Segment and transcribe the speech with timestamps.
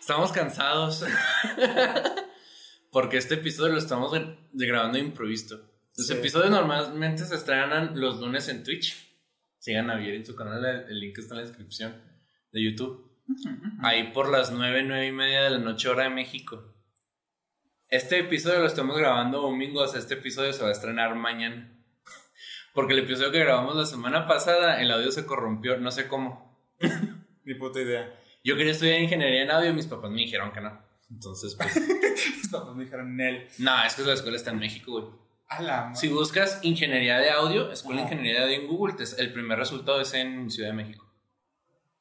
[0.00, 1.04] Estamos cansados.
[2.92, 4.12] Porque este episodio lo estamos
[4.52, 5.56] grabando improvisto.
[5.96, 6.12] Los Sí.
[6.12, 8.96] episodios normalmente se estrenan los lunes en Twitch.
[9.58, 11.94] Sigan a Vier en su canal, el link está en la descripción
[12.52, 13.10] de YouTube.
[13.82, 16.72] Ahí por las 9, 9 y media de la noche, hora de México.
[17.88, 21.72] Este episodio lo estamos grabando domingo, o sea, este episodio se va a estrenar mañana.
[22.74, 26.56] Porque el episodio que grabamos la semana pasada, el audio se corrompió, no sé cómo.
[27.46, 28.12] Ni puta idea.
[28.42, 30.84] Yo quería estudiar ingeniería en audio y mis papás me dijeron que no.
[31.08, 31.76] Entonces, pues.
[32.36, 33.46] Mis papás me dijeron Nel.
[33.58, 35.04] no, es que la escuela está en México, güey.
[35.48, 35.96] A la madre.
[35.96, 40.00] Si buscas ingeniería de audio, escuela de ingeniería de audio en Google, el primer resultado
[40.00, 41.06] es en Ciudad de México.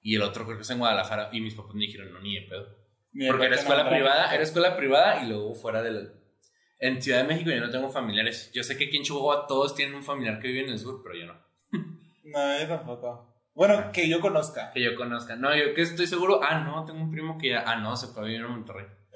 [0.02, 1.30] Y el otro creo que es en Guadalajara.
[1.31, 2.76] Y mis papás me dijeron, no, ni de pedo.
[3.13, 6.10] Ni Porque era escuela privada, era escuela privada y luego fuera de la...
[6.79, 8.51] En Ciudad de México yo no tengo familiares.
[8.54, 11.01] Yo sé que aquí en Chihuahua todos tienen un familiar que vive en el sur,
[11.04, 11.40] pero yo no.
[12.23, 13.35] No, yo tampoco.
[13.55, 14.71] Bueno, que yo conozca.
[14.73, 15.35] Que yo conozca.
[15.37, 16.41] No, yo que estoy seguro.
[16.43, 17.63] Ah, no, tengo un primo que ya...
[17.65, 18.85] Ah, no, se fue a vivir a Monterrey.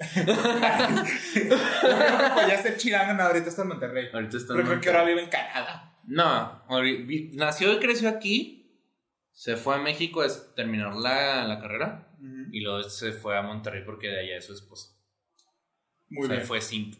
[2.48, 4.08] ya chilango, no, ahorita está en Monterrey.
[4.12, 4.96] Ahorita está en Pero creo que Monterrey.
[5.00, 5.98] ahora vive en Canadá.
[6.06, 6.64] No,
[7.34, 8.56] nació y creció aquí.
[9.32, 12.08] Se fue a México a terminar la, la carrera.
[12.52, 14.88] Y luego se fue a Monterrey porque de allá es su esposa.
[16.08, 16.46] Muy o sea, bien.
[16.46, 16.94] fue simp.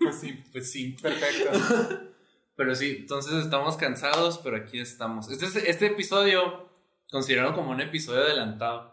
[0.00, 1.00] Pues sí, Fue simp.
[1.00, 1.50] perfecto.
[2.56, 5.30] Pero sí, entonces estamos cansados, pero aquí estamos.
[5.30, 6.70] Este, es- este episodio
[7.12, 8.92] consideraron como un episodio adelantado.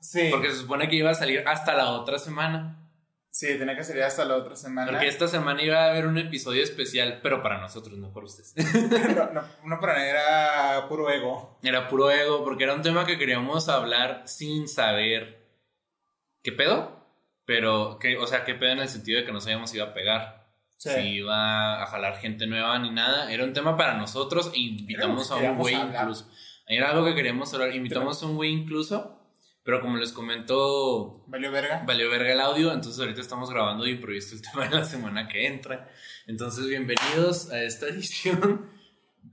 [0.00, 0.28] Sí.
[0.30, 2.80] Porque se supone que iba a salir hasta la otra semana.
[3.28, 4.92] Sí, tenía que salir hasta la otra semana.
[4.92, 8.54] Porque esta semana iba a haber un episodio especial, pero para nosotros, no para ustedes.
[9.16, 11.58] no, no, no para nada, era puro ego.
[11.60, 15.44] Era puro ego, porque era un tema que queríamos hablar sin saber
[16.42, 17.04] qué pedo.
[17.44, 19.86] Pero, que, o sea, qué pedo en el sentido de que no sabíamos si iba
[19.86, 20.46] a pegar.
[20.76, 20.90] Sí.
[20.90, 23.32] Si iba a jalar gente nueva ni nada.
[23.32, 26.30] Era un tema para nosotros e invitamos a un güey incluso.
[26.66, 27.74] Era algo que queríamos hablar.
[27.74, 29.20] Invitamos a un güey incluso.
[29.64, 31.82] Pero como les comento, ¿Valió verga?
[31.86, 32.70] valió verga el audio.
[32.72, 35.88] Entonces ahorita estamos grabando de improviso el tema de la semana que entra.
[36.26, 38.68] Entonces, bienvenidos a esta edición.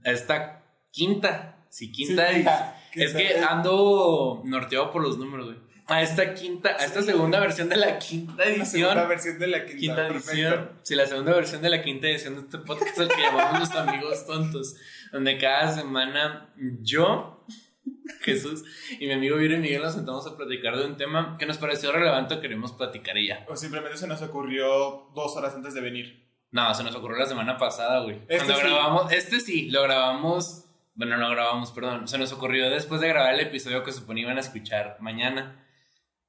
[0.04, 1.56] A esta quinta.
[1.68, 2.54] Sí, quinta Sí, edición.
[2.92, 3.04] quinta.
[3.04, 5.58] Es que ando norteado por los números, güey.
[5.86, 8.66] A esta quinta, a esta segunda versión de la quinta La edición.
[8.66, 9.78] segunda versión de la quinta.
[9.80, 10.70] Quinta edición.
[10.82, 13.70] Sí, la segunda versión de la quinta edición de este podcast, el que llamamos Los
[13.72, 14.76] Amigos Tontos.
[15.12, 16.50] Donde cada semana
[16.80, 17.44] yo,
[18.22, 18.64] Jesús
[18.98, 21.58] y mi amigo Viro y Miguel nos sentamos a platicar de un tema que nos
[21.58, 23.44] pareció relevante o queremos platicar y ya.
[23.48, 26.22] O simplemente se nos ocurrió dos horas antes de venir.
[26.50, 28.20] No, se nos ocurrió la semana pasada, güey.
[28.28, 28.62] Este Cuando sí.
[28.62, 30.66] grabamos, este sí, lo grabamos.
[30.94, 32.06] Bueno, no lo grabamos, perdón.
[32.06, 35.66] Se nos ocurrió después de grabar el episodio que supone iban a escuchar mañana.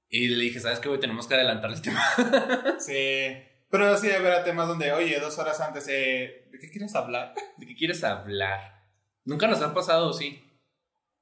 [0.09, 1.01] Y le dije, ¿sabes qué, güey?
[1.01, 2.03] Tenemos que adelantar el tema.
[2.79, 3.35] Sí.
[3.69, 7.33] Pero sí habrá temas donde, oye, dos horas antes, eh, ¿de qué quieres hablar?
[7.57, 8.72] ¿De qué quieres hablar?
[9.25, 10.43] Nunca nos ha pasado, sí.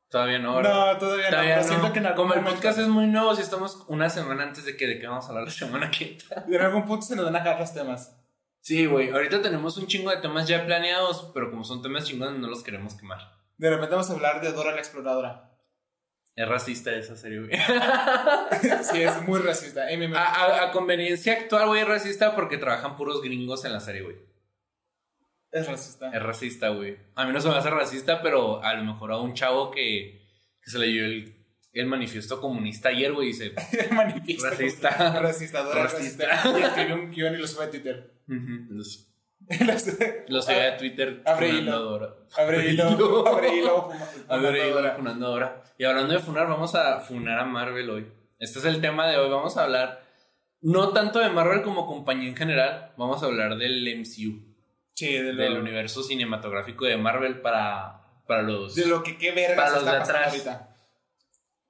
[0.09, 0.93] Todavía no, ¿verdad?
[0.93, 1.63] No, todavía, Todavía no.
[1.63, 4.65] Siento que en algún Como el podcast es muy nuevo, si estamos una semana antes
[4.65, 6.43] de que de qué vamos a hablar la semana que entra.
[6.47, 8.17] En algún punto se nos van a acabar los temas.
[8.59, 9.09] Sí, güey.
[9.09, 12.61] Ahorita tenemos un chingo de temas ya planeados, pero como son temas chingones, no los
[12.63, 13.19] queremos quemar.
[13.57, 15.47] De repente vamos a hablar de Dora la Exploradora.
[16.35, 17.51] Es racista esa serie, güey.
[18.91, 19.83] sí, es muy racista.
[20.15, 24.17] A- a conveniencia actual, güey, es racista porque trabajan puros gringos en la serie, güey.
[25.51, 26.09] Es racista.
[26.15, 26.97] Es racista, güey.
[27.15, 30.21] A mí no se me hace racista, pero a lo mejor a un chavo que,
[30.61, 31.35] que se leyó el,
[31.73, 33.53] el manifiesto comunista ayer, güey, dice
[33.89, 34.49] El manifiesto.
[34.49, 34.89] Racista.
[35.19, 36.25] Racista, Racista.
[36.27, 36.59] racista.
[36.59, 38.13] Y escribió un guion y lo sube a Twitter.
[38.27, 39.07] Ujú, los,
[39.59, 39.87] Los-
[40.29, 42.21] los subí a Twitter Abre hilo.
[42.37, 43.27] Abre hilo.
[43.27, 43.89] Abre hilo.
[44.29, 45.61] Abre hilo funando a Dora.
[45.77, 48.07] Y hablando de funar, vamos a funar a Marvel hoy.
[48.39, 49.29] Este es el tema de hoy.
[49.29, 50.01] Vamos a hablar
[50.61, 52.93] no tanto de Marvel como compañía en general.
[52.97, 54.50] Vamos a hablar del MCU,
[54.95, 58.75] Sí, de lo, del universo cinematográfico de Marvel para, para los...
[58.75, 60.27] de lo que qué verga Para los está de atrás.
[60.33, 60.75] ahorita.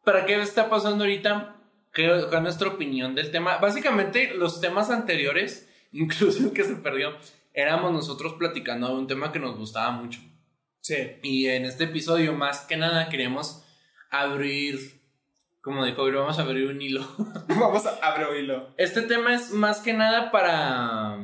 [0.03, 1.55] ¿Para qué está pasando ahorita?
[1.93, 3.57] ¿Qué cuál es nuestra opinión del tema?
[3.57, 7.15] Básicamente, los temas anteriores, incluso el que se perdió,
[7.53, 10.19] éramos nosotros platicando de un tema que nos gustaba mucho.
[10.81, 10.95] Sí.
[11.21, 13.63] Y en este episodio, más que nada, queremos
[14.09, 15.01] abrir,
[15.61, 17.07] como dijo, vamos a abrir un hilo.
[17.47, 18.73] Vamos a abrir hilo.
[18.77, 21.19] Este tema es más que nada para,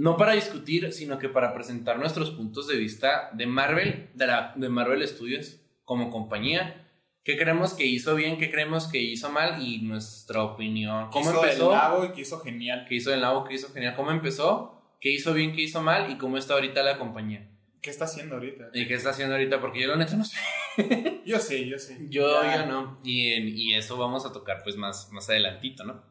[0.00, 4.52] no para discutir, sino que para presentar nuestros puntos de vista de Marvel, de, la,
[4.56, 6.86] de Marvel Studios como compañía.
[7.22, 8.38] ¿Qué creemos que hizo bien?
[8.38, 9.62] ¿Qué creemos que hizo mal?
[9.62, 11.10] Y nuestra opinión.
[11.10, 11.70] ¿Cómo Quiso empezó?
[11.72, 12.86] el lavo y que hizo genial.
[12.88, 13.44] ¿Qué hizo el labo?
[13.44, 13.94] ¿Qué hizo genial?
[13.94, 14.96] ¿Cómo empezó?
[15.00, 15.52] ¿Qué hizo bien?
[15.54, 16.10] ¿Qué hizo mal?
[16.10, 17.46] ¿Y cómo está ahorita la compañía?
[17.82, 18.70] ¿Qué está haciendo ahorita?
[18.72, 19.60] ¿Y qué está haciendo ahorita?
[19.60, 20.36] Porque yo la neta no sé.
[21.26, 22.06] Yo sí, yo sí.
[22.08, 22.56] Yo, Ya.
[22.56, 22.98] yo no.
[23.04, 26.02] Y, en- y eso vamos a tocar pues más, más adelantito, ¿no?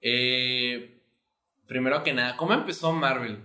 [0.00, 0.99] Eh,
[1.70, 3.38] primero que nada, ¿cómo empezó Marvel?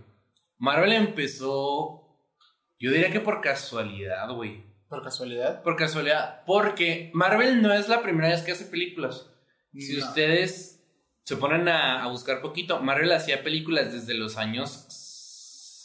[0.58, 2.18] Marvel empezó,
[2.80, 4.64] yo diría que por casualidad, güey.
[4.90, 5.62] ¿Por casualidad?
[5.62, 6.44] Por casualidad.
[6.48, 9.30] Porque Marvel no es la primera vez que hace películas.
[9.76, 10.08] Si No.
[10.08, 10.84] ustedes
[11.24, 14.72] se ponen a, a buscar poquito, Marvel hacía películas desde los años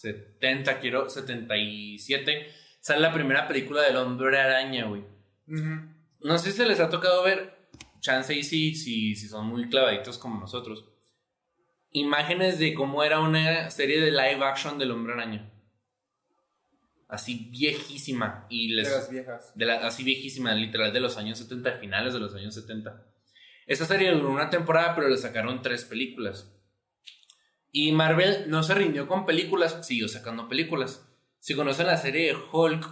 [0.01, 2.47] 70, quiero, 77.
[2.81, 5.05] Sale la primera película del Hombre Araña, güey.
[5.47, 7.69] No sé si se les ha tocado ver,
[8.01, 10.87] chance y sí, si, si son muy clavaditos como nosotros.
[11.93, 15.51] Imágenes de cómo era una serie de live action del Hombre Araña.
[17.09, 18.47] Así viejísima.
[18.49, 19.53] Y les, De las viejas.
[19.57, 23.05] de la- así viejísima, literal de los años 70, finales de los años 70.
[23.67, 26.53] Esta serie duró una temporada, pero le sacaron tres películas.
[27.73, 31.07] Y Marvel no se rindió con películas, siguió sacando películas.
[31.41, 32.87] Si conocen la serie de Hulk,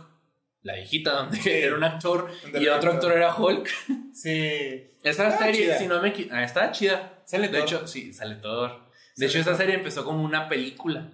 [0.62, 2.30] la viejita, donde era un actor
[2.60, 3.12] y otro actor.
[3.12, 3.68] era Hulk,
[4.12, 4.90] Sí.
[5.04, 5.78] esa Estaba serie, chida.
[5.78, 7.22] si no me ah, estaba chida.
[7.24, 7.62] Sale De Thor.
[7.68, 8.87] hecho, sí, sale Thor.
[9.18, 11.10] De hecho, esa serie empezó como una película.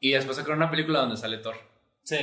[0.00, 1.54] Y después sacaron una película donde sale Thor.
[2.02, 2.18] Sí.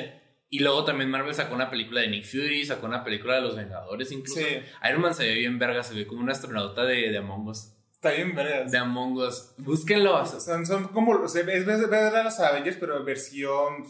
[0.50, 3.56] Y luego también Marvel sacó una película de Nick Fury, sacó una película de los
[3.56, 4.42] Vengadores incluso.
[4.42, 4.60] Sí.
[4.88, 7.70] Iron Man se ve bien verga, se ve como un astronauta de, de Among Us.
[7.94, 8.70] Está bien, vergas.
[8.70, 9.54] De Among Us.
[9.58, 10.26] Búsquenlo.
[10.26, 11.14] Son, son como.
[11.14, 13.86] o sea, es ver ver a los Avengers, pero versión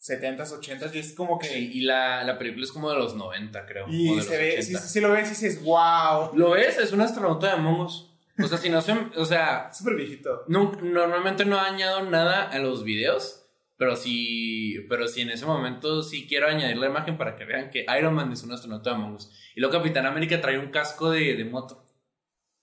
[0.00, 0.94] 70s, 80s.
[0.94, 1.48] Y es como que.
[1.48, 3.86] Sí, y la, la película es como de los 90, creo.
[3.88, 4.52] Y se ve.
[4.60, 4.80] 80.
[4.80, 6.30] Si, si lo ves y dices, wow.
[6.34, 6.78] ¿Lo ves?
[6.78, 8.08] Es un astronauta de Among Us.
[8.42, 8.92] O sea, si no se...
[9.16, 10.44] O sea, Súper viejito.
[10.48, 13.44] nun- normalmente no añado nada a los videos.
[13.76, 17.70] Pero sí, pero sí en ese momento sí quiero añadir la imagen para que vean
[17.70, 19.30] que Iron Man es un astronauta de Among Us.
[19.54, 21.84] Y luego Capitán América trae un casco de, de moto.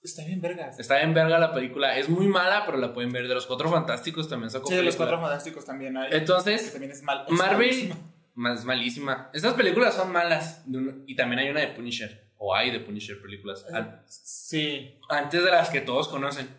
[0.04, 0.78] Está bien, vergas.
[0.78, 1.98] Está en verga la película.
[1.98, 3.28] Es muy mala, pero la pueden ver.
[3.30, 6.10] De los cuatro fantásticos también sacó Sí, de los cuatro fantásticos también hay.
[6.10, 7.24] que Entonces, también es mal.
[7.28, 7.58] es Marvel.
[7.68, 8.14] malísimo.
[8.36, 9.30] Más malísima.
[9.34, 10.64] Estas películas son malas.
[11.08, 12.25] Y también hay una de Punisher.
[12.38, 13.66] O hay de Punisher películas.
[14.08, 14.98] Sí.
[15.10, 16.50] Antes de las que todos conocen.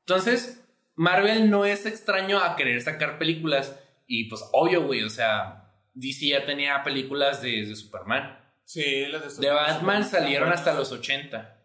[0.00, 0.62] Entonces,
[0.96, 3.78] Marvel no es extraño a querer sacar películas.
[4.06, 5.02] Y pues, obvio, güey.
[5.04, 8.38] O sea, DC ya tenía películas de, de Superman.
[8.64, 11.56] Sí, las de estos- De Batman salieron hasta los 80.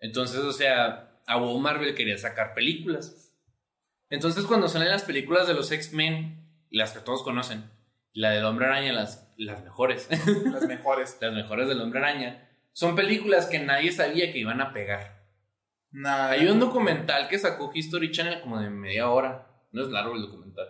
[0.00, 3.30] Entonces, o sea, a Marvel quería sacar películas.
[4.08, 7.70] Entonces, cuando salen las películas de los X-Men, las que todos conocen,
[8.12, 11.16] la del Hombre Araña, las, las mejores, Las mejores.
[11.20, 15.24] las mejores del Hombre Araña, son películas que nadie sabía que iban a pegar.
[15.90, 16.30] Nada.
[16.30, 19.48] Hay un documental que sacó History Channel como de media hora.
[19.72, 20.68] No es largo el documental.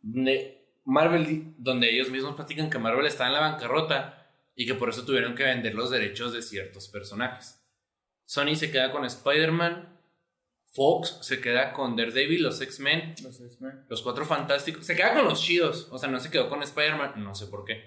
[0.00, 4.26] Donde Marvel, donde ellos mismos platican que Marvel está en la bancarrota
[4.56, 7.60] y que por eso tuvieron que vender los derechos de ciertos personajes.
[8.24, 9.88] Sony se queda con Spider-Man.
[10.74, 13.14] Fox se queda con Daredevil, los X-Men,
[13.88, 14.86] Los Cuatro Fantásticos.
[14.86, 15.88] Se queda con los chidos.
[15.90, 17.22] O sea, no se quedó con Spider-Man.
[17.22, 17.84] No sé por qué.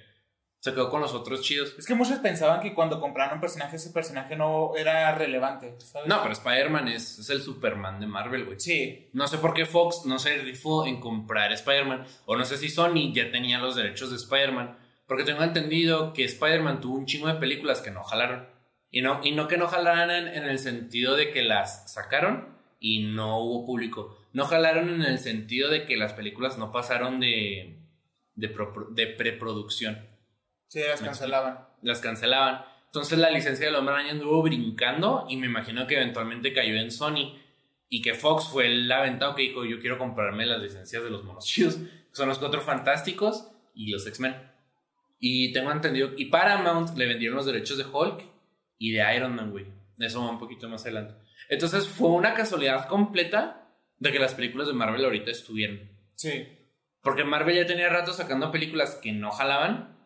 [0.60, 1.76] Se quedó con los otros chidos.
[1.80, 5.76] Es que muchos pensaban que cuando compraron un personaje, ese personaje no era relevante.
[5.80, 6.08] ¿sabes?
[6.08, 8.60] No, pero Spider-Man es, es el Superman de Marvel, güey.
[8.60, 9.10] Sí.
[9.14, 12.06] No sé por qué Fox no se rifó en comprar Spider-Man.
[12.28, 14.78] O no sé si Sony ya tenía los derechos de Spider-Man.
[15.08, 18.48] Porque tengo entendido que Spider-Man tuvo un chingo de películas que no jalaron.
[18.92, 22.56] Y no, y no que no jalaran en el sentido de que las sacaron
[22.88, 24.16] y no hubo público.
[24.32, 27.80] No jalaron en el sentido de que las películas no pasaron de,
[28.36, 30.06] de, pro- de preproducción.
[30.68, 31.66] Sí, las Me cancelaban.
[31.82, 32.64] Las cancelaban.
[32.86, 36.92] Entonces la licencia del Hombre Araña anduvo brincando y me imagino que eventualmente cayó en
[36.92, 37.34] Sony.
[37.90, 41.24] Y que Fox fue el aventado que dijo, yo quiero comprarme las licencias de los
[41.24, 41.78] monos chidos.
[41.78, 44.36] que Son los cuatro fantásticos y los X-Men.
[45.20, 48.24] Y tengo entendido, y Paramount le vendieron los derechos de Hulk
[48.78, 49.66] y de Iron Man, güey.
[49.98, 51.16] Eso va un poquito más adelante.
[51.50, 55.92] Entonces fue una casualidad completa de que las películas de Marvel ahorita estuvieran.
[56.16, 56.48] Sí.
[57.02, 59.98] Porque Marvel ya tenía rato sacando películas que no jalaban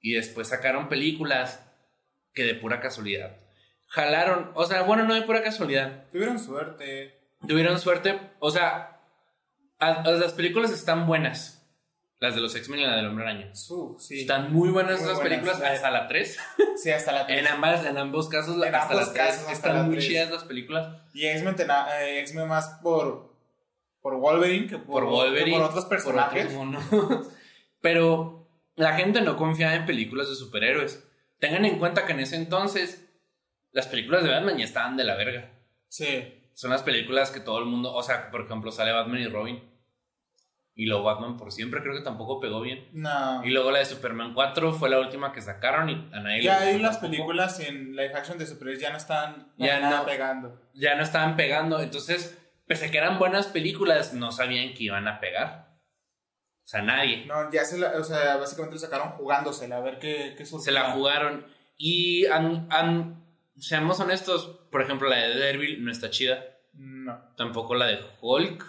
[0.00, 1.64] y después sacaron películas
[2.34, 3.36] que de pura casualidad
[3.88, 4.50] jalaron.
[4.54, 6.04] O sea, bueno, no de pura casualidad.
[6.12, 7.20] Tuvieron suerte.
[7.46, 8.18] Tuvieron suerte.
[8.38, 9.00] O sea,
[9.78, 11.57] a- a las películas están buenas.
[12.20, 13.54] Las de los X-Men y la del Hombre Araña.
[13.54, 14.20] Sí.
[14.22, 16.38] Están muy buenas esas películas hasta la 3.
[16.76, 19.26] Sí, hasta la En, ambas, en ambos casos, En hasta ambos la 3.
[19.26, 20.96] casos, hasta Están la muy chidas las películas.
[21.12, 23.34] Y X-Men eh, X-Men más por,
[24.00, 26.46] por Wolverine que por, por Wolverine, que por otros personajes.
[26.46, 27.26] por otros monos.
[27.80, 31.04] Pero la gente no confiaba en películas de superhéroes.
[31.40, 33.08] Tengan en cuenta que en ese entonces
[33.72, 35.50] las películas de Batman ya estaban de la verga.
[35.88, 36.34] Sí.
[36.54, 39.62] Son las películas que todo el mundo, o sea, por ejemplo, sale Batman y Robin.
[40.80, 42.88] Y luego Batman por siempre creo que tampoco pegó bien.
[42.92, 43.44] No.
[43.44, 46.60] Y luego la de Superman 4 fue la última que sacaron y a nadie Ya
[46.60, 50.04] ahí las películas en live action de superhéroes ya no están Ya nada no.
[50.06, 50.62] pegando.
[50.74, 55.08] Ya no estaban pegando, entonces, pese a que eran buenas películas, no sabían que iban
[55.08, 55.66] a pegar.
[56.64, 57.26] O sea, nadie.
[57.26, 60.70] No, ya se la, o sea, básicamente lo sacaron jugándosela a ver qué, qué se
[60.70, 61.44] la jugaron.
[61.76, 63.24] Y han- han-
[63.56, 66.44] seamos honestos, por ejemplo, la de Daredevil no está chida.
[66.74, 67.18] No.
[67.36, 68.64] Tampoco la de Hulk,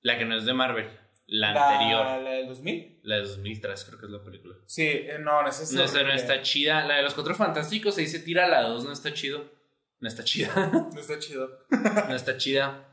[0.00, 0.88] la que no es de Marvel.
[1.28, 2.22] La, La, anterior.
[2.22, 3.00] la del 2000.
[3.02, 4.54] La de 2003 creo que es la película.
[4.66, 6.84] Sí, eh, no, no, es No, esa no está chida.
[6.86, 9.44] La de los cuatro fantásticos ahí se tira la 2, no está chido.
[10.00, 10.52] No está chida.
[10.94, 11.66] No está chido.
[11.70, 12.88] No está chida.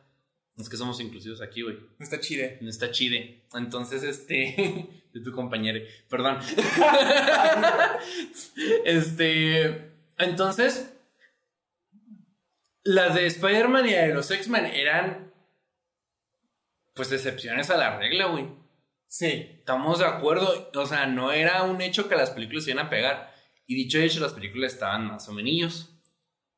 [0.58, 1.78] Es que somos inclusivos aquí, güey.
[1.98, 2.58] No está chide.
[2.62, 3.44] No está chide.
[3.54, 5.04] Entonces, este.
[5.14, 5.80] De tu compañero.
[6.10, 6.40] Perdón.
[8.86, 9.92] este.
[10.18, 10.92] Entonces.
[12.84, 15.33] Las de Spider-Man y la de los X-Men eran.
[16.94, 18.48] Pues excepciones a la regla, güey.
[19.08, 19.48] Sí.
[19.60, 20.72] Estamos de acuerdo.
[20.76, 23.32] O sea, no era un hecho que las películas se iban a pegar.
[23.66, 26.02] Y dicho hecho, las películas estaban más o menos.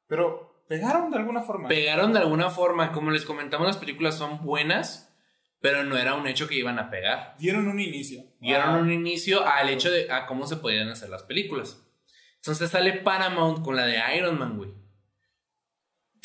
[0.08, 1.68] Pero pegaron de alguna forma.
[1.68, 2.92] Pegaron de alguna forma.
[2.92, 5.14] Como les comentamos, las películas son buenas.
[5.62, 7.36] Pero no era un hecho que iban a pegar.
[7.40, 8.24] Dieron un inicio.
[8.40, 11.82] dieron Ah, un inicio al hecho de a cómo se podían hacer las películas.
[12.36, 14.85] Entonces sale Paramount con la de Iron Man, güey.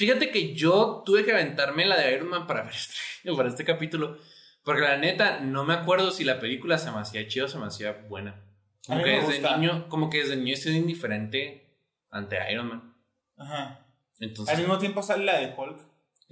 [0.01, 3.67] Fíjate que yo tuve que aventarme la de Iron Man para ver este, para este
[3.67, 4.17] capítulo.
[4.65, 7.59] Porque la neta, no me acuerdo si la película se me hacía chida o se
[7.59, 8.41] me hacía buena.
[8.87, 9.59] Como que desde gusta.
[9.59, 11.67] niño, como que desde niño estoy indiferente
[12.11, 12.95] ante Iron Man.
[13.37, 13.85] Ajá.
[14.21, 15.83] Entonces, Al mismo tiempo sale la de Hulk.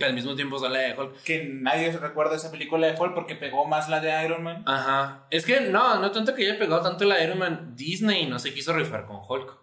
[0.00, 1.22] al mismo tiempo sale la de Hulk.
[1.24, 4.62] Que nadie recuerda esa película de Hulk porque pegó más la de Iron Man.
[4.66, 5.26] Ajá.
[5.30, 7.74] Es que no, no tanto que haya pegado tanto la de Iron Man.
[7.76, 9.58] Disney no se quiso rifar con Hulk.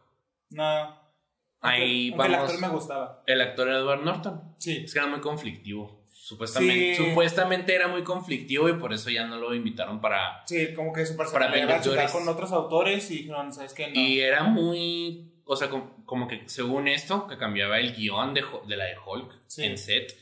[0.51, 1.04] No.
[1.67, 2.49] Ahí Aunque el vamos.
[2.49, 3.23] actor me gustaba.
[3.25, 4.55] El actor Edward Norton.
[4.57, 4.81] Sí.
[4.85, 6.03] Es que era muy conflictivo.
[6.11, 7.05] Supuestamente, Sí.
[7.09, 10.43] supuestamente era muy conflictivo y por eso ya no lo invitaron para.
[10.47, 12.11] Sí, como que su Para personalidad iba a chocar Vengadores.
[12.11, 13.87] con otros autores y dijeron, ¿sabes qué?
[13.89, 13.93] No.
[13.99, 15.31] Y era muy.
[15.45, 18.95] O sea, com- como, que según esto, que cambiaba el guion de, de la de
[19.05, 19.63] Hulk Sí.
[19.65, 20.17] en set.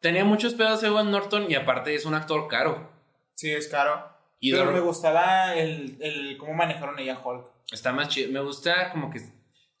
[0.00, 2.92] Tenía muchos pedos Edward Norton y aparte es un actor caro.
[3.34, 4.16] Sí, es caro.
[4.38, 7.44] Y Pero me gustaba el, el cómo manejaron ella Hulk.
[7.72, 8.30] está más chido.
[8.30, 9.18] Me gusta como que.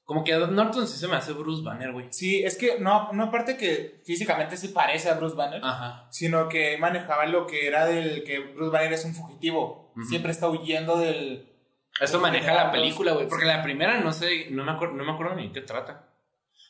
[0.08, 2.06] Como que Norton sí se me hace Bruce Banner, güey.
[2.08, 6.06] Sí, es que no, no aparte que físicamente sí parece a Bruce Banner, Ajá.
[6.08, 9.92] sino que manejaba lo que era del que Bruce Banner es un fugitivo.
[10.08, 11.52] Siempre está huyendo del...
[12.00, 13.28] Eso maneja la película, güey.
[13.28, 16.08] Porque la primera no sé, no me, acuerdo, no me acuerdo ni qué trata.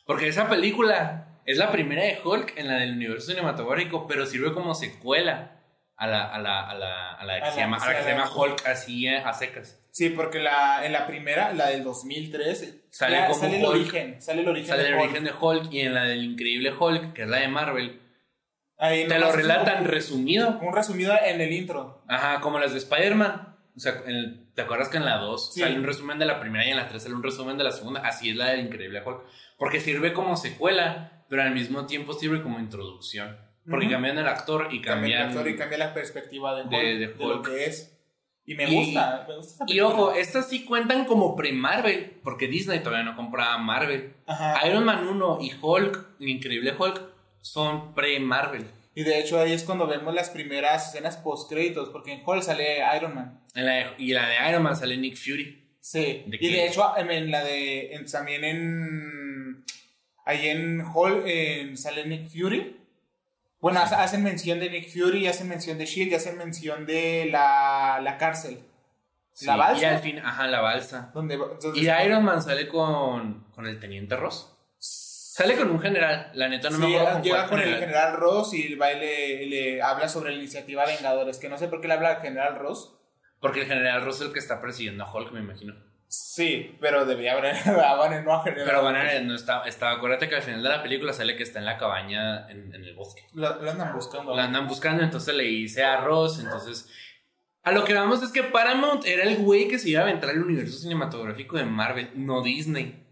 [0.05, 4.51] Porque esa película es la primera de Hulk en la del universo cinematográfico, pero sirve
[4.51, 5.58] como secuela
[5.99, 8.03] a la, a la, a la, a la que se la- llama, a la que
[8.03, 9.79] se la- llama Hulk así eh, a secas.
[9.91, 13.75] Sí, porque la, en la primera, la del 2003, Sale como sale el Hulk.
[13.75, 15.03] origen, sale el origen Sale de el Hulk.
[15.03, 18.01] origen de Hulk y en la del increíble Hulk, que es la de Marvel,
[18.81, 20.57] Ahí te lo relatan resumido.
[20.61, 22.01] Un resumido en el intro.
[22.07, 23.57] Ajá, como las de Spider-Man.
[23.75, 25.59] O sea, en- ¿te acuerdas que en la 2 Sí.
[25.59, 27.71] sale un resumen de la primera y en la 3 sale un resumen de la
[27.73, 27.99] segunda?
[28.07, 29.21] Así es la del Increíble Hulk.
[29.57, 33.37] Porque sirve como secuela, pero al mismo tiempo sirve como introducción.
[33.69, 33.93] Porque Ujú.
[33.93, 35.27] cambian el actor y Cambia el cambian...
[35.29, 37.95] actor y cambia la perspectiva de Hulk, de- de, de lo que es.
[38.45, 42.47] Y me Y- gusta, me gusta esa Y ojo, estas sí cuentan como pre-Marvel, porque
[42.47, 44.13] Disney todavía no compraba Marvel.
[44.25, 44.67] Ajá.
[44.67, 46.99] Iron Man 1 y Hulk, el Increíble Hulk,
[47.41, 48.65] son pre-Marvel.
[48.95, 52.41] Y de hecho ahí es cuando vemos las primeras escenas post créditos, porque en Hulk
[52.41, 53.39] sale Iron Man.
[53.53, 55.67] En la de- y la de Iron Man sale Nick Fury.
[55.79, 56.23] Sí.
[56.25, 56.49] ¿De y qué?
[56.49, 59.63] de hecho en, la de en- también en
[60.25, 62.77] ahí en Hulk sale Nick Fury.
[63.59, 67.27] Bueno, hace- hacen mención de Nick Fury, hacen mención de Shield, y hacen mención de
[67.31, 68.59] la, la cárcel.
[69.41, 69.81] ¿La Sí, balsa?
[69.81, 71.11] Y al fin, ajá, la balsa.
[71.13, 71.37] Donde
[71.75, 74.53] Y Iron Man sale con, con el Teniente Ross.
[74.77, 77.79] Sale con un general, la neta no me Sí, acuerdo con llega con el general.
[77.87, 81.69] general Ross y va y le, le habla sobre la iniciativa Vengadores, que no sé
[81.69, 82.93] por qué le habla al general Ross.
[83.39, 85.75] Porque el general Ross es el que está persiguiendo a Hulk, me imagino.
[86.11, 88.83] Sí, pero debería haber a Banner, no a Pero.
[88.83, 89.91] Banner no está, está.
[89.91, 92.83] Acuérdate que al final de la película sale que está en la cabaña en, en
[92.83, 93.27] el bosque.
[93.33, 94.35] Lo andan buscando.
[94.35, 96.39] La andan buscando, entonces le hice a Ross.
[96.39, 96.89] Entonces,
[97.61, 100.31] a lo que vamos es que Paramount era el güey que se iba a aventar
[100.31, 103.05] el universo cinematográfico de Marvel, no Disney.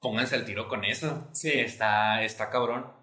[0.00, 1.28] Pónganse al tiro con eso.
[1.30, 1.52] Sí.
[1.52, 2.95] Está, está cabrón.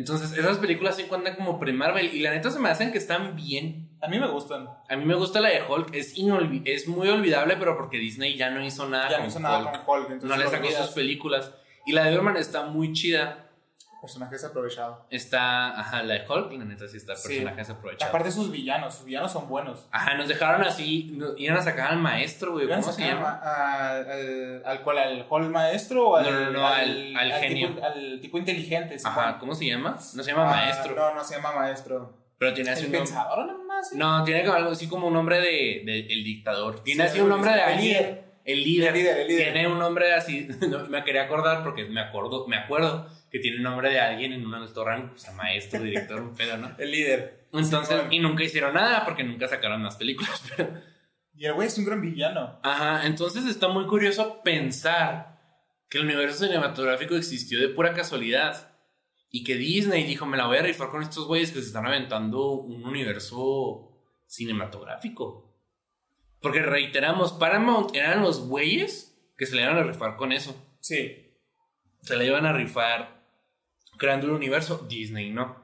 [0.00, 2.14] Entonces, esas películas sí cuentan como pre-Marvel.
[2.14, 3.90] Y la neta se me hacen que están bien.
[4.00, 4.66] A mí me gustan.
[4.88, 5.94] A mí me gusta la de Hulk.
[5.94, 6.14] Es,
[6.64, 9.58] es muy olvidable, pero porque Disney ya no hizo nada ya con no hizo nada
[9.58, 9.84] Hulk.
[9.84, 11.52] con Hulk, entonces no le sacó sus películas.
[11.84, 13.49] Y la de Iron Man está muy chida.
[14.00, 15.04] Personaje desaprovechado.
[15.10, 17.28] Está, ajá, la de Hulk, la neta sí está, Sí.
[17.28, 18.08] personaje desaprovechado.
[18.08, 19.86] Aparte sus villanos, sus villanos son buenos.
[19.90, 23.32] Ajá, nos dejaron así, nos iban a sacar al maestro, güey, ¿Cómo ¿cómo se llama?
[23.42, 27.68] Al, al, al cual, al Hulk maestro o al, No, no, no, al- al genio.
[27.68, 28.96] Tipo, al tipo inteligente.
[29.04, 29.38] Ajá, supongo.
[29.40, 29.98] ¿cómo se llama?
[30.14, 32.16] No se llama Ah, maestro, No, no se llama maestro.
[32.38, 33.90] pero tiene así un pensador nomás.
[33.90, 33.98] ¿sí?
[33.98, 36.82] No, tiene como algo así como un nombre de, de- el dictador.
[36.82, 37.98] Tiene Sí, así un nombre de el alguien.
[37.98, 38.24] líder.
[38.46, 38.88] El líder.
[38.88, 39.52] El líder, el líder.
[39.52, 40.48] Tiene un nombre así.
[40.70, 44.32] no, me quería acordar porque me acuerdo, me acuerdo que tiene un nombre de alguien
[44.32, 46.72] en un restaurante, o sea, maestro, director, un pedo, ¿no?
[46.78, 47.46] El líder.
[47.52, 50.70] Entonces, y nunca hicieron nada porque nunca sacaron más películas, pero.
[51.34, 52.58] Y el güey es un gran villano.
[52.62, 55.40] Ajá, entonces está muy curioso pensar
[55.88, 58.70] que el universo cinematográfico existió de pura casualidad
[59.30, 61.86] y que Disney dijo, me la voy a rifar con estos güeyes que se están
[61.86, 63.90] aventando un universo
[64.26, 65.50] cinematográfico.
[66.40, 70.54] Porque reiteramos, Paramount eran los güeyes que se le iban a rifar con eso.
[70.80, 71.34] Sí.
[72.02, 73.19] Se le iban a rifar
[74.00, 74.86] creando un universo.
[74.88, 75.56] Disney no.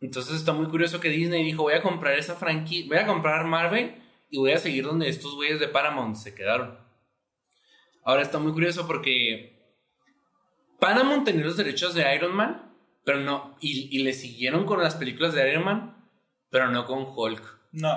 [0.00, 3.46] Entonces está muy curioso que Disney dijo, voy a comprar esa franquicia, voy a comprar
[3.46, 3.94] Marvel
[4.28, 6.78] y voy a seguir donde estos güeyes de Paramount se quedaron.
[8.04, 9.56] Ahora está muy curioso porque
[10.80, 14.96] Paramount tenía los derechos de Iron Man, pero no, y, y le siguieron con las
[14.96, 16.10] películas de Iron Man,
[16.50, 17.58] pero no con Hulk.
[17.72, 17.88] No.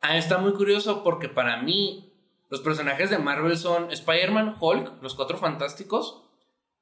[0.00, 2.12] Ah, está muy curioso porque para mí
[2.48, 6.23] los personajes de Marvel son Spider-Man, Hulk, los Cuatro Fantásticos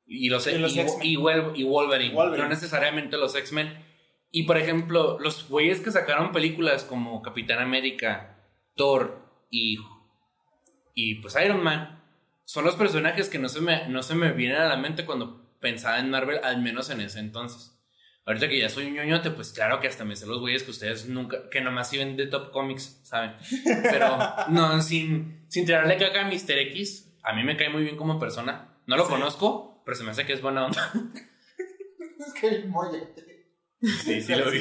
[0.07, 2.45] y los, Y los y- y y Wolverine, Wolverine.
[2.45, 3.85] no necesariamente los X-Men.
[4.31, 8.39] Y por ejemplo, los güeyes que sacaron películas como Capitán América,
[8.77, 9.77] Thor y,
[10.95, 12.03] y pues Iron Man
[12.45, 15.57] son los personajes que no se, me, no se me vienen a la mente cuando
[15.61, 17.79] pensaba en Marvel, al menos en ese entonces.
[18.25, 20.71] Ahorita que ya soy un ñoñote, pues claro que hasta me sé los güeyes que
[20.71, 23.33] ustedes nunca, que nomás ven de Top Comics, ¿saben?
[23.83, 24.17] Pero
[24.49, 26.59] no, sin, sin tirarle caca a Mr.
[26.71, 28.77] X, a mí me cae muy bien como persona.
[28.87, 29.11] No lo Sí.
[29.11, 30.93] conozco, pero se me hace que es buena onda.
[32.25, 33.47] Es que el mollete.
[33.81, 34.61] Sí, sí lo vi.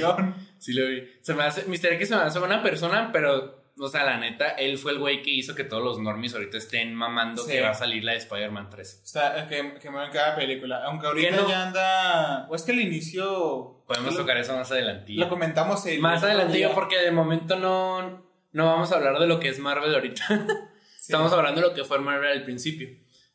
[0.57, 1.03] Sí lo vi.
[1.21, 1.93] Se me hace, Mr.
[1.93, 5.21] X se me hace buena persona, pero, o sea, la neta, él fue el güey
[5.21, 7.51] que hizo que todos los normies ahorita estén mamando Sí.
[7.51, 9.01] que va a salir la de Spider-Man 3.
[9.05, 10.83] Está, que, que me en cada película.
[10.85, 11.47] Aunque ahorita ¿Qué no?
[11.49, 12.47] ya anda.
[12.49, 13.83] O es que el inicio.
[13.87, 15.19] Podemos lo- tocar eso más adelantillo.
[15.25, 19.39] Lo comentamos el Más adelantillo porque de momento no, no vamos a hablar de lo
[19.39, 20.23] que es Marvel ahorita.
[20.99, 22.89] Estamos hablando de lo que fue Marvel al principio.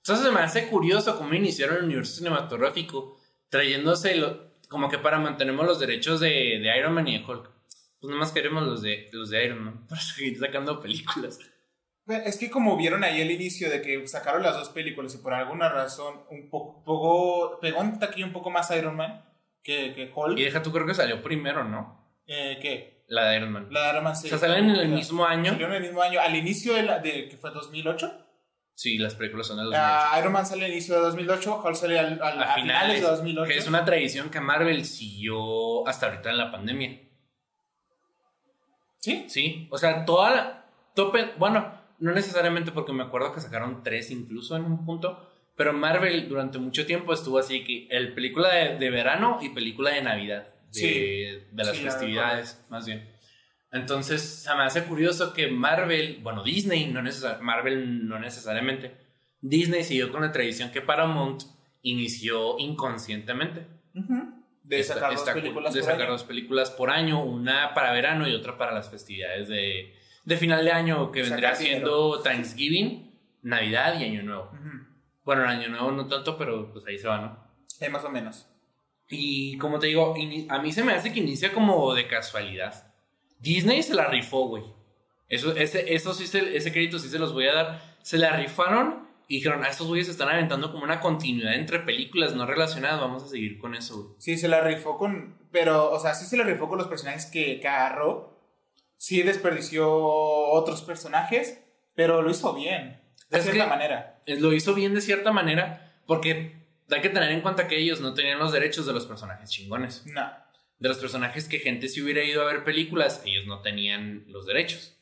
[0.06, 5.18] Entonces se me hace curioso cómo iniciaron el universo cinematográfico trayéndose lo- como que para
[5.18, 7.50] mantenemos los derechos de, de Iron Man y de Hulk.
[8.00, 11.38] Pues nomás queremos los de, los de Iron Man para seguir sacando películas.
[12.08, 15.34] Es que como vieron ahí el inicio de que sacaron las dos películas y por
[15.34, 19.24] alguna razón un poco, poco pegó en taquilla un poco más Iron Man
[19.64, 20.38] que, que Hulk.
[20.38, 22.06] Y deja tú, creo que salió primero, ¿no?
[22.28, 23.04] Eh, ¿Qué?
[23.08, 23.68] La de Iron Man.
[23.70, 24.26] La de Iron Man sí.
[24.28, 25.50] o sea, salen en el mismo año.
[25.50, 26.20] Salieron en el mismo año.
[26.20, 28.25] Al inicio de, la, de que fue 2008.
[28.78, 31.62] Sí, las películas son de los Ah, Iron Man sale al inicio de 2008.
[31.64, 33.48] Hulk sale al, al- a a finales de 2008.
[33.50, 37.00] Que es una tradición que Marvel siguió hasta ahorita en la pandemia.
[39.00, 39.24] ¿Sí?
[39.28, 40.64] Sí, o sea, toda la.
[40.94, 45.30] Tope, bueno, no necesariamente porque me acuerdo que sacaron tres incluso en un punto.
[45.56, 49.90] Pero Marvel durante mucho tiempo estuvo así que el película de, de verano y película
[49.90, 50.48] de Navidad.
[50.72, 51.46] De, Sí.
[51.50, 53.10] de las Sí, festividades, más bien.
[53.76, 58.96] Entonces, se me hace curioso que Marvel, bueno, Disney, no necesar- Marvel no necesariamente,
[59.40, 61.42] Disney siguió con la tradición que Paramount
[61.82, 63.66] inició inconscientemente.
[63.94, 64.34] Ujú.
[64.64, 66.12] De Está- sacar dos cool, películas de por sacar año.
[66.12, 70.64] dos películas por año, una para verano y otra para las festividades de, de final
[70.64, 73.12] de año, que vendría siendo Thanksgiving,
[73.42, 74.50] Navidad y Año Nuevo.
[74.52, 74.70] Ujú.
[75.24, 77.46] Bueno, el Año Nuevo no tanto, pero pues ahí se va, ¿no?
[77.80, 78.46] Eh, más o menos.
[79.08, 80.16] Y como te digo,
[80.48, 82.85] a mí se me hace que inicia como de casualidad.
[83.38, 84.64] Disney se la rifó, güey.
[85.28, 87.96] Eso, ese, eso sí se- ese crédito sí se los voy a dar.
[88.02, 91.80] Se la rifaron y dijeron, a estos güeyes se están aventando como una continuidad entre
[91.80, 94.08] películas no relacionadas, vamos a seguir con eso, güey.
[94.18, 95.36] Sí, se la rifó con.
[95.50, 98.36] Pero, o sea, sí se la rifó con los personajes que, que agarró.
[98.98, 101.60] Sí desperdició otros personajes,
[101.94, 103.00] pero lo hizo bien.
[103.30, 104.20] De Es cierta manera.
[104.26, 106.56] Lo hizo bien de cierta manera porque
[106.90, 110.04] hay que tener en cuenta que ellos no tenían los derechos de los personajes chingones.
[110.06, 110.22] No.
[110.78, 114.46] De los personajes que gente si hubiera ido a ver películas, ellos no tenían los
[114.46, 114.98] derechos.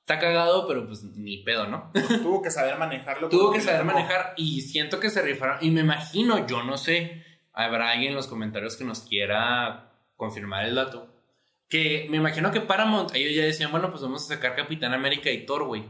[0.00, 1.92] Está cagado, pero pues ni pedo, ¿no?
[2.22, 3.28] Tuvo que saber manejarlo.
[3.28, 5.58] Tuvo que saber manejar y siento que se rifaron.
[5.60, 7.22] Y me imagino, yo no sé,
[7.52, 11.14] habrá alguien en los comentarios que nos quiera confirmar el dato.
[11.68, 15.30] Que me imagino que Paramount, ellos ya decían, bueno, pues vamos a sacar Capitán América
[15.30, 15.84] y Thor, güey.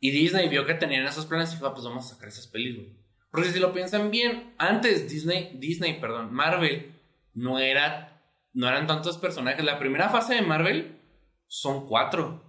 [0.00, 2.46] Y Disney vio que tenían esos planes y dijo, ah, pues vamos a sacar esas
[2.46, 2.96] pelis, güey.
[3.30, 6.94] Porque si lo piensan bien, antes Disney, Disney, perdón, Marvel,
[7.34, 9.64] no era, no eran tantos personajes.
[9.64, 11.00] La primera fase de Marvel
[11.46, 12.44] son cuatro.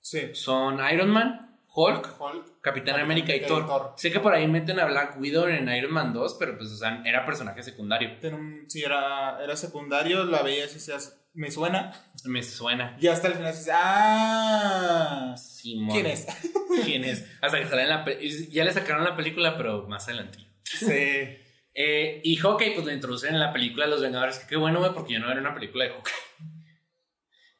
[0.00, 0.34] Sí.
[0.34, 2.60] Son Iron Man, Hulk, Hulk.
[2.60, 3.66] Capitán Capitán América y Thor.
[3.66, 3.92] Thor.
[3.96, 6.76] Sé que por ahí meten a Black Widow en Iron Man 2, pero pues, o
[6.76, 8.10] sea, era personaje secundario.
[8.22, 11.92] Un- sí, era, era secundario, la veía y decías, me suena.
[12.24, 12.96] Me suena.
[13.00, 15.34] Y hasta el final dices, ah.
[15.36, 15.94] Simón.
[15.94, 16.26] ¿Quién es?
[16.84, 17.26] ¿Quién es?
[17.42, 18.04] Hasta que sale en la
[18.50, 20.38] Ya le sacaron la película, pero más adelante.
[20.62, 21.38] Sí.
[21.74, 24.38] Eh, y Hawkeye, pues lo introducen en la película de Los Vengadores.
[24.38, 26.14] Que qué bueno, güey, porque yo no era una película de Hawkeye.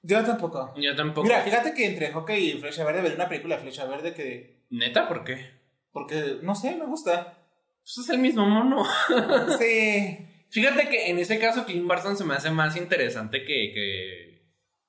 [0.07, 0.75] Yo tampoco.
[0.77, 1.27] Yo tampoco.
[1.27, 4.65] Mira, fíjate que entre Hawkeye y Flecha Verde veré una película de Flecha Verde que.
[4.71, 5.09] ¿Neta?
[5.09, 5.51] ¿Por qué?
[5.93, 7.39] Porque, no sé, me gusta.
[7.81, 8.85] Pues es el mismo mono.
[9.59, 10.29] Sí.
[10.51, 13.73] Fíjate que en ese caso, Clint Barton se me hace más interesante que.
[13.73, 14.35] que...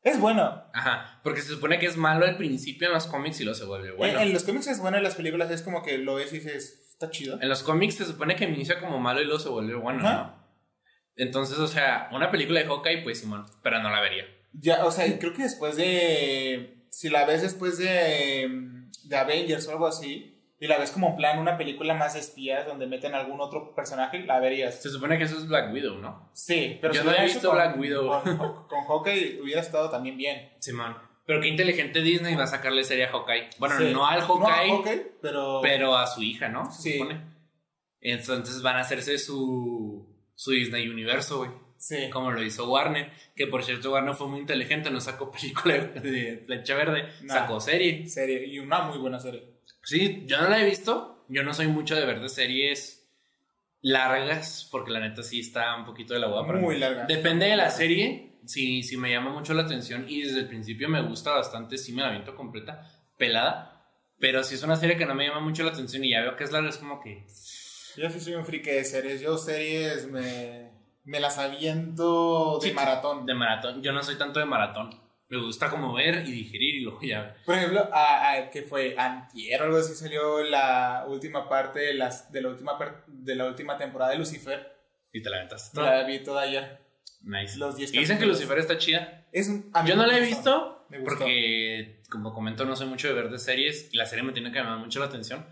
[0.04, 0.64] Es bueno.
[0.74, 3.66] Ajá, porque se supone que es malo al principio en los cómics y luego se
[3.66, 4.20] vuelve bueno.
[4.20, 6.40] En, en los cómics es bueno, en las películas es como que lo ves y
[6.40, 7.38] dices, está chido.
[7.42, 10.14] En los cómics se supone que inicia como malo y luego se vuelve bueno, Ajá.
[10.14, 10.46] ¿no?
[11.18, 14.26] Entonces, o sea, una película de Hawkeye, pues Simón, pero no la vería.
[14.54, 16.88] Ya, o sea, creo que después de.
[16.90, 18.50] Si la ves después de.
[19.04, 20.32] De Avengers o algo así.
[20.58, 23.76] Y la ves como en plan una película más de espías donde meten algún otro
[23.76, 24.82] personaje, la verías.
[24.82, 26.30] Se supone que eso es Black Widow, ¿no?
[26.34, 28.08] Sí, pero Yo si no he visto Black Widow.
[28.08, 30.54] Con, con, con Hawkeye hubiera estado también bien.
[30.60, 30.96] Simón.
[31.26, 33.50] Pero qué inteligente Disney va a sacarle serie a Hawkeye.
[33.58, 33.92] Bueno, Sí.
[33.92, 35.60] no al No Hawkeye, Hawkeye, pero.
[35.64, 36.72] pero a su hija, ¿no?
[36.72, 36.94] Se Sí.
[37.00, 37.22] supone.
[38.02, 41.52] Entonces van a hacerse su, su Disney Universo, güey.
[41.78, 42.10] Sí.
[42.12, 43.12] Como lo hizo Warner.
[43.36, 44.92] Que por cierto, Warner fue muy inteligente.
[44.92, 47.10] No sacó película de Flecha Verde.
[47.24, 47.34] No.
[47.34, 48.08] Sacó serie.
[48.08, 48.46] Serie.
[48.46, 49.56] Y una muy buena serie.
[49.84, 51.26] Sí, yo no la he visto.
[51.30, 53.08] Yo no soy mucho de ver de series
[53.82, 54.68] largas.
[54.72, 57.06] Porque la neta sí está un poquito de la para Muy larga.
[57.06, 58.35] Depende de la serie.
[58.48, 61.94] Si, si me llama mucho la atención y desde el principio me gusta bastante, sí
[61.94, 63.72] me la viento completa, pelada.
[64.20, 66.36] Pero si es una serie que no me llama mucho la atención y ya veo
[66.36, 67.26] que es larga, es como que.
[67.98, 69.22] Yo sí soy un friki de series.
[69.22, 70.72] Yo series me,
[71.04, 73.26] me las aviento de Sí, maratón.
[73.26, 73.82] De maratón.
[73.84, 74.90] Yo no soy tanto de maratón.
[75.28, 77.36] Me gusta como ver y digerir y luego ya ver.
[77.46, 81.94] Por ejemplo, a, a- que fue antier o algo así salió la última parte de,
[81.96, 82.78] las, de, la última,
[83.08, 84.72] de la última temporada de Lucifer.
[85.12, 85.98] Y te la aventaste toda.
[86.02, 86.85] La vi toda ayer.
[87.26, 87.58] Nice.
[87.58, 88.26] Los 10 Y dicen que.
[88.26, 89.26] Lucifer está chida.
[89.32, 91.18] Es, un- a mí Yo no la he visto Me gustó.
[91.20, 94.52] porque, como comento, no soy mucho de ver de series y la serie me tiene
[94.52, 95.46] que llamar mucho la atención.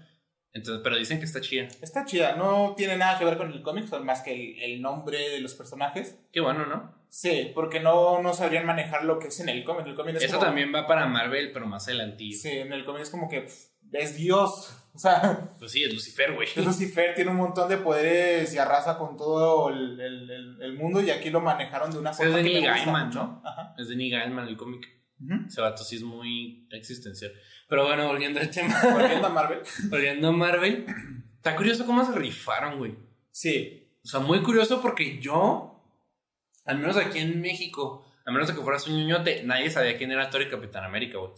[0.54, 1.68] Entonces, pero dicen que está chida.
[1.82, 2.36] Está chida.
[2.36, 5.56] No tiene nada que ver con el cómic, más que el, el nombre de los
[5.56, 6.20] personajes.
[6.32, 6.94] Qué bueno, ¿no?
[7.10, 9.88] Sí, porque no, no sabrían manejar lo que es en el cómic.
[9.88, 12.38] El cómic es Eso como- también va para Marvel, pero más adelantillo.
[12.38, 14.80] Sí, en el cómic es como que pff, es Dios.
[14.96, 16.48] O sea, Pues sí, es Lucifer, güey.
[16.56, 21.10] es Lucifer, tiene un montón de poderes y arrasa con todo el, el- mundo y
[21.10, 23.10] aquí lo manejaron de una Es forma de que Neil Gaiman.
[23.10, 23.42] ¿no?
[23.44, 23.74] Ajá.
[23.78, 24.88] Es de Neil Gaiman el cómic.
[25.20, 25.48] Ujú.
[25.48, 27.32] Ese vato sí es muy existencial.
[27.68, 28.80] Pero bueno, volviendo al tema.
[28.84, 29.60] Volviendo a Marvel.
[29.90, 30.86] volviendo a Marvel.
[31.38, 32.96] Está curioso cómo se rifaron, güey.
[33.32, 33.90] Sí.
[34.04, 35.82] O sea, muy curioso porque yo,
[36.66, 40.12] al menos aquí en México, a menos de que fueras un ñoñote, nadie sabía quién
[40.12, 41.32] era Thor y Capitán América, güey.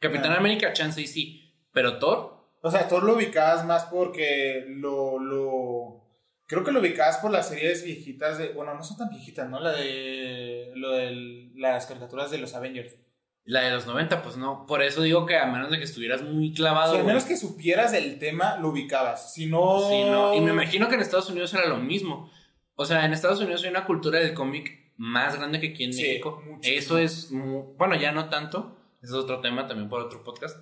[0.00, 0.32] Capitán.
[0.32, 1.54] América, chance y sí.
[1.72, 6.04] Pero Thor, O sea, Thor lo ubicabas más porque lo, lo...
[6.46, 8.48] Creo que lo ubicabas por las series viejitas de...
[8.52, 9.60] Bueno, no son tan viejitas, ¿no?
[9.60, 10.72] La de...
[10.74, 12.96] Lo de las caricaturas de los Avengers.
[13.44, 14.66] la de los 90, pues no.
[14.66, 16.92] Por eso digo que a menos de que estuvieras muy clavado.
[16.92, 17.14] Si al güey.
[17.14, 19.32] menos que supieras del tema, lo ubicabas.
[19.34, 20.34] Si no...
[20.34, 22.30] Y me imagino que en Estados Unidos era lo mismo.
[22.76, 25.92] O sea, en Estados Unidos hay una cultura del cómic más grande que aquí en
[25.92, 26.42] Sí, México.
[26.44, 26.78] muchísimo.
[26.78, 27.30] Eso es,
[27.76, 28.76] bueno, ya no tanto.
[29.02, 30.56] Ese es otro tema también por otro podcast.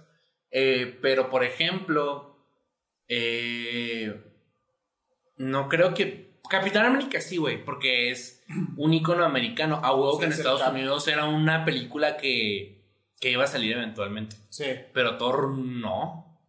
[0.50, 2.36] Eh, pero, por ejemplo,
[3.08, 4.22] eh,
[5.36, 6.26] no creo que...
[6.48, 8.44] Capitán América sí, güey, porque es
[8.76, 9.80] un icono americano.
[9.82, 10.62] A huevo Sí, que en Estados.
[10.68, 12.84] Unidos era una película que,
[13.20, 14.36] que iba a salir eventualmente.
[14.50, 14.66] Sí.
[14.92, 16.40] Pero Thor no.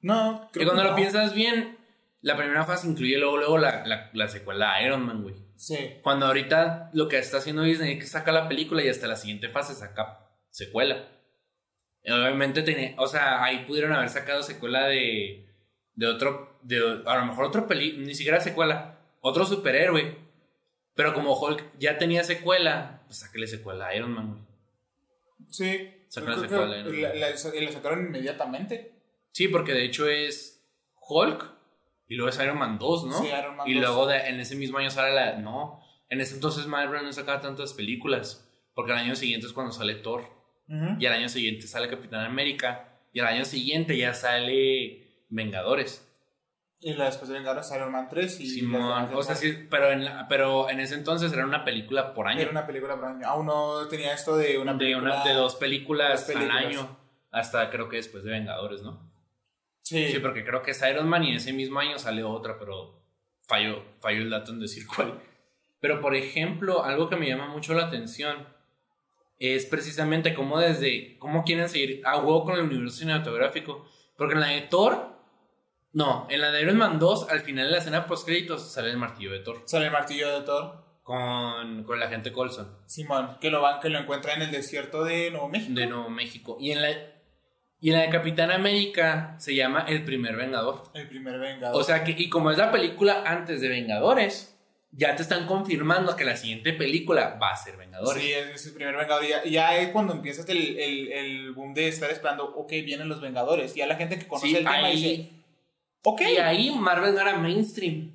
[0.00, 0.96] No, Y cuando que lo no.
[0.96, 1.76] piensas bien,
[2.20, 5.34] la primera fase incluye luego, luego la, la, la secuela Iron Man, güey.
[5.56, 5.76] Sí.
[6.02, 9.16] Cuando ahorita lo que está haciendo Disney es que saca la película y hasta la
[9.16, 11.08] siguiente fase saca secuela.
[12.06, 15.46] Obviamente, tiene, o sea, ahí pudieron haber sacado secuela de,
[15.94, 20.16] de otro, de, a lo mejor otro peli, ni siquiera secuela, otro superhéroe.
[20.94, 24.46] Pero como Hulk ya tenía secuela, pues sáquele secuela a Iron Man.
[25.50, 25.92] Sí.
[26.16, 26.90] La que secuela, ¿no?
[26.90, 28.92] la, la- y la sacaron inmediatamente.
[29.32, 30.64] Sí, porque de hecho es
[31.08, 31.52] Hulk
[32.08, 33.18] y luego es Iron Man 2, ¿no?
[33.20, 33.82] Sí, Iron Man y 2.
[33.82, 35.36] luego de- en ese mismo año sale la...
[35.38, 39.72] No, en ese entonces Marvel no sacaba tantas películas, porque el año siguiente es cuando
[39.72, 40.22] sale Thor,
[40.68, 46.02] Y al año siguiente sale Capitán América, y al año siguiente ya sale Vengadores.
[46.80, 50.04] Y la después de Vengadores Iron Man 3 y Simón, o sea, sí, pero en,
[50.04, 52.40] la- pero en ese entonces era una película por año.
[52.42, 53.26] Era una película por año.
[53.26, 55.14] Aún no tenía esto de una de, película.
[55.14, 56.56] una, de dos películas, dos películas.
[56.56, 56.98] al año,
[57.30, 59.10] hasta creo que después de Vengadores, ¿no?
[59.82, 60.08] Sí.
[60.12, 63.02] Sí, porque creo que es Iron Man y ese mismo año sale otra, pero
[63.46, 65.20] falló, falló el dato en decir cuál.
[65.80, 68.46] Pero por ejemplo, algo que me llama mucho la atención
[69.38, 73.86] es precisamente cómo desde, cómo quieren seguir a huevo con el universo cinematográfico.
[74.16, 75.16] Porque en la de Thor,
[75.92, 78.90] no, en la de Iron Man 2, al final de la escena post créditos sale
[78.90, 80.84] el martillo de Thor Sale el martillo de Thor.
[81.02, 85.04] con, con la gente Colson Simón, que lo van, que lo encuentra en el desierto
[85.04, 85.74] de Nuevo México.
[85.74, 86.56] de Nuevo México.
[86.58, 86.90] Y en la,
[87.78, 90.84] y en la de Capitán América se llama El primer Vengador.
[90.94, 91.80] El primer Vengador.
[91.80, 94.55] O sea que, y como es la película antes de Vengadores,
[94.96, 98.22] ya te están confirmando que la siguiente película va a ser Vengadores.
[98.22, 99.26] Sí, es, el primer Vengador.
[99.26, 103.20] Ya, ya es cuando empiezas el, el, el boom de estar esperando, ok, vienen los
[103.20, 103.74] Vengadores.
[103.74, 105.30] Ya la gente que conoce Sí, el tema ahí- dice,
[106.02, 106.20] ok.
[106.22, 108.12] Y ahí Marvel no era mainstream.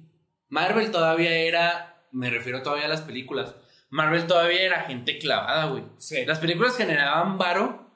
[0.49, 3.55] Marvel todavía era, me refiero todavía a las películas,
[3.89, 5.83] Marvel todavía era gente clavada, güey.
[5.97, 6.25] Sí.
[6.25, 7.91] Las películas generaban varo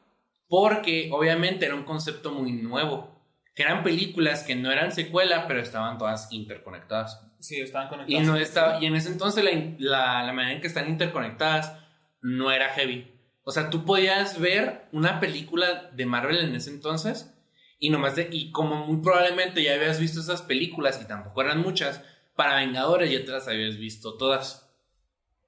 [0.48, 3.13] porque obviamente era un concepto muy nuevo.
[3.56, 7.21] Que eran películas que no eran secuela, pero estaban todas interconectadas.
[7.45, 8.25] Sí, estaban Y, conectados.
[8.25, 11.77] no estaba, y en ese entonces la, la, la manera en que están interconectadas
[12.21, 13.12] no era heavy.
[13.43, 17.31] O sea, tú podías ver una película de Marvel en ese entonces
[17.79, 21.62] y nomás de, y como muy probablemente ya habías visto esas películas y tampoco eran
[21.62, 22.01] muchas,
[22.36, 24.67] para Vengadores ya te las habías visto todas.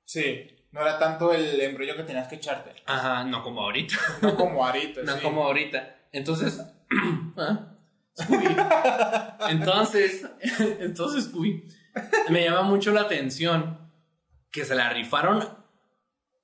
[0.06, 0.54] Sí.
[0.72, 2.72] No era tanto el embrollo que tenías que echarte.
[2.86, 3.96] Ajá, no como ahorita.
[4.22, 5.02] No como ahorita.
[5.04, 5.22] no sí.
[5.24, 5.98] como ahorita.
[6.12, 6.62] Entonces,
[7.38, 7.74] ¿ah?
[8.16, 8.46] Scooby.
[9.50, 10.26] Entonces,
[10.80, 11.64] entonces, Scooby,
[12.30, 13.78] me llama mucho la atención
[14.52, 15.48] que se la rifaron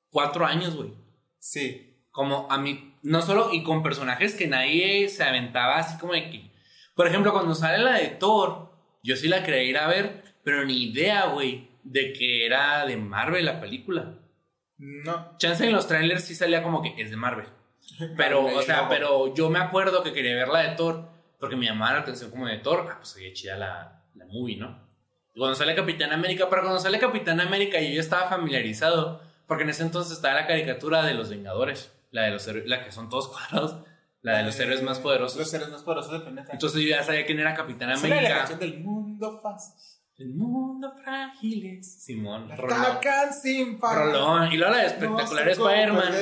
[0.09, 0.93] cuatro años, güey.
[1.39, 1.97] Sí.
[2.11, 6.29] Como a mí, no solo, y con personajes que nadie se aventaba así como de
[6.29, 6.51] que.
[6.95, 10.63] Por ejemplo, cuando sale la de Thor, yo sí la quería ir a ver, pero
[10.63, 14.19] ni idea, güey, de que era de Marvel la película.
[14.77, 15.35] No.
[15.37, 17.47] Chance en los trailers sí salía como que es de Marvel.
[18.17, 21.65] Pero, o sea, pero yo me acuerdo que quería ver la de Thor porque me
[21.65, 22.87] llamaba la atención como de Thor.
[22.89, 24.87] Ah, pues sería chida la, la movie, ¿no?
[25.35, 29.69] Cuando sale Capitán América, pero cuando sale Capitán América yo ya estaba familiarizado porque en
[29.69, 33.29] ese entonces estaba la caricatura de los Vengadores, la de los la que son todos
[33.29, 33.83] cuadrados,
[34.21, 35.37] la de los héroes más poderosos.
[35.37, 36.53] Los héroes más poderosos de planeta.
[36.53, 38.37] Entonces yo ya sabía quién era Capitán era la América.
[38.37, 39.73] canción del mundo fácil.
[40.17, 42.01] El mundo frágiles.
[42.03, 42.79] Simón, Rolón.
[42.79, 44.05] Atacan sin parar.
[44.05, 44.53] Rolón.
[44.53, 46.13] Y luego la de espectacular No Spider-Man.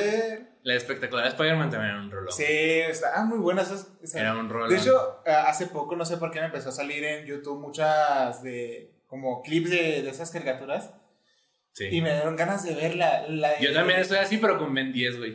[0.62, 2.32] La de espectacular Spider-Man también era un rolón.
[2.32, 3.86] Sí, está ah, muy buena esa.
[4.02, 4.70] esa- Era un rolón.
[4.70, 7.60] De hecho, eh, hace poco, no sé por qué me empezó a salir en YouTube
[7.60, 10.90] muchas de como clips de, de esas caricaturas
[11.74, 11.84] Sí.
[11.90, 13.26] y me dieron ganas de verla.
[13.28, 15.32] La de- Yo también estoy así, pero con Ben 10, güey.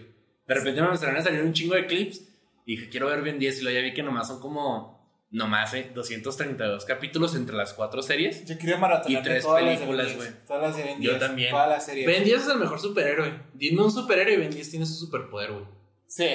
[0.48, 2.24] De repente me empezaron a salir un chingo de clips
[2.66, 5.76] y dije, quiero ver Ben 10 y luego ya vi que nomás son como, nomás,
[5.76, 8.46] eh, 232 capítulos entre las cuatro series.
[8.46, 10.48] Yo quería maratonear Y tres todas películas, las de Ben 10, güey.
[10.48, 11.52] Todas las de Ben Yo 10, también.
[11.52, 12.08] Toda la serie.
[12.08, 13.42] Ben 10 es el mejor superhéroe.
[13.54, 15.66] Dime un superhéroe y Ben 10 tiene su superpoder, güey.
[16.08, 16.30] Sí.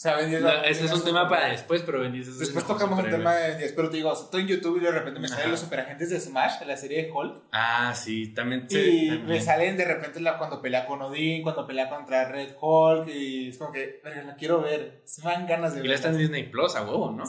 [0.00, 2.26] O sea, Ben 10 No, la- ese es un tema para después, pero Ben 10
[2.28, 4.40] es el Después tocamos un tema de Ben 10, pero te digo, o sea, estoy
[4.40, 7.42] en YouTube y de repente me salen los superagentes de Smash, la serie de Hulk.
[7.52, 8.64] Ah, sí, también.
[8.70, 9.26] sí, y también.
[9.26, 13.50] me salen de repente la, cuando pelea con Odín, cuando pelea contra Red Hulk, y
[13.50, 15.02] es como que, "Verga, la quiero ver.
[15.04, 16.16] Se me dan ganas de Y la está en.
[16.16, 17.24] Disney Plus, a huevo, ¿no?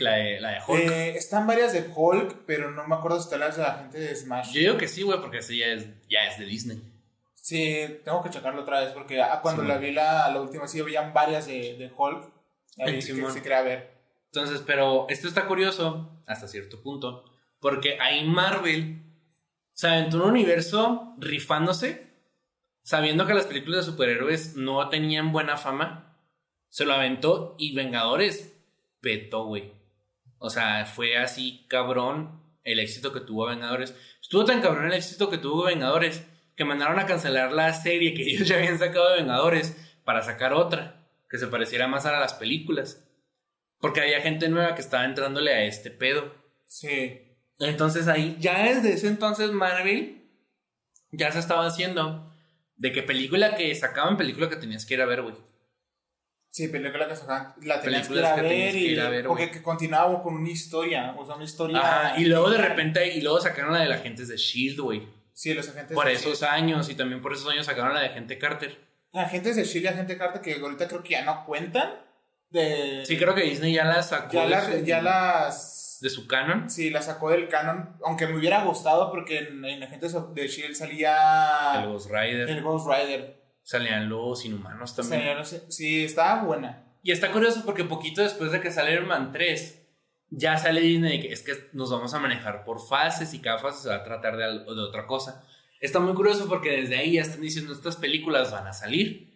[0.00, 0.80] La de, la de Hulk.
[0.90, 4.00] Eh, están varias de Hulk, pero no me acuerdo si están las de la gente
[4.00, 4.52] de Smash.
[4.52, 6.82] Yo digo que sí, güey, porque así ya es, ya es de Disney.
[7.50, 9.68] Sí, tengo que checarlo otra vez, porque ah, cuando Sí.
[9.68, 12.30] la vi la, la última, sí, habían varias de, de Hulk.
[12.78, 13.32] Ahí que Simón.
[13.32, 13.90] se quería ver.
[14.26, 17.24] Entonces, pero esto está curioso hasta cierto punto,
[17.58, 19.02] porque ahí Marvel
[19.72, 22.08] se aventó un universo rifándose,
[22.84, 26.16] sabiendo que las películas de superhéroes no tenían buena fama,
[26.68, 28.56] se lo aventó y Vengadores
[29.00, 29.72] petó, güey.
[30.38, 33.96] O sea, fue así cabrón el éxito que tuvo Vengadores.
[34.22, 36.24] Estuvo tan cabrón el éxito que tuvo Vengadores
[36.56, 40.52] que mandaron a cancelar la serie que ellos ya habían sacado de Vengadores para sacar
[40.52, 43.06] otra que se pareciera más a las películas.
[43.78, 46.34] Porque había gente nueva que estaba entrándole a este pedo.
[46.66, 47.36] Sí.
[47.58, 50.22] Entonces ahí, ya desde ese entonces Marvel
[51.12, 52.34] ya se estaba haciendo
[52.76, 55.34] de que película que sacaban, película que tenías que ir a ver, güey.
[56.50, 59.00] Sí, película que sacaban, la tenías que ir a que ver, tenías que y, ir
[59.00, 61.78] a ver, porque que continuaba con una historia, o sea, una historia...
[61.78, 65.06] Ajá, y luego de repente, y luego sacaron la de la agentes de Shield, güey.
[65.40, 68.08] Sí, los agentes Por de esos años, y también por esos años sacaron la de
[68.08, 68.78] Agente Carter.
[69.14, 71.94] Agentes de Chile, agente Carter, que ahorita creo que ya no cuentan.
[72.50, 75.98] De, Sí, creo que Disney ya la sacó ya, de, las, su, ya las.
[76.02, 76.68] de su canon.
[76.68, 77.96] Sí, la sacó del canon.
[78.04, 81.72] Aunque me hubiera gustado porque en, en Agentes de Shield salía.
[81.76, 82.50] El Ghost Rider.
[82.50, 83.42] el Ghost Rider.
[83.62, 85.22] Salían los inhumanos también.
[85.22, 86.84] Salía, no sé, sí, estaba buena.
[87.02, 89.79] Y está curioso porque poquito después de que sale Iron Man 3,
[90.30, 93.58] ya sale Disney de que es que nos vamos a manejar por fases y cada
[93.58, 95.44] fase se va a tratar de, algo- de otra cosa.
[95.80, 99.30] Está muy curioso porque desde ahí ya están diciendo estas películas van a salir.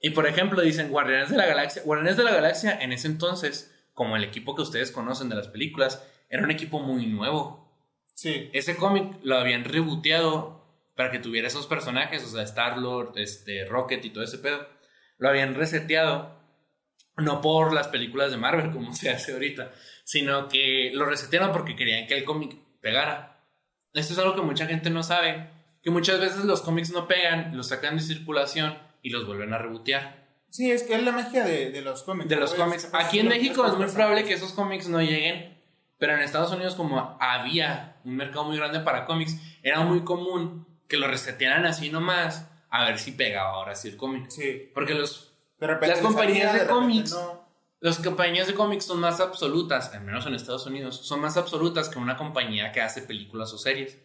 [0.00, 1.82] Y por ejemplo dicen Guardianes de la Galaxia.
[1.84, 5.48] Guardianes de la Galaxia en ese entonces, como el equipo que ustedes conocen de las
[5.48, 7.68] películas, era un equipo muy nuevo.
[8.14, 8.50] Sí.
[8.52, 10.64] Ese cómic lo habían reboteado
[10.96, 14.66] para que tuviera esos personajes, o sea, Star-Lord, este, Rocket y todo ese pedo.
[15.18, 16.36] Lo habían reseteado,
[17.18, 19.72] no por las películas de Marvel como se hace ahorita,
[20.04, 23.40] sino que lo resetearon porque querían que el cómic pegara.
[23.94, 25.50] Esto es algo que mucha gente no sabe,
[25.82, 29.58] que muchas veces los cómics no pegan, los sacan de circulación y los vuelven a
[29.58, 30.28] rebotear.
[30.50, 32.28] Sí, es que es la magia de, de los cómics.
[32.28, 32.86] De los cómics.
[32.86, 35.58] puedes Aquí en México es muy probable que esos cómics no lleguen,
[35.98, 40.66] pero en Estados Unidos como había un mercado muy grande para cómics, era muy común
[40.88, 44.28] que lo resetearan así nomás a ver si pegaba ahora sí el cómic.
[44.28, 44.70] Sí.
[44.74, 45.27] Porque los,
[45.58, 47.10] De repente Las compañías de cómics.
[47.12, 47.48] no.
[47.80, 51.88] las compañías de cómics son más absolutas, al menos en Estados Unidos, son más absolutas
[51.88, 54.00] que una compañía que hace películas o series.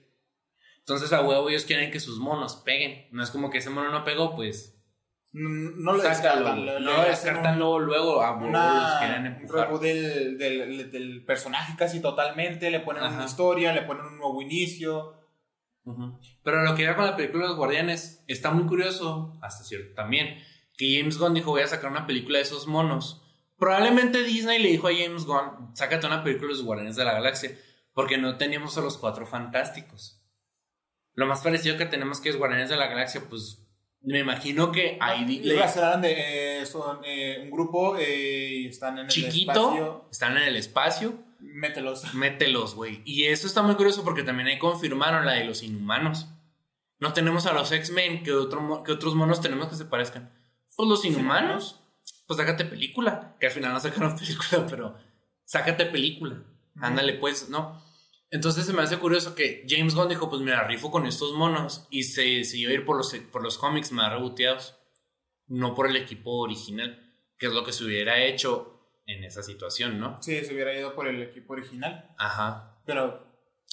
[0.79, 3.07] Entonces a huevo ellos quieren que sus monos peguen.
[3.11, 4.75] No es como que ese mono no pegó, pues
[5.31, 6.65] No, no lo descartan.
[6.65, 9.79] le- no lo descartan luego, luego a huevo los quieren empujar.
[9.79, 13.15] del, del, del personaje casi totalmente, le ponen Ajá.
[13.15, 15.15] una historia, le ponen un nuevo inicio.
[16.43, 19.93] Pero lo que iba con la película de los Guardianes, está muy curioso, hasta cierto
[19.95, 20.37] también,
[20.77, 23.21] que James Gunn dijo, voy a sacar una película de esos monos.
[23.57, 27.13] Probablemente Disney le dijo a James Gunn, sácate una película de los Guardianes de la
[27.13, 27.57] Galaxia,
[27.93, 30.19] porque no teníamos a los cuatro fantásticos.
[31.13, 33.63] Lo más parecido que tenemos que es Guardianes de la Galaxia, pues
[34.01, 35.39] me imagino que ahí...
[35.39, 40.07] Le, de, eh, son eh, un grupo eh, y están en el espacio.
[40.11, 41.23] Están en el espacio.
[41.39, 42.13] Mételos.
[42.13, 43.01] Mételos, güey.
[43.05, 46.27] Y eso está muy curioso porque también ahí confirmaron la de los inhumanos.
[46.99, 50.31] No tenemos a los X-Men, que, otro, que otros monos tenemos que se parezcan.
[50.75, 51.79] Pues los inhumanos.
[52.27, 53.35] Pues sácate película.
[53.39, 54.95] Que al final no sacaron película, pero
[55.45, 56.43] sácate película.
[56.81, 57.83] Ándale, pues, ¿no?
[58.31, 61.85] Entonces se me hace curioso que James Gunn dijo, pues mira, rifo con estos monos
[61.91, 64.75] y se a ir por los, por los cómics más reboteados,
[65.45, 69.99] no por el equipo original, que es lo que se hubiera hecho en esa situación,
[69.99, 70.17] ¿no?
[70.23, 72.09] Sí, se hubiera ido por el equipo original.
[72.17, 72.81] Ajá.
[72.87, 73.31] Pero...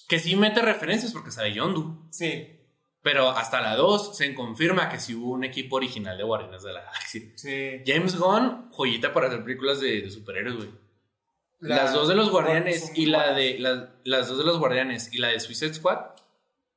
[0.08, 2.08] Que sí mete referencias porque sabe Yondu.
[2.10, 2.59] Sí.
[3.02, 6.72] Pero hasta la 2 se confirma que sí hubo un equipo original de Guardianes de
[6.72, 7.22] la Galaxia.
[7.34, 7.82] Sí.
[7.86, 10.68] James Gunn, joyita para hacer películas de, de superhéroes, güey.
[11.60, 15.28] Las dos de los guardianes y la de las dos de los guardianes y la
[15.28, 15.98] de Suicide Squad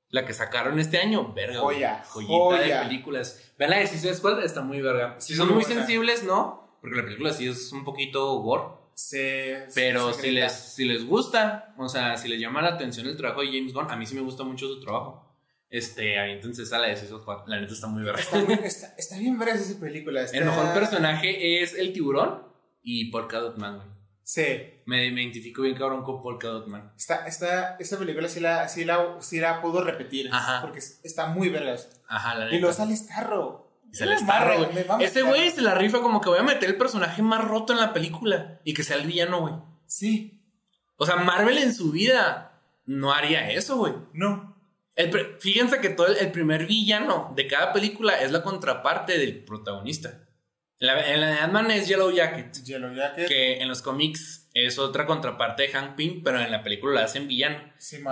[0.10, 3.54] la que sacaron este año verga joya joyita de películas.
[3.58, 5.16] Vean la de Suicide Squad está muy verga.
[5.20, 8.64] Si son muy sensibles no porque la película sí es un poquito gore.
[8.94, 13.18] Sí, pero si les si les gusta o sea si les llama la atención el
[13.18, 15.33] trabajo de James Gunn a mí sí me gusta mucho su trabajo
[15.74, 18.22] este, entonces a la de Suicide Squad, la neta está muy verga.
[18.64, 20.22] Está, bien verga esa película.
[20.32, 22.44] El mejor personaje es el tiburón
[22.84, 23.82] y Polka Dot Man,
[24.22, 24.44] Sí.
[24.86, 26.94] Me, me identifico bien cabrón con Polka Dot Man.
[26.96, 30.30] Esta, esta, esta película sí la, sí, la, sí la puedo repetir.
[30.32, 30.62] Ajá.
[30.62, 31.90] Porque está muy vergas.
[32.08, 32.56] Ajá, la neta.
[32.56, 33.82] Y lo sale Starro.
[33.92, 34.86] Y sale Starro, güey.
[35.04, 37.80] Ese güey se la rifa como que voy a meter el personaje más roto en
[37.80, 38.62] la película.
[38.64, 39.56] Y que sea el villano, güey.
[39.88, 40.40] Sí.
[40.98, 43.96] O sea, Marvel en su vida no haría eso, güey.
[44.14, 44.53] No.
[45.40, 50.20] Fíjense que todo el primer villano de cada película es la contraparte del protagonista.
[50.80, 52.62] En la de Ant-Man es Yellow Jacket.
[52.64, 53.28] Yellow Jacket.
[53.28, 57.06] Que en los cómics es otra contraparte de Hank Pym, pero en la película la
[57.06, 57.58] hacen villano.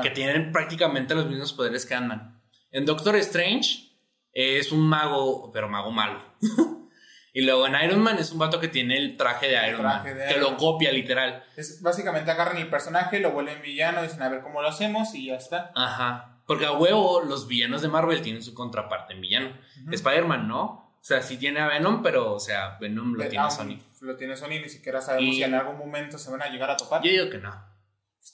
[0.01, 2.39] que tienen prácticamente los mismos poderes que Ant-Man.
[2.71, 3.91] En Doctor Strange
[4.31, 6.23] es un mago, pero mago malo.
[7.33, 10.03] y luego en Iron Man es un vato que tiene el traje de Iron Man.
[10.03, 11.43] que lo copia literal.
[11.57, 15.27] Es, básicamente agarran el personaje, lo vuelven villano, dicen a ver cómo lo hacemos y
[15.27, 15.71] ya está.
[15.75, 16.40] Ajá.
[16.51, 19.57] Porque a huevo los villanos de Marvel tienen su contraparte en villano.
[19.89, 20.97] Spider-Man no.
[20.99, 23.79] O sea, sí tiene a Venom, pero, o sea, Venom lo tiene Sony.
[24.01, 26.75] Lo tiene Sony, ni siquiera sabemos si en algún momento se van a llegar a
[26.75, 27.01] topar.
[27.03, 27.55] Yo digo que no.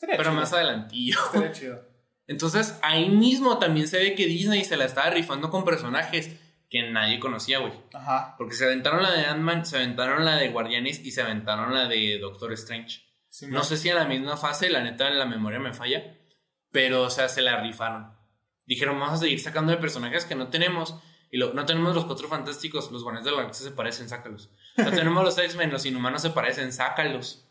[0.01, 1.19] pero más adelantillo.
[1.25, 1.88] Estaría chido.
[2.25, 6.32] Entonces, ahí mismo también se ve que Disney se la estaba rifando con personajes
[6.71, 7.73] que nadie conocía, güey.
[7.93, 8.34] Ajá.
[8.39, 11.88] Porque se aventaron la de Ant-Man, se aventaron la de Guardianes y se aventaron la
[11.88, 13.03] de Doctor Strange.
[13.47, 16.16] no sé si en la misma fase, la neta, la memoria me falla.
[16.77, 18.13] Pero, o sea, se la rifaron.
[18.67, 20.93] Dijeron, vamos a seguir sacando de personajes que no tenemos
[21.31, 24.51] y lo, no tenemos los cuatro fantásticos, los guardianes de la galaxia se parecen, sácalos.
[24.77, 27.49] No tenemos los X-Men, los inhumanos se parecen, sácalos.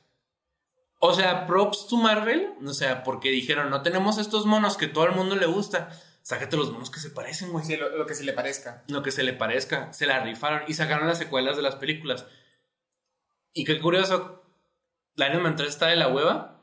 [1.00, 5.06] O sea, props to Marvel, o sea, porque dijeron, no tenemos estos monos que todo
[5.06, 5.90] el mundo le gusta.
[6.22, 7.64] Sácate los monos que se parecen, güey.
[7.64, 8.84] Sí, lo, que se le parezca.
[8.86, 9.92] Lo que se le parezca.
[9.92, 12.26] Se la rifaron y sacaron las secuelas de las películas.
[13.52, 14.44] Y qué curioso,
[15.16, 16.55] la Iron Man 3 está de la hueva.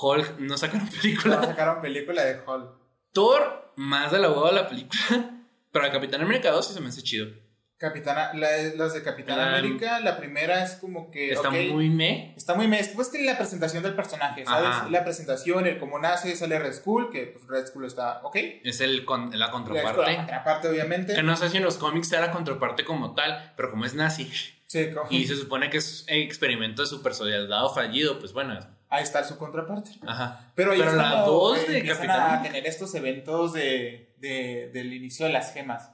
[0.00, 1.36] Hulk no sacaron película.
[1.36, 2.70] No sacaron película de Hulk.
[3.12, 5.00] Thor, más de la hueva la película.
[5.72, 7.28] Pero la Capitán América 2 sí se me hace chido.
[7.78, 11.32] Capitana, las de Capitán América, la primera es como que.
[11.32, 12.32] Está muy me.
[12.34, 12.82] Está muy me.
[12.82, 14.90] Pues que la presentación del personaje, ¿sabes?
[14.90, 18.36] La presentación, el cómo nace, sale Red Skull, que pues Red Skull está, ok.
[18.64, 20.00] Es el con, la contraparte.
[20.00, 21.14] La contraparte, obviamente.
[21.14, 23.92] Que no sé si en los cómics sea la contraparte como tal, pero como es
[23.92, 24.32] nazi.
[24.66, 28.58] Sí, Y se supone que es experimento de super soldado fallido, pues bueno.
[28.96, 29.90] Ahí está su contraparte.
[30.06, 30.52] Ajá.
[30.54, 32.34] Pero, pero la 2 de Capitán.
[32.34, 35.92] a tener estos eventos de del inicio de las gemas.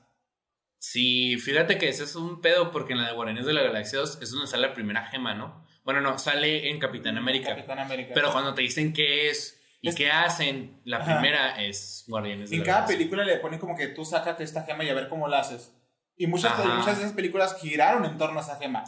[0.79, 4.01] Sí, fíjate que ese es un pedo porque en la de Guardianes de la Galaxia
[4.01, 5.64] 2 es donde sale la primera gema, ¿no?
[5.85, 7.51] Bueno, no, sale en Capitán América.
[7.51, 8.12] Capitán América.
[8.14, 12.64] Pero cuando te dicen qué es y qué hacen, la primera es Guardianes de la
[12.64, 12.83] Galaxia.
[12.83, 15.29] En cada película le ponen como que tú sácate esta gema y a ver cómo
[15.29, 15.72] la haces.
[16.16, 18.85] Y muchas, muchas de esas películas giraron en torno a esa gema.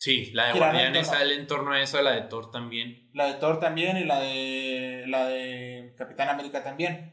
[0.00, 3.10] Sí, la de Guardianes sale en torno a eso, la de Thor también.
[3.12, 7.12] La de Thor también y la de la de Capitán América también.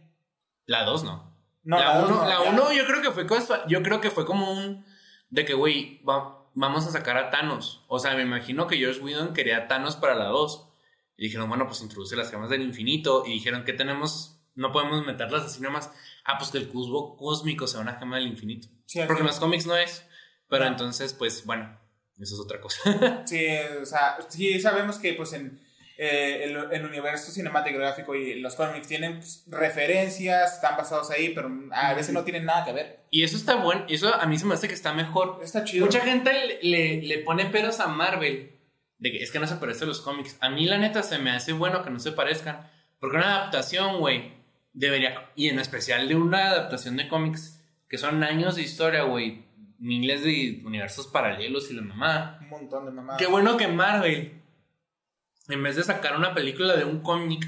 [0.65, 1.37] La 2 no.
[1.65, 3.27] la 1 la uno, yo creo que fue
[3.67, 4.85] yo creo que fue como un
[5.29, 7.83] de que güey, vamos a sacar a Thanos.
[7.89, 10.69] O sea, me imagino que George Whedon quería a Thanos para la 2.
[11.17, 13.23] Y dijeron, bueno, pues introduce las gemas del infinito.
[13.25, 14.39] Y dijeron, ¿qué tenemos?
[14.55, 15.91] No podemos meterlas así nomás.
[16.23, 18.69] Ah, pues que el cusbo cósmico sea una gema del infinito.
[19.07, 20.07] Porque en los cómics no es.
[20.47, 21.77] Pero entonces, pues bueno,
[22.19, 23.23] eso es otra cosa.
[23.25, 23.47] sí,
[23.81, 25.59] o sea, sí sabemos que pues en
[25.97, 31.49] eh, el, el universo cinematográfico y los cómics tienen pues, referencias, están basados ahí, pero
[31.71, 32.99] a veces no tienen nada que ver.
[33.09, 35.39] Y eso está bueno, eso a mí se me hace que está mejor.
[35.43, 35.85] Está chido.
[35.85, 38.57] Mucha gente le, le, le pone peros a Marvel
[38.99, 40.37] de que es que no se parecen a los cómics.
[40.41, 42.69] A mí, la neta, se me hace bueno que no se parezcan.
[42.99, 44.33] Porque una adaptación, güey,
[44.73, 45.29] debería.
[45.35, 49.45] Y en especial de una adaptación de cómics, que son años de historia, güey.
[49.79, 52.39] Miles de universos paralelos y la mamá.
[52.41, 53.21] Un montón de mamadas.
[53.21, 54.41] Qué bueno que Marvel,
[55.49, 57.47] en vez de sacar una película de un cómic,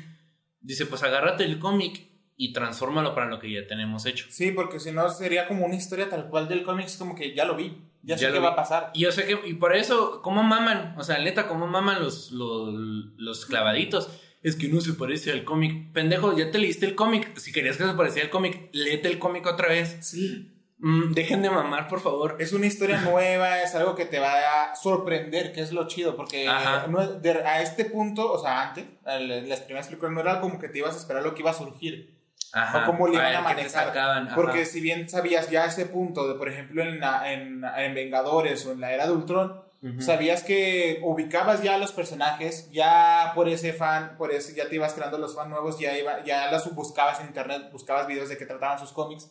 [0.61, 2.09] dice: Pues agárrate el cómic
[2.41, 4.25] y transfórmalo para lo que ya tenemos hecho.
[4.29, 7.35] Sí, porque si no sería como una historia tal cual del cómic, es como que
[7.35, 7.83] ya lo vi.
[8.01, 8.91] Ya, sé qué va a pasar.
[8.93, 10.95] Y yo sé que, y por eso, ¿cómo maman?
[10.97, 12.73] O sea, neta, ¿cómo maman los, los,
[13.17, 14.09] los clavaditos?
[14.41, 15.91] Es que no se parece al cómic.
[15.91, 17.37] Pendejo, ya te leíste el cómic.
[17.37, 19.97] Si querías que se pareciera al cómic, léete el cómic otra vez.
[19.99, 20.58] Sí.
[20.81, 22.37] Mm, dejen de mamar, por favor.
[22.39, 26.15] Es una historia nueva, es algo que te va a sorprender, que es lo chido,
[26.15, 26.87] porque Ajá.
[26.87, 30.57] no de- a este punto, o sea, antes, el- las primeras películas no era como
[30.59, 32.17] que te ibas a esperar lo que iba a surgir.
[32.51, 32.79] Ajá.
[32.81, 34.33] o cómo le iban a qué te manejar.
[34.33, 38.65] Porque si bien sabías ya ese punto, de por ejemplo en, la- en, en Vengadores
[38.65, 40.01] o en la era de Ultron, Ujú.
[40.01, 44.75] sabías que ubicabas ya a los personajes, ya por ese fan, por eso ya te
[44.75, 48.37] ibas creando los fans nuevos, ya, iba, ya los buscabas en internet, buscabas videos de
[48.37, 49.29] que trataban sus cómics.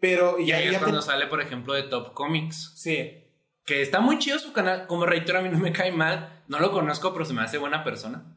[0.00, 2.72] Pero Y ya, ahí es ya te- cuando sale, por ejemplo, de Top Comics.
[2.76, 3.24] Sí,
[3.64, 4.86] Que está muy chido su canal.
[4.86, 6.42] Como reitero, a mí no me cae mal.
[6.48, 8.34] No lo conozco, pero se me hace buena persona.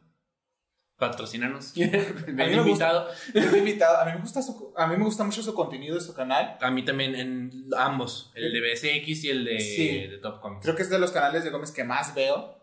[0.97, 1.74] Patrocínanos.
[2.28, 3.07] Me han me invitado.
[3.34, 3.97] es invitado.
[3.97, 6.57] A mí, me gusta su- a mí me gusta mucho su contenido de su canal.
[6.62, 8.32] A mí también, en ambos.
[8.36, 10.07] El de BSX y el de, Sí.
[10.07, 10.62] de Top Comics.
[10.64, 12.55] Creo que es de los canales de Gómez que más veo.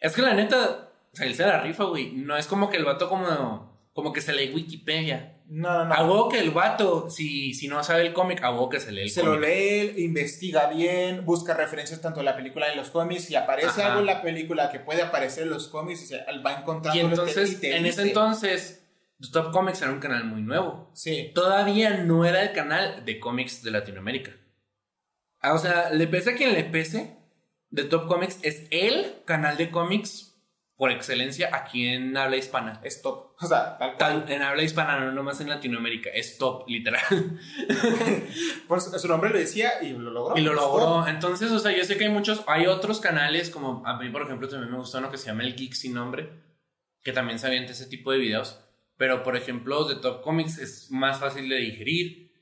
[0.00, 2.10] Es que la neta, o sea, él se la rifa, güey.
[2.12, 5.33] No es como que el vato como, como que se lee Wikipedia.
[5.46, 5.94] No, no, no.
[6.04, 9.10] Huevo que el vato, si, si no sabe el cómic, huevo que se lee el
[9.10, 13.30] Se lo lee, investiga bien, busca referencias tanto en la película y en los cómics.
[13.30, 13.88] Y aparece Ajá.
[13.88, 16.98] algo en la película que puede aparecer en los cómics y se va encontrando.
[16.98, 18.84] Y entonces, y te en ese entonces,
[19.32, 20.90] Top Comics era un canal muy nuevo.
[20.94, 21.30] Sí.
[21.34, 24.32] Todavía no era el canal de cómics de Latinoamérica.
[25.40, 27.16] Ah, O sea, le pese a quien le pese,
[27.70, 30.33] de Top Comics es el canal de cómics
[30.76, 32.80] por excelencia aquí en habla hispana.
[32.82, 33.34] Es top.
[33.40, 34.24] O sea, tal cual.
[34.24, 36.10] Tal- en habla hispana, no nomás en Latinoamérica.
[36.10, 37.02] Es top, literal.
[38.98, 40.36] Su, nombre lo decía y lo logró.
[40.36, 41.06] Y lo logró.
[41.06, 44.22] Entonces, o sea, yo sé que hay muchos, hay otros canales, como a mí, por
[44.22, 46.30] ejemplo, también me gusta uno que se llama El Geek Sin Nombre,
[47.02, 48.60] que también se avienta ese tipo de videos.
[48.96, 52.32] Pero, por ejemplo, de Top Comics es más fácil de digerir.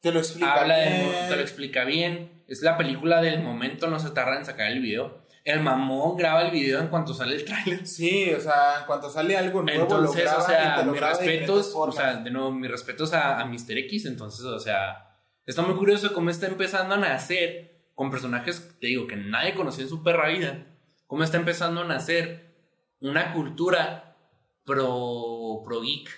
[0.00, 0.54] Te lo explica.
[0.54, 1.28] Habla de, bien.
[1.28, 2.44] te lo explica bien.
[2.48, 5.25] Es la película del momento, no se tarda en sacar el video.
[5.46, 7.86] El mamón graba el video en cuanto sale el tráiler.
[7.86, 10.90] Sí, o sea, en cuanto sale algo nuevo, Entonces, lo graba o y sea, te
[10.90, 13.78] mis respetos, o sea, de nuevo, mis respetos a, a Mr.
[13.78, 14.06] X.
[14.06, 15.08] Entonces, o sea,
[15.46, 19.84] está muy curioso cómo está empezando a nacer con personajes, te digo, que nadie conocía
[19.84, 20.66] en su perra vida.
[21.06, 22.56] Cómo está empezando a nacer
[23.00, 24.16] una cultura
[24.64, 26.10] pro, pro geek.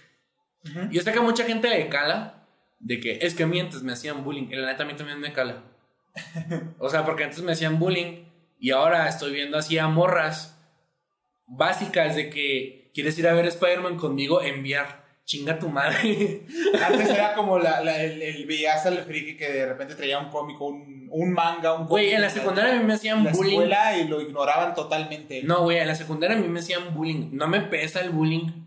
[0.90, 2.48] Yo sé que mucha gente le cala
[2.80, 4.48] de que es que mientes, me hacían bullying.
[4.50, 5.64] Y la neta a mí también me cala.
[6.78, 8.27] O sea, porque antes me hacían bullying
[8.58, 10.56] y ahora estoy viendo así a morras
[11.46, 15.06] básicas de que quieres ir a ver Spider-Man conmigo, enviar.
[15.24, 16.46] Chinga tu madre.
[16.86, 20.30] Antes era como la, la- el, el veías al friki que de repente traía un
[20.30, 23.32] cómico, un, un manga, un Güey, cómic en la secundaria a mí me hacían la
[23.32, 23.52] bullying.
[23.52, 25.42] escuela y lo ignoraban totalmente.
[25.42, 27.28] No, güey, en la secundaria a mí me hacían bullying.
[27.32, 28.66] No me pesa el bullying.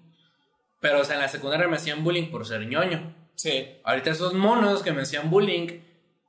[0.79, 3.11] Pero, o sea, en la secundaria me hacían bullying por ser ñoño.
[3.33, 3.67] Sí.
[3.83, 5.79] Ahorita esos monos que me hacían bullying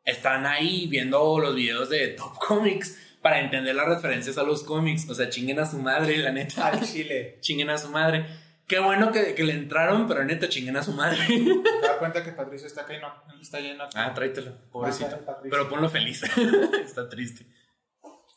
[0.07, 5.09] están ahí viendo los videos de Top Comics para entender las referencias a los cómics.
[5.09, 6.66] O sea, chinguen a su madre, la neta.
[6.68, 7.39] Al chile.
[7.41, 8.27] chinguen a su madre.
[8.66, 11.18] Qué bueno que, que le entraron, pero neta, chinguen a su madre.
[11.27, 13.09] Te das cuenta que Patricio está acá y no,
[13.41, 13.85] está lleno.
[13.85, 13.93] aquí.
[13.97, 15.18] ah, tráetelo, pobrecito.
[15.51, 16.23] Pero ponlo feliz.
[16.85, 17.47] Está triste.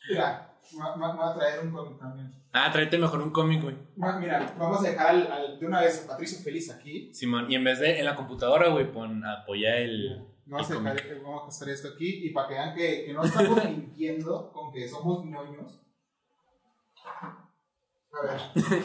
[0.09, 2.33] Mira, me voy a traer un cómic también.
[2.51, 3.75] Ah, tráete mejor un cómic, güey.
[4.19, 7.13] Mira, vamos a dejar al- al- de una vez a Patricio feliz aquí.
[7.13, 10.25] Simón, y en vez de en la computadora, güey, pon apoya el.
[10.47, 13.23] Vamos a, dejar, vamos a hacer esto aquí y para que vean que, que no
[13.23, 15.79] estamos mintiendo con que somos ñoños.
[17.05, 18.39] A ver,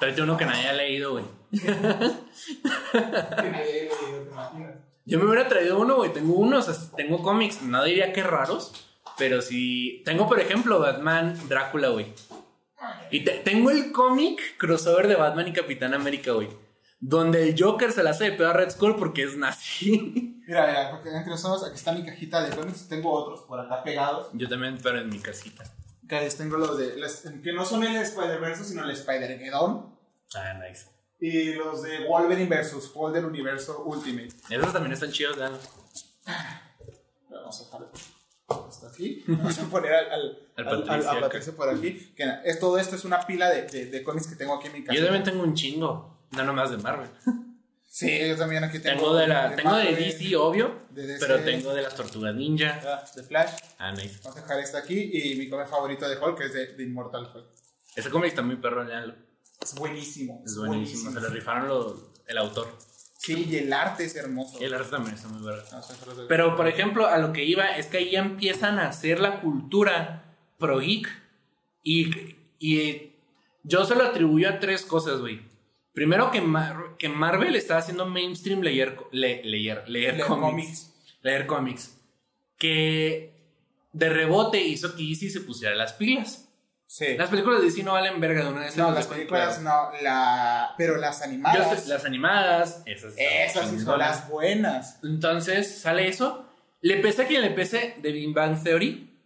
[0.00, 1.24] Tráete uno que nadie ha leído, güey.
[1.50, 1.70] que
[3.50, 3.94] nadie leído,
[4.24, 4.84] ¿te imaginas?
[5.04, 6.12] Yo me hubiera traído uno, güey.
[6.12, 7.62] Tengo uno, o sea, tengo cómics.
[7.62, 8.72] No diría que raros,
[9.16, 10.02] pero sí.
[10.04, 12.12] Tengo, por ejemplo, Batman Drácula, güey.
[13.10, 16.48] Y te- tengo el cómic crossover de Batman y Capitán América, güey.
[17.00, 20.34] Donde el Joker se la hace de pedo a Red Skull porque es nazi.
[20.48, 23.82] Mira, mira, porque que nosotros, aquí está mi cajita de cómics, tengo otros por acá
[23.82, 24.28] pegados.
[24.32, 25.62] Yo también, pero en mi casita.
[26.08, 29.94] Que tengo los de, los- que no son el Spider-Verse, sino el Spider-Geddon.
[30.34, 30.86] Ah, nice.
[31.20, 34.28] Y los de Wolverine versus Hulk del universo Ultimate.
[34.48, 35.50] Esos también están chidos, ¿no?
[37.30, 37.88] Vamos a dejar.
[38.70, 39.24] Está aquí.
[39.26, 41.20] Vamos a poner al, al, Al al- al-.
[41.20, 42.12] Patricio por aquí.
[42.16, 44.72] Que es, todo esto es una pila de, de, de cómics que tengo aquí en
[44.72, 44.98] mi casa.
[44.98, 46.17] Yo también tengo un chingo.
[46.32, 47.10] No nomás de Marvel.
[47.90, 48.96] Sí, yo también aquí tengo.
[49.00, 49.56] Tengo de la.
[49.56, 50.82] Tengo de Marvel, DC, obvio.
[50.90, 51.26] de DC.
[51.26, 52.78] Pero tengo de las tortugas ninja.
[52.84, 53.50] ah, De Flash.
[53.78, 54.20] Ah, nice.
[54.22, 55.10] Vamos a dejar este aquí.
[55.12, 57.46] Y mi cómic favorito de Hulk es de, de Immortal Hulk.
[57.96, 59.14] Ese cómic está muy perro, leanlo.
[59.60, 60.42] Es buenísimo.
[60.44, 61.10] Es buenísimo.
[61.10, 62.76] Se lo rifaron los- el autor.
[63.16, 64.58] Sí, y el arte es hermoso.
[64.60, 65.64] El arte también está muy verga.
[65.72, 68.78] No sé, pero- Pero, por ejemplo, a lo que iba es que ahí ya empiezan
[68.78, 71.08] a hacer la cultura pro geek.
[71.82, 73.14] Y, y
[73.64, 75.47] yo se lo atribuyo a tres cosas, güey.
[75.98, 80.40] Primero, que, Mar- que Marvel está haciendo mainstream leer, le- leer, leer, Leer cómics.
[80.48, 80.94] cómics.
[81.22, 81.98] Leer cómics.
[82.56, 83.32] Que
[83.92, 86.48] de rebote hizo que DC se pusiera las pilas.
[86.86, 87.16] Sí.
[87.18, 88.76] Las películas de DC no valen verga de una vez.
[88.76, 89.90] no, las películas no.
[90.00, 91.86] La, pero las animadas.
[91.88, 94.98] las animadas, esas, esas sí son las buenas.
[95.02, 96.46] Entonces sale eso.
[96.80, 99.18] Le pese a quien le pese de Big Bang Theory.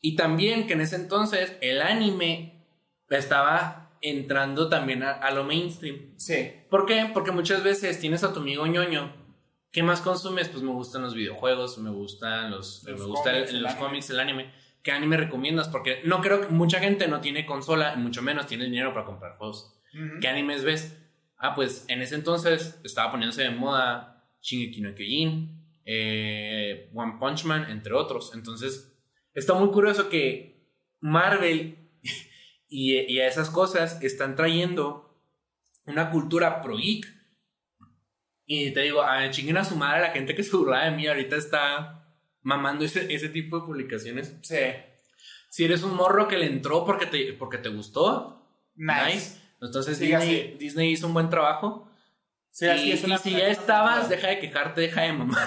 [0.00, 2.64] Y también que en ese entonces el anime
[3.10, 6.14] estaba entrando también a, a lo mainstream.
[6.16, 6.52] Sí.
[6.70, 7.10] ¿Por qué?
[7.12, 9.12] Porque muchas veces tienes a tu amigo ñoño.
[9.72, 10.48] ¿Qué más consumes?
[10.48, 13.86] Pues me gustan los videojuegos, me gustan los, Los me gusta cómics, el los anime.
[13.86, 14.52] cómics, el anime.
[14.82, 15.68] ¿Qué anime recomiendas?
[15.68, 18.92] Porque no creo que mucha gente no tiene consola y mucho menos tiene el dinero
[18.92, 19.74] para comprar juegos.
[20.20, 20.96] ¿Qué animes ves?
[21.38, 27.44] Ah, pues en ese entonces estaba poniéndose de moda Shingeki no Kyojin, eh, One Punch
[27.44, 28.32] Man, entre otros.
[28.34, 28.94] Entonces,
[29.34, 30.68] está muy curioso que
[31.00, 31.83] Marvel
[32.74, 35.16] y, y a esas cosas están trayendo
[35.86, 37.06] una cultura pro geek.
[38.46, 41.06] Y te digo, a chinguen a su madre la gente que se burlaba de mí
[41.06, 42.04] ahorita está
[42.42, 44.34] mamando ese, ese tipo de publicaciones.
[44.42, 44.56] Sí.
[45.50, 48.44] Si eres un morro que le entró porque te, porque te gustó,
[48.74, 49.04] Nice.
[49.06, 49.40] Nice.
[49.62, 50.56] Entonces Sí, Disney.
[50.58, 51.88] Disney hizo un buen trabajo.
[52.50, 55.46] Sí, y, así es una y si ya estabas, deja de quejarte, deja de mamar.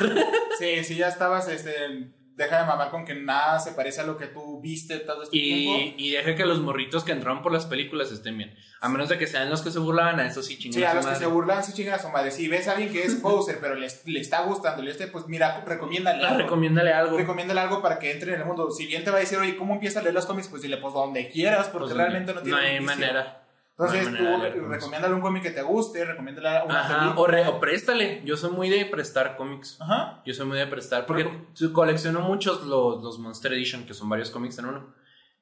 [0.58, 4.16] Sí, sí, ya estabas, este, deja de mamar con que nada se parece a lo
[4.16, 5.78] que tú viste todo este tiempo.
[5.98, 8.56] y, y deja que los morritos que entraron por las películas estén bien.
[8.80, 10.94] A menos de que sean los que se burlaban, a eso sí chingan Sí, a
[10.94, 12.30] los que se burlan, sí chingan a su madre.
[12.30, 15.26] Si ves a alguien que es poser, pero le, le está gustando, le este, pues
[15.28, 16.38] mira, recomiéndale algo.
[16.44, 17.18] Recomiéndale algo.
[17.18, 18.70] Recomiéndale algo para que entre en el mundo.
[18.70, 20.48] Si bien te va a decir, oye, ¿cómo empiezas a leer los cómics?
[20.48, 23.00] Pues dile, pues donde quieras, porque Pues, realmente no tiene hay un vicio.
[23.00, 23.47] manera.
[23.80, 27.22] Entonces no tú recomiéndale un cómic que te guste, recomiéndale una Ajá, película.
[27.22, 28.22] o, re- o préstale.
[28.26, 29.78] Yo soy muy de prestar cómics.
[29.80, 30.24] Ajá.
[30.26, 31.06] Yo soy muy de prestar.
[31.06, 31.30] Porque
[31.74, 34.96] colecciono muchos los, los Monster Edition, que son varios cómics en uno.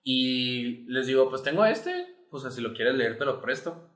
[0.04, 2.14] Y les digo, pues tengo este.
[2.30, 3.90] Pues si lo quieres leer, te lo presto.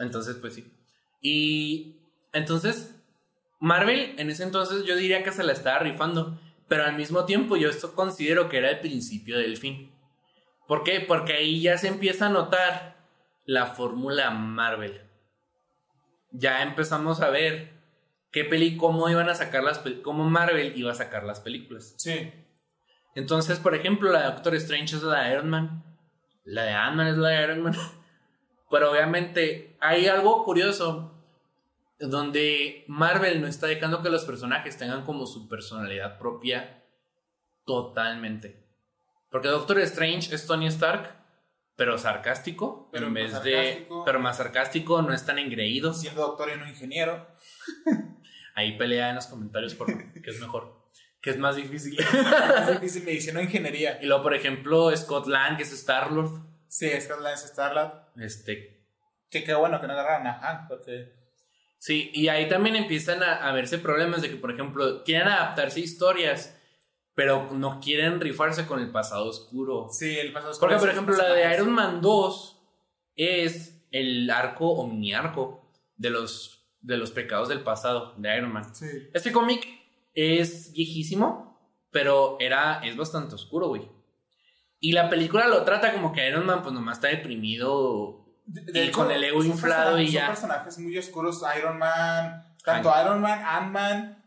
[0.00, 0.72] Entonces, pues sí.
[1.20, 2.00] Y
[2.32, 2.96] entonces,
[3.60, 6.38] Marvel en ese entonces yo diría que se la estaba rifando.
[6.66, 9.92] Pero al mismo tiempo yo esto considero que era el principio del fin.
[10.68, 11.00] ¿Por qué?
[11.00, 12.94] Porque ahí ya se empieza a notar
[13.46, 15.00] la fórmula Marvel.
[16.30, 17.72] Ya empezamos a ver
[18.30, 21.94] qué peli, cómo iban a sacar las cómo Marvel iba a sacar las películas.
[21.96, 22.30] Sí.
[23.14, 25.84] Entonces, por ejemplo, la de Doctor Strange es la de Iron Man.
[26.44, 27.74] La de Ant-Man es la de Iron Man.
[28.70, 31.18] Pero obviamente hay algo curioso
[31.98, 36.84] donde Marvel no está dejando que los personajes tengan como su personalidad propia
[37.64, 38.67] totalmente.
[39.30, 41.16] Porque Doctor Strange es Tony Stark,
[41.76, 43.98] pero sarcástico, Pero en más vez sarcástico.
[43.98, 45.92] de pero más sarcástico, no es tan engreído.
[45.94, 47.28] Siendo doctor y no ingeniero.
[48.54, 49.86] Ahí pelea en los comentarios por
[50.22, 50.84] qué es mejor,
[51.20, 51.98] qué es más difícil.
[52.60, 53.98] es difícil medicina o ingeniería.
[54.02, 57.92] y luego, por ejemplo, Scott Lang, que es Star-Lord, Sí, es que la Starlight.
[58.16, 58.84] este
[59.30, 61.14] Sí, qué bueno que no agarraran a Hank, porque.
[61.78, 65.80] Sí, y ahí también empiezan a, a verse problemas de que, por ejemplo, quieren adaptarse
[65.80, 66.57] a historias,
[67.18, 69.88] pero no quieren rifarse con el pasado oscuro.
[69.90, 71.52] Sí, el pasado Porque, por ejemplo, la de.
[71.52, 72.62] Iron Man 2
[73.16, 78.52] es el arco o mini arco de los, de los pecados del pasado de Iron
[78.52, 78.72] Man.
[78.72, 78.86] Sí.
[79.12, 79.66] Este cómic
[80.14, 81.60] es viejísimo,
[81.90, 83.90] pero era, es bastante oscuro, güey.
[84.78, 88.90] Y la película lo trata como que Iron Man, pues nomás está deprimido De- Y
[88.92, 90.26] con el ego inflado y ya.
[90.26, 91.42] Son personajes muy oscuros.
[91.58, 94.17] Iron Man, tanto Iron Man, Ant-Man,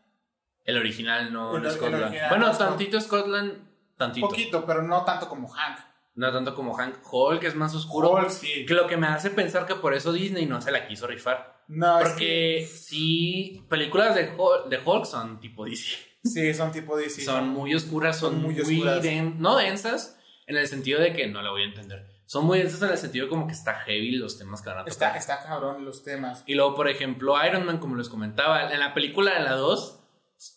[0.65, 2.15] El original, no, El- no el Scotland.
[2.29, 3.53] bueno, no, tantito Scotland,
[3.97, 4.27] tantito.
[4.27, 5.79] poquito, pero no tanto como Hank.
[6.13, 8.11] No tanto como Hank Hulk, es más oscuro.
[8.11, 8.65] Hulk, sí.
[8.65, 11.61] Que lo que me hace pensar que por eso Disney no se la quiso rifar.
[11.69, 15.95] No, es Porque sí, películas de Hulk, de Hulk son tipo DC.
[16.23, 17.21] sí, son tipo DC.
[17.23, 19.01] son muy oscuras, son, Son muy, muy oscuras.
[19.01, 22.05] den- no densas, en el sentido de que no la voy a entender.
[22.25, 24.81] Son muy densas en el sentido como que está heavy los temas que van a
[24.81, 24.91] tocar.
[24.91, 26.43] Está, está cabrón los temas.
[26.45, 30.00] Y luego, por ejemplo, Iron Man, como les comentaba, en la película de la 2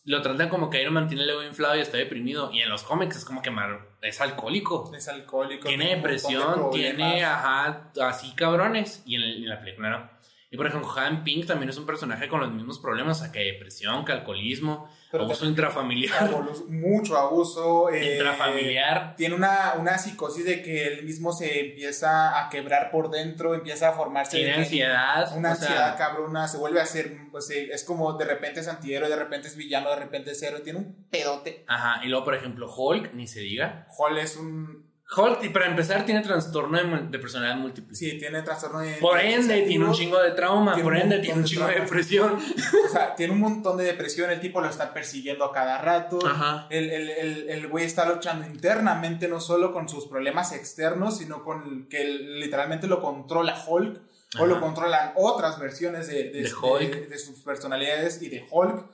[0.05, 2.51] lo tratan como que Iron Man tiene el ego inflado y está deprimido.
[2.53, 4.91] Y en los cómics es como que Mar- es alcohólico.
[4.95, 5.67] Es alcohólico.
[5.69, 9.03] Tiene depresión, tiene, ajá, así cabrones.
[9.07, 10.14] Y en, en la película no.
[10.55, 13.33] Y por ejemplo, Han Pink también es un personaje con los mismos problemas, o sea,
[13.33, 16.31] que depresión, que alcoholismo, abuso intrafamiliar.
[16.69, 17.91] mucho abuso.
[17.91, 19.17] Eh, intrafamiliar.
[19.17, 23.89] Tiene una, una psicosis de que él mismo se empieza a quebrar por dentro, empieza
[23.89, 24.37] a formarse.
[24.37, 25.37] Tiene ansiedad.
[25.37, 29.09] Una ansiedad cabrona, se vuelve a ser, pues eh, es como de repente es antihéroe,
[29.09, 31.65] de repente es villano, de repente es héroe, tiene un pedote.
[31.67, 33.89] Ajá, y luego por ejemplo Hulk, ni se diga.
[33.99, 37.95] Hulk es un Hulk, para empezar, tiene trastorno de, personalidad múltiple.
[37.95, 38.95] Sí, tiene trastorno de.
[38.95, 40.77] Por ende, tiene un chingo de trauma.
[40.77, 42.39] Por ende, tiene un chingo de, depresión.
[42.87, 44.31] O sea, tiene un montón de depresión.
[44.31, 46.19] El tipo lo está persiguiendo a cada rato.
[46.27, 46.67] Ajá.
[46.71, 51.45] El, el, el, el güey está luchando internamente, no solo con sus problemas externos, sino
[51.45, 54.01] con que literalmente lo controla Hulk.
[54.41, 58.85] O lo controlan otras versiones de, de, de, de sus personalidades y de Hulk.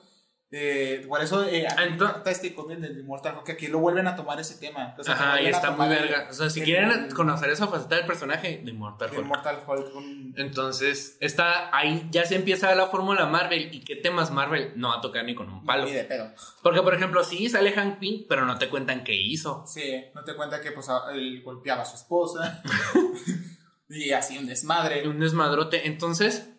[0.52, 1.64] Eh, por eso eh,
[2.26, 4.96] este cómic de Immortal Hulk que aquí lo vuelven a tomar ese tema.
[5.06, 6.26] Ajá, y está muy verga.
[6.28, 9.20] O sea, si quieren conocer esa faceta del personaje, de Immortal Hulk.
[9.20, 13.72] Immortal Hulk Entonces, está ahí ya se empieza la fórmula Marvel.
[13.72, 14.72] ¿Y qué temas Marvel?
[14.74, 15.84] No va a tocar ni con un palo.
[15.84, 16.32] Ni de pedo.
[16.62, 19.64] Porque, por ejemplo, sí sale Hank Pym, pero no te cuentan qué hizo.
[19.68, 22.60] Sí, no te cuentan que pues, él golpeaba a su esposa.
[23.88, 25.06] y así un desmadre.
[25.06, 25.86] Un desmadrote.
[25.86, 26.50] Entonces,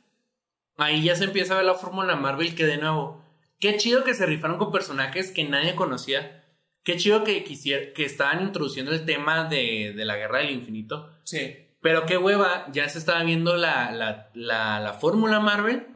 [0.77, 3.21] ahí ya se empieza a ver la fórmula Marvel que de nuevo
[3.61, 6.43] Qué chido que se rifaron con personajes que nadie conocía.
[6.83, 11.11] Qué chido que, que estaban introduciendo el tema de, la guerra del infinito.
[11.23, 11.67] Sí.
[11.79, 13.91] Pero qué hueva, ya se estaba viendo la,
[14.33, 15.87] la, fórmula Marvel.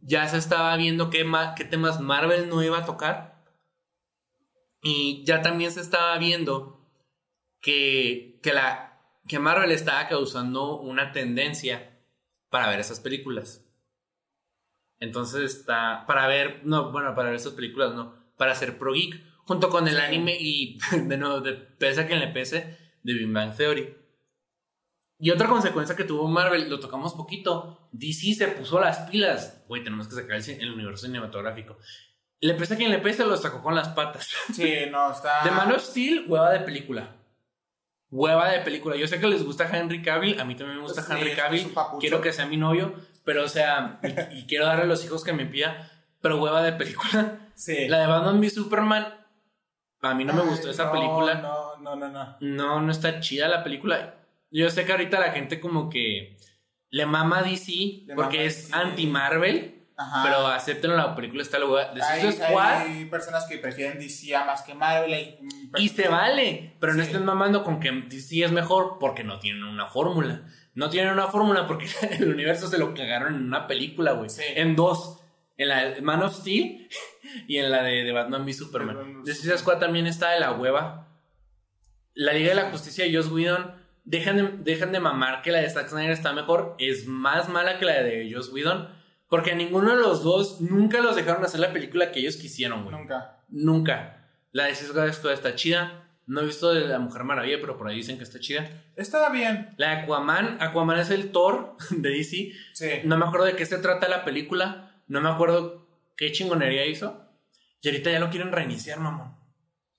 [0.00, 1.24] Ya se estaba viendo qué,
[1.56, 3.44] qué temas Marvel no iba a tocar.
[4.82, 6.90] Y ya también se estaba viendo
[7.60, 12.00] que, que, la, que Marvel estaba causando una tendencia
[12.50, 13.65] para ver esas películas.
[15.00, 16.04] Entonces está.
[16.06, 16.60] Para ver.
[16.64, 18.14] No, bueno, para ver esas películas no.
[18.36, 19.22] Para hacer Pro Geek.
[19.44, 20.78] Junto con el anime y.
[20.92, 22.78] De nuevo, de, pese a que le pese.
[23.02, 23.94] De Big Bang Theory.
[25.18, 27.88] Y otra consecuencia que tuvo Marvel, lo tocamos poquito.
[27.92, 29.64] DC se puso las pilas.
[29.66, 31.78] Güey, tenemos que sacar el, universo cinematográfico.
[32.40, 34.28] Le pese a quien le pese, lo sacó con las patas.
[34.52, 35.42] Sí, no, está.
[35.44, 37.16] De Man of Steel, hueva de película.
[38.10, 38.96] Hueva de película.
[38.96, 40.38] Yo sé que les gusta Henry Cavill.
[40.38, 41.72] A mí también me gusta Henry Cavill.
[41.98, 42.94] Quiero que sea mi novio.
[43.26, 43.98] Pero, o sea,
[44.32, 45.90] y, quiero darle a los hijos que me pida,
[46.22, 47.40] pero hueva de película.
[47.56, 47.88] Sí.
[47.88, 49.14] La de Batman v Superman,
[50.02, 51.36] a mí no me gustó esa película.
[51.36, 52.36] No, no, no, no.
[52.38, 54.16] No, no está chida la película.
[54.50, 56.36] Yo sé que ahorita la gente como que
[56.90, 59.86] le mama a DC porque es anti-Marvel.
[60.22, 65.38] Pero acepten la película está la hay, personas que prefieren DC a más que Marvel.
[65.78, 69.64] Y se vale, pero no estén mamando con que DC es mejor porque no tienen
[69.64, 70.42] una fórmula
[70.76, 71.86] no tienen una fórmula porque
[72.18, 74.30] el universo se lo cagaron en una película, güey.
[74.54, 75.20] En dos.
[75.56, 76.86] En la de Man of Steel
[77.48, 79.24] y en la de, Batman v Superman.
[79.24, 81.08] De Suicide Squad también está de la hueva.
[82.12, 83.74] La Liga de la Justicia de Joss Whedon.
[84.04, 86.76] Dejan de, dejan de mamar que la de Zack Snyder está mejor.
[86.78, 88.90] Es más mala que la de Joss Whedon.
[89.30, 92.84] Porque a ninguno de los dos nunca los dejaron hacer la película que ellos quisieron,
[92.84, 92.94] güey.
[92.94, 93.38] Nunca.
[93.48, 94.28] Nunca.
[94.52, 96.05] La de Suicide Squad está chida.
[96.26, 98.68] No he visto de la Mujer Maravilla, pero por ahí dicen que está chida.
[98.96, 99.74] Está bien.
[99.76, 102.52] La Aquaman, Aquaman es el Thor de DC.
[102.74, 102.90] Sí.
[103.04, 105.02] No me acuerdo de qué se trata la película.
[105.06, 107.22] No me acuerdo qué chingonería hizo.
[107.80, 109.36] Y ahorita ya lo quieren reiniciar, mamón.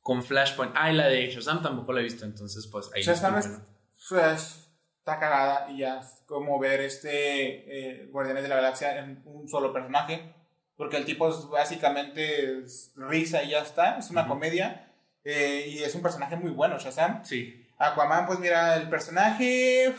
[0.02, 0.74] Con Flashpoint.
[0.76, 4.70] Ah, y la de Shazam tampoco la he visto, entonces pues ahí Shazam pues,
[5.00, 9.48] está cagada y ya es como ver este eh, Guardianes de la Galaxia en un
[9.48, 10.34] solo personaje.
[10.76, 12.66] Porque el tipo es básicamente
[12.96, 13.98] risa y ya está.
[13.98, 14.87] Es una comedia
[15.30, 17.26] eh, y es un personaje muy bueno, Shazam.
[17.26, 17.68] Sí.
[17.78, 19.94] Aquaman, pues mira, el personaje.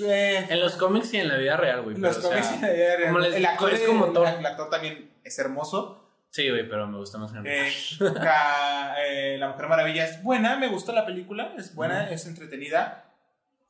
[0.00, 1.96] Eh, en los cómics y en la vida real, güey.
[1.96, 3.24] En los cómics y en la vida real.
[3.34, 4.26] el actor es como todo.
[4.26, 6.04] El actor también es hermoso.
[6.30, 7.50] Sí, güey, pero me gusta más Henry.
[7.50, 7.72] Eh,
[9.04, 13.10] eh, la Mujer Maravilla es buena, me gusta la película, es buena, es entretenida.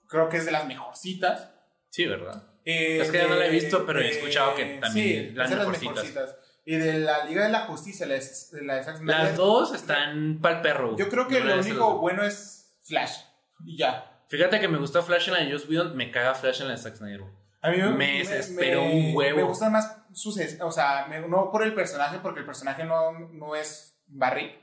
[0.09, 1.49] Creo que es de las mejorcitas.
[1.89, 2.43] Sí, ¿verdad?
[2.67, 6.37] es que ya no la he visto, pero he escuchado que también sí, las, mejorcitas.
[6.71, 8.19] Y de la Liga de la Justicia, la,
[8.61, 10.99] la de Las dos están pa'l perro.
[10.99, 13.23] Yo creo que lo único bueno es Flash.
[13.65, 14.21] Y ya.
[14.27, 16.75] Fíjate que me gusta Flash en la de Joss Whedon, me caga Flash en la
[16.75, 17.25] de Zack Snyder.
[17.63, 19.39] A mí me, me desespero un huevo.
[19.39, 20.39] Me gustan más sus.
[20.61, 24.55] O sea, no por el personaje, porque el personaje no, no es Barry.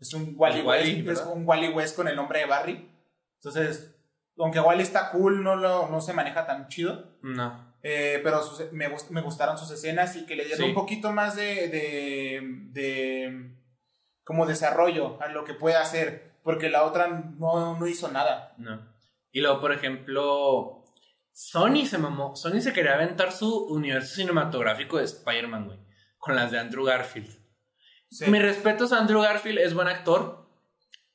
[0.00, 1.06] Es un Wally, West.
[1.06, 2.90] Es un Wally West con el nombre de Barry.
[3.36, 3.94] Entonces,
[4.36, 7.16] aunque Wally está cool, no, lo, no se maneja tan chido.
[7.22, 7.71] No.
[7.82, 11.68] Eh, pero me, me, gustaron sus escenas y que le dieron un poquito más de,
[11.68, 13.56] de, de,
[14.22, 18.54] como desarrollo a lo que puede hacer, porque la otra no, no hizo nada.
[18.56, 18.88] No.
[19.32, 20.84] Y luego, por ejemplo,
[21.32, 25.78] Sony se mamó, Sony se quería aventar su universo cinematográfico de Spider-Man, güey,
[26.18, 27.36] con las de Andrew Garfield.
[28.08, 28.30] Sí.
[28.30, 30.46] Mi respeto a Andrew Garfield, es buen actor.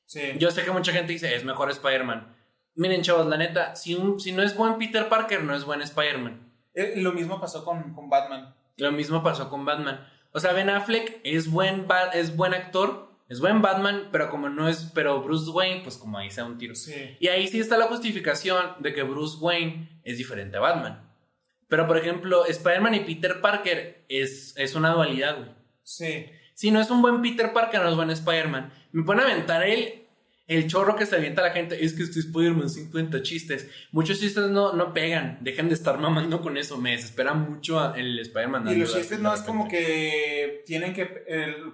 [0.04, 0.32] Sí.
[0.38, 2.36] Yo sé que mucha gente dice, es mejor Spider-Man.
[2.74, 5.80] Miren, chavos, la neta, si, un, si no es buen Peter Parker, no es buen
[5.80, 6.47] Spider-Man.
[6.78, 8.54] Eh, lo mismo pasó con, con Batman.
[8.76, 10.06] Lo mismo pasó con Batman.
[10.30, 14.68] O sea, Ben Affleck es buen, es buen actor, es buen Batman, pero como no
[14.68, 16.76] es, pero Bruce Wayne, pues como ahí sea un tiro.
[16.76, 17.16] Sí.
[17.18, 21.10] Y ahí sí está la justificación de que Bruce Wayne es diferente a Batman.
[21.66, 25.50] Pero por ejemplo, Spider-Man y Peter Parker es, es una dualidad, güey.
[25.82, 26.26] Sí.
[26.54, 28.72] Si no es un buen Peter Parker, no es buen Spider-Man.
[28.92, 30.06] Me pone a aventar el,
[30.48, 31.84] el chorro que se avienta la gente.
[31.84, 33.68] Es que este Spider-Man 50 chistes.
[33.92, 35.38] Muchos chistes no, no pegan.
[35.42, 36.78] Dejen de estar mamando con eso.
[36.78, 38.66] Me desespera mucho el Spider-Man.
[38.68, 41.24] Y los chistes no es como que tienen que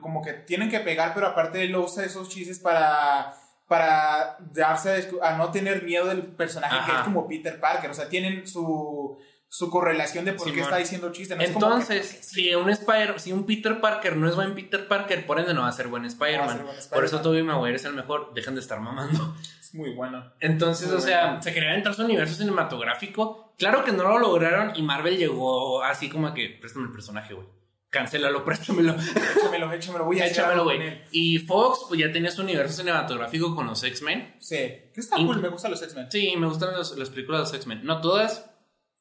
[0.01, 3.35] como que tienen que pegar, pero aparte él usa esos chistes para
[3.69, 7.95] para darse a, a no tener miedo del personaje que es como Peter Parker, o
[7.95, 9.19] sea, tienen su
[9.57, 11.07] su correlación de por qué está diciendo.
[11.07, 15.25] No que- Entonces, si un Spider, si un Peter Parker no es buen Peter Parker,
[15.27, 16.49] por ende no va a ser buen Spider-Man.
[16.49, 17.21] ser buen por eso.
[17.21, 18.33] Tobey Maguire es el mejor.
[18.35, 19.37] Dejen de estar mamando.
[19.61, 20.33] es muy bueno.
[20.41, 21.43] Entonces, Muy o sea, bueno.
[21.45, 23.55] se quería entrar su universo cinematográfico.
[23.57, 27.47] Claro que no lo lograron y Marvel llegó así como que, préstame el personaje, güey.
[27.91, 28.97] Cancélalo, préstamelo.
[29.37, 31.03] Échamelo, échamelo, voy a Échamelo, güey.
[31.13, 34.35] Y Fox, pues ya tenía su universo cinematográfico con los X-Men.
[34.41, 36.11] Sí, que está cool, me gustan los X-Men.
[36.11, 37.85] Sí, me gustan los- las películas de los X-Men.
[37.85, 38.51] No todas,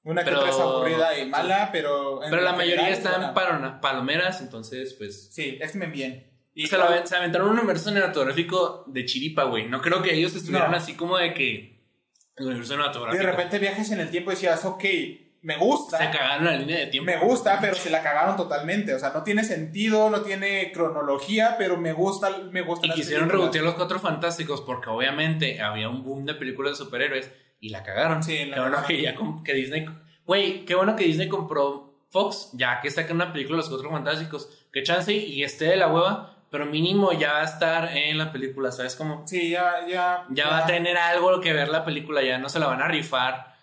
[0.06, 4.41] Una que Pero- otra es aburrida y mala, pero pero la mayoría están palona- palomeras,
[4.41, 5.30] entonces, pues.
[5.34, 6.28] Sí, X-Men bien.
[6.56, 9.68] Y se, aven- se aventaron un universo cinematográfico de chiripa, güey.
[9.68, 10.78] No creo que ellos estuvieran No.
[10.78, 11.82] así como de que.
[12.36, 13.24] El universo y cinematográfico.
[13.26, 14.84] de repente viajes en el tiempo y decías, ok,
[15.43, 15.97] me gusta.
[15.99, 17.12] se cagaron la línea de tiempo.
[17.12, 18.93] Me gusta, pero se la cagaron totalmente.
[18.93, 22.88] O sea, no tiene sentido, no tiene cronología, pero me gusta, me gusta.
[22.88, 27.32] Y quisieron rebotear los cuatro fantásticos porque obviamente había un boom de películas de superhéroes
[27.66, 28.22] y la cagaron.
[28.24, 28.88] Sí, qué la bueno cagaron.
[28.88, 29.86] que ya que Disney.
[30.26, 33.89] Güey, qué bueno que Disney compró Fox, ya que sacan una película de los cuatro
[33.89, 34.49] fantásticos.
[34.72, 38.32] Que chance y esté de la hueva, pero mínimo ya va a estar en la
[38.32, 39.26] película, ¿sabes cómo?
[39.28, 40.26] Sí, ya, ya.
[40.30, 42.88] Ya va a tener algo que ver la película, ya no se la van a
[42.88, 43.53] rifar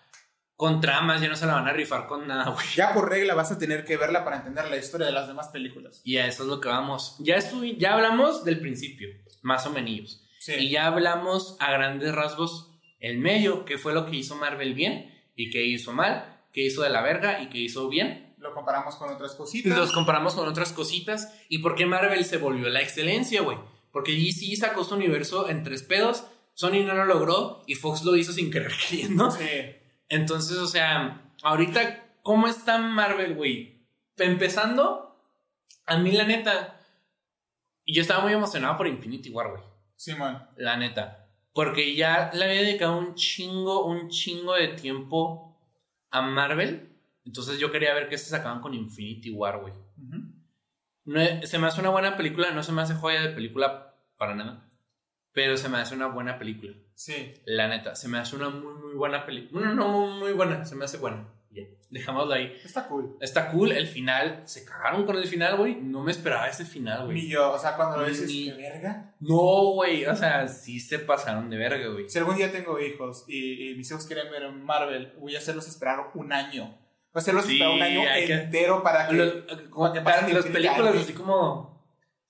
[0.55, 2.65] con tramas, ya no se la van a rifar con nada, güey.
[2.75, 5.49] Ya por regla vas a tener que verla para entender la historia de las demás
[5.49, 6.01] películas.
[6.03, 7.15] Y a eso es lo que vamos.
[7.19, 9.09] Ya, estuvi- ya hablamos del principio,
[9.41, 10.21] más o menos.
[10.39, 10.53] Sí.
[10.55, 12.70] Y ya hablamos a grandes rasgos
[13.01, 16.83] el medio, qué fue lo que hizo Marvel bien y qué hizo mal, qué hizo
[16.83, 18.33] de la verga y qué hizo bien.
[18.37, 19.77] Lo comparamos con otras cositas.
[19.77, 23.57] los comparamos con otras cositas y por qué Marvel se volvió la excelencia, güey.
[23.91, 28.15] Porque DC sacó su universo en tres pedos, Sony no lo logró y Fox lo
[28.15, 29.31] hizo sin querer queriendo.
[29.31, 29.49] Sí.
[30.07, 33.81] Entonces, o sea, ahorita, ¿cómo está Marvel, güey?
[34.17, 35.17] Empezando,
[35.85, 36.79] a mí la neta,
[37.87, 39.63] yo estaba muy emocionado por Infinity War, güey.
[39.95, 40.47] Simón.
[40.57, 41.20] La neta.
[41.53, 45.57] Porque ya le había dedicado un chingo, un chingo de tiempo
[46.09, 46.89] a Marvel.
[47.25, 49.73] Entonces yo quería ver qué se sacaban con Infinity War, güey.
[51.05, 54.35] No se me hace una buena película, no se me hace joya de película para
[54.35, 54.67] nada.
[55.33, 56.73] Pero se me hace una buena película.
[56.93, 57.41] Sí.
[57.45, 59.67] La neta, se me hace una muy, muy buena película.
[59.67, 61.27] No, no, muy buena, se me hace buena.
[61.53, 62.55] Ya, dejámoslo ahí.
[62.63, 63.17] Está cool.
[63.19, 65.75] Está cool, el final, se cagaron con el final, güey.
[65.75, 67.27] No me esperaba ese final, Ni güey.
[67.27, 69.13] yo, o sea, cuando lo dices, Ni- qué verga.
[69.19, 72.09] No, güey, o sea, sí se pasaron de verga, güey.
[72.09, 75.67] Si algún día tengo hijos y, y mis hijos quieren ver Marvel, voy a hacerlos
[75.67, 76.63] esperar un año.
[76.65, 76.79] Voy
[77.15, 79.15] a hacerlos Sí, esperar un año que- entero para que.
[79.15, 79.33] Los,
[79.69, 81.03] como que pasen las películas War.
[81.03, 81.85] así como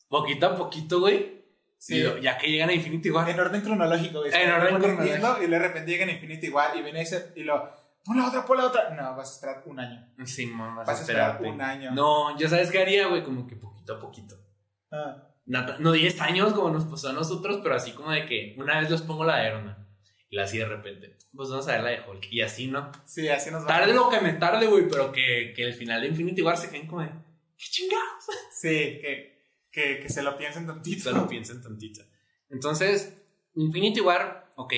[0.10, 1.42] poquito a poquito, güey.
[1.78, 1.98] Sí.
[1.98, 3.30] Y ya que llegan a Infinity War.
[3.30, 4.32] En orden cronológico, güey.
[4.34, 5.44] En orden cronológico.
[5.44, 7.70] Y de repente llega en Infinity igual y viene ese y lo.
[8.04, 8.90] Pon la otra, pon la otra.
[8.92, 10.08] No, vas a esperar un año.
[10.26, 11.56] Sí, man, vas, Vas a esperar esperarte.
[11.56, 11.92] un año.
[11.92, 14.36] No, ya sabes qué haría, güey, como que poquito a poquito.
[14.92, 18.56] Ah, No, no 10 años como nos pasó a nosotros, pero así como de que
[18.58, 19.78] una vez los pongo la de Man.
[20.30, 21.18] Y la así de repente.
[21.36, 22.26] Pues vamos a ver la de Hulk.
[22.32, 22.92] Y así, ¿no?
[23.06, 23.68] sí, así nos va.
[23.68, 26.70] Tarde lo que me tarde, güey, pero que, que el final de Infinity War se
[26.70, 27.10] queden como de.
[27.10, 28.26] ¿Qué chingados?
[28.52, 28.70] Sí,
[29.02, 29.40] que,
[29.72, 31.12] que, que se lo piensen tantito.
[31.12, 32.02] Solo piensen tantito.
[32.50, 33.18] Entonces,
[33.56, 34.74] Infinity War, ok.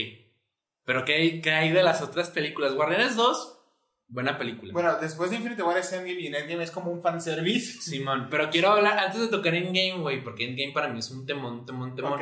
[0.86, 2.74] Pero ¿qué hay, qué hay de las otras películas?
[2.74, 3.60] Guardianes 2,
[4.08, 4.74] buena película.
[4.74, 7.82] Bueno, después de Infinity War es Endgame y en Endgame es como un fanservice.
[7.82, 11.26] Simón, pero quiero hablar, antes de tocar Endgame, güey, porque Endgame para mí es un
[11.26, 12.20] temón, temón, temón.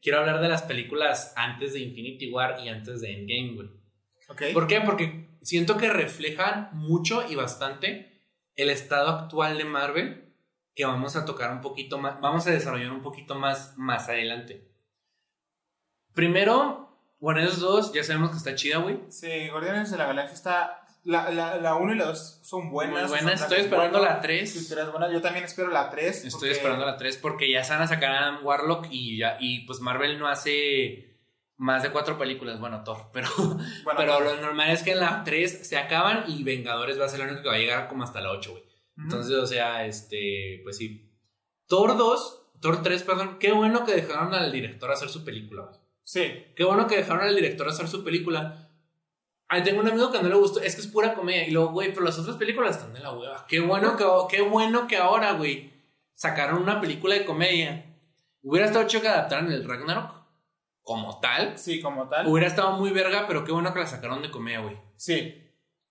[0.00, 3.68] Quiero hablar de las películas antes de Infinity War y antes de Endgame, güey.
[4.28, 4.42] ok.
[4.54, 4.80] ¿Por qué?
[4.80, 8.22] Porque siento que reflejan mucho y bastante
[8.56, 10.24] el estado actual de Marvel
[10.74, 14.68] que vamos a tocar un poquito más, vamos a desarrollar un poquito más más adelante.
[16.14, 16.87] Primero,
[17.20, 19.00] Guardianes 2, ya sabemos que está chida, güey.
[19.08, 20.84] Sí, Guardianes de la Galaxia está.
[21.04, 23.08] La 1 la, la uno y la 2 son buenas.
[23.08, 24.52] Muy son buena, estoy esperando la 3.
[24.52, 25.10] Su historia es buena.
[25.10, 26.24] Yo también espero la 3.
[26.24, 29.60] Estoy esperando la 3 porque ya se van a sacar a Warlock y ya y
[29.60, 31.16] pues Marvel no hace
[31.56, 35.24] más de cuatro películas, bueno, Thor, pero Bueno, pero lo normal es que en la
[35.24, 38.04] 3 se acaban y Vengadores va a ser lo único que va a llegar como
[38.04, 38.62] hasta la 8, güey.
[38.96, 41.10] Entonces, o sea, este, pues sí.
[41.66, 45.62] Thor 2, Thor 3, perdón, qué bueno que dejaron al director hacer su película.
[45.62, 45.78] güey.
[46.08, 48.70] Sí, Qué bueno que dejaron al director hacer su película.
[49.46, 51.46] Ay, tengo un amigo que no le gustó, es que es pura comedia.
[51.46, 53.44] Y luego, güey, pero las otras películas están de la hueva.
[53.46, 55.70] Qué bueno que, qué bueno que ahora, güey,
[56.14, 57.94] sacaron una película de comedia.
[58.42, 60.14] Hubiera estado chido que adaptaran el Ragnarok
[60.82, 61.58] como tal.
[61.58, 62.26] Sí, como tal.
[62.26, 64.78] Hubiera estado muy verga, pero qué bueno que la sacaron de comedia, güey.
[64.96, 65.44] Sí.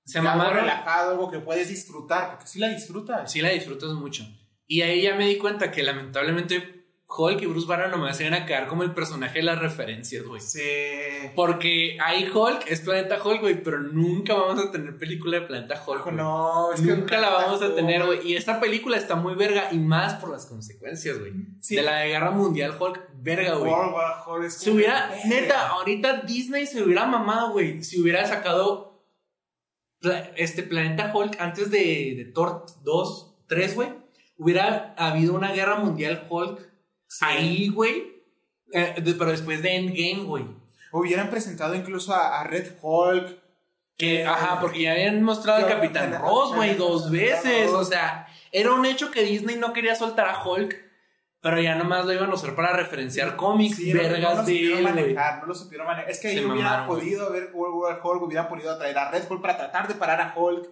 [0.04, 0.62] Se algo mamaron.
[0.62, 3.32] relajado, algo que puedes disfrutar, porque sí la disfrutas.
[3.32, 4.24] Sí la disfrutas mucho.
[4.66, 6.77] Y ahí ya me di cuenta que lamentablemente
[7.10, 10.26] Hulk y Bruce Banner nomás se iban a quedar como el personaje de las referencias,
[10.26, 10.42] güey.
[10.42, 10.60] Sí.
[11.36, 15.82] Porque hay Hulk, es Planeta Hulk, güey, pero nunca vamos a tener película de Planeta
[15.88, 16.04] Hulk.
[16.04, 16.16] güey.
[16.16, 18.28] No, es que Nunca la vamos a tener, güey.
[18.28, 21.32] Y esta película está muy verga y más por las consecuencias, güey.
[21.62, 21.78] Sí.
[21.78, 23.72] De la de Guerra Mundial Hulk, verga, güey.
[23.72, 25.24] World War Hulk es Si como- hubiera, Verga.
[25.28, 27.84] neta, ahorita Disney se hubiera mamado, güey.
[27.84, 29.02] Si hubiera sacado
[30.36, 33.90] este Planeta Hulk antes de, de Thor 2, 3, güey.
[34.38, 36.67] Hubiera habido una guerra mundial Hulk
[37.08, 37.26] Sí.
[37.26, 38.16] ahí, güey.
[38.74, 40.46] Eh, de- pero después de Endgame, güey.
[40.92, 43.40] Hubieran presentado incluso a, a Red Hulk.
[43.98, 47.72] Que, ajá, porque ya habían mostrado al Capitán Capitán- Ross, güey, dos veces.
[47.72, 50.86] O sea, era un hecho que Disney no quería soltar a Hulk.
[51.40, 54.44] Pero ya nomás lo iban a usar para referenciar cómics, Sí, no- no vergas lo
[54.44, 56.10] de supieron él, manejar, no lo supieron manejar.
[56.12, 59.42] Es que ahí hubieran podido haber World War Hulk, hubieran podido traer a Red Hulk
[59.42, 60.68] para tratar de parar a Hulk.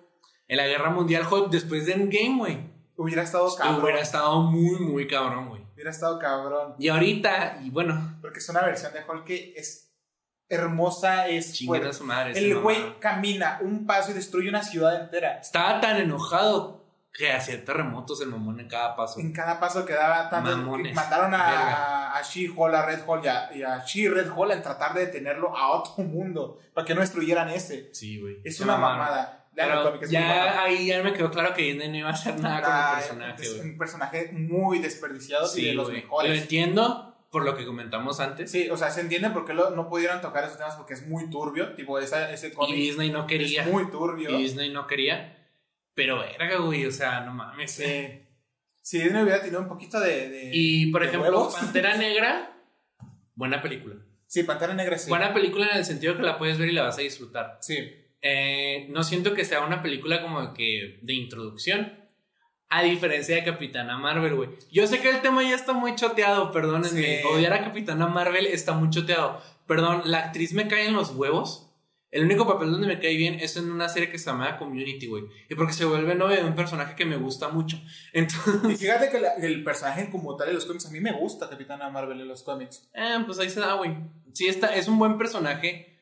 [0.48, 2.58] En la Guerra Mundial Hulk después de Endgame, güey.
[2.98, 3.84] Hubiera estado cabrón.
[3.84, 5.65] Hubiera estado muy, muy cabrón, güey.
[5.86, 6.74] Hubiera estado cabrón.
[6.80, 9.92] Y ahorita, y bueno, Porque es una versión de Hulk que es
[10.50, 11.94] hermosa, es a fuerte.
[11.94, 12.32] su madre.
[12.36, 12.62] El mamá.
[12.64, 15.38] güey camina un paso y destruye una ciudad entera.
[15.38, 16.84] Estaba tan enojado
[17.14, 19.20] que hacía terremotos el mamón en cada paso.
[19.20, 20.58] En cada paso que daba tanto.
[20.58, 22.18] mandaron a, Verga.
[22.18, 25.56] a She-Hulk, a Red Hulk y a, y a She-Red Hulk en tratar de detenerlo
[25.56, 26.60] a otro mundo.
[26.74, 27.92] Para que no destruyeran ese.
[27.94, 28.38] Sí, güey.
[28.44, 29.45] Es una mamada.
[29.56, 33.22] Pero ya ahí ya me quedó claro que Disney no iba a hacer nada con
[33.22, 35.88] el personaje, es un personaje muy desperdiciado y Sí, de los.
[35.88, 36.42] Lo mejores.
[36.42, 38.52] entiendo por lo que comentamos antes.
[38.52, 41.06] Sí, o sea, se entiende por qué lo- no pudieron tocar esos temas porque es
[41.08, 41.74] muy turbio.
[41.76, 43.64] Tipo, esa, ese y cómic Disney no quería.
[43.64, 44.30] es muy turbio.
[44.32, 45.38] Y Disney no quería.
[45.94, 46.86] Pero verga, güey.
[46.86, 47.72] O sea, no mames.
[47.72, 48.22] Sí.
[48.82, 50.30] Si Disney hubiera tenido un poquito de.
[50.30, 51.56] de- Y por de ejemplo, huevos.
[51.56, 52.58] Pantera Negra,
[53.36, 53.96] buena película.
[54.28, 55.10] Sí, Pantera Negra sí.
[55.10, 57.58] Buena película en el sentido que la puedes ver y la vas a disfrutar.
[57.62, 58.02] Sí.
[58.28, 61.94] Eh, no siento que sea una película como que de introducción.
[62.70, 64.50] A diferencia de Capitana Marvel, güey.
[64.72, 67.20] Yo sé que el tema ya está muy choteado, perdónenme.
[67.22, 67.28] Sí.
[67.28, 69.40] Odiar a Capitana Marvel está muy choteado.
[69.68, 71.62] Perdón, la actriz me cae en los huevos.
[72.10, 75.06] El único papel donde me cae bien es en una serie que se llama Community,
[75.06, 75.26] güey.
[75.50, 77.78] Y porque se vuelve novia de un personaje que me gusta mucho.
[78.14, 81.12] Entonces, Y fíjate que la- el personaje como tal en los cómics, a mí me
[81.12, 82.90] gusta Capitana Marvel en los cómics.
[82.96, 83.96] eh, pues ahí se da, güey.
[84.34, 85.95] Sí, está, es un buen personaje.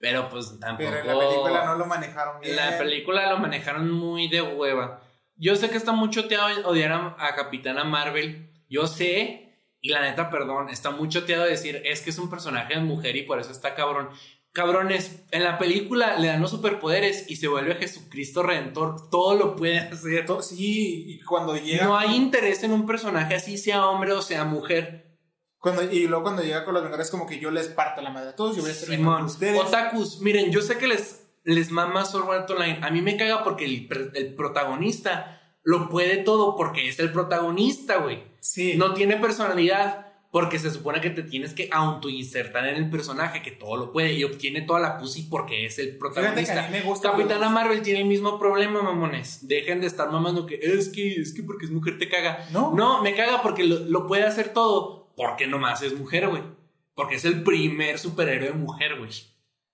[0.00, 0.90] Pero pues tampoco.
[0.90, 2.50] Pero en la película no lo manejaron bien.
[2.52, 5.02] En la película lo manejaron muy de hueva.
[5.36, 8.50] Yo sé que está muy choteado odiar a, a Capitana Marvel.
[8.68, 12.74] Yo sé, y la neta, perdón, está muy choteado decir, es que es un personaje
[12.74, 14.08] de mujer y por eso está cabrón.
[14.52, 19.08] Cabrones, en la película le dan los superpoderes y se vuelve Jesucristo Redentor.
[19.10, 20.26] Todo lo puede hacer.
[20.26, 21.84] To- Sí, y cuando llega.
[21.84, 25.09] No hay interés en un personaje así, sea hombre o sea mujer.
[25.60, 28.30] Cuando, y luego cuando llega con los Vengadores, como que yo les parto la madre
[28.30, 28.56] a todos.
[28.56, 29.60] Yo voy a estar con ustedes.
[29.60, 32.78] Otakus, miren, yo sé que les, les mama Sword Art Online.
[32.82, 37.96] A mí me caga porque el, el protagonista lo puede todo porque es el protagonista,
[37.98, 38.22] güey.
[38.40, 38.74] Sí.
[38.76, 43.50] No tiene personalidad porque se supone que te tienes que autoinsertar en el personaje que
[43.50, 46.62] todo lo puede y obtiene toda la pussy porque es el Fíjate que a protagonista.
[46.62, 47.10] mí me gusta.
[47.10, 49.46] Capitana los- Marvel tiene el mismo problema, mamones.
[49.46, 52.46] Dejen de estar mamando que es que es que porque es mujer te caga.
[52.52, 52.72] No.
[52.74, 56.42] No, me caga porque lo, lo puede hacer todo porque nomás es mujer, güey.
[56.94, 59.10] Porque es el primer superhéroe mujer, güey.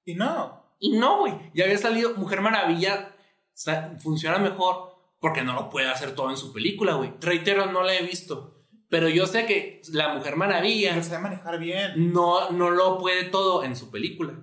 [0.05, 0.65] Y no.
[0.79, 1.35] Y no, güey.
[1.55, 3.15] Ya había salido Mujer Maravilla.
[4.01, 7.13] Funciona mejor porque no lo puede hacer todo en su película, güey.
[7.21, 8.55] Reitero, no la he visto.
[8.89, 12.13] Pero yo sé que la Mujer Maravilla Lo sabe manejar bien.
[12.13, 14.35] no, no lo puede todo en su película.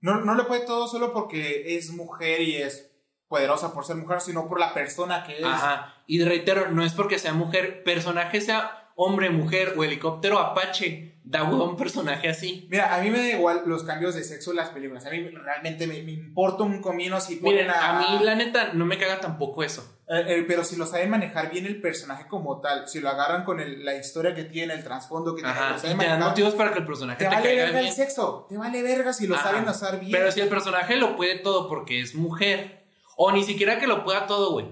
[0.00, 2.92] No, no le puede todo solo porque es mujer y es
[3.26, 5.44] poderosa por ser mujer, sino por la persona que es.
[5.44, 6.02] Ajá.
[6.06, 11.14] Y reitero, no es porque sea mujer, personaje sea hombre, mujer o helicóptero Apache.
[11.22, 12.66] Da un personaje así.
[12.70, 15.04] Mira, a mí me da igual los cambios de sexo en las películas.
[15.04, 18.72] A mí realmente me, me importa un comino si ponen Miren, a mí la neta
[18.72, 20.00] no me caga tampoco eso.
[20.08, 23.44] Eh, eh, pero si lo saben manejar bien el personaje como tal, si lo agarran
[23.44, 26.72] con el- la historia que tiene, el trasfondo que tiene, lo te dan motivos para
[26.72, 29.50] que el personaje te te, vale verga el sexo, te vale verga si lo Ajá.
[29.50, 30.12] saben usar bien.
[30.12, 32.84] Pero si el personaje lo puede todo porque es mujer,
[33.16, 34.66] o ni siquiera que lo pueda todo, güey.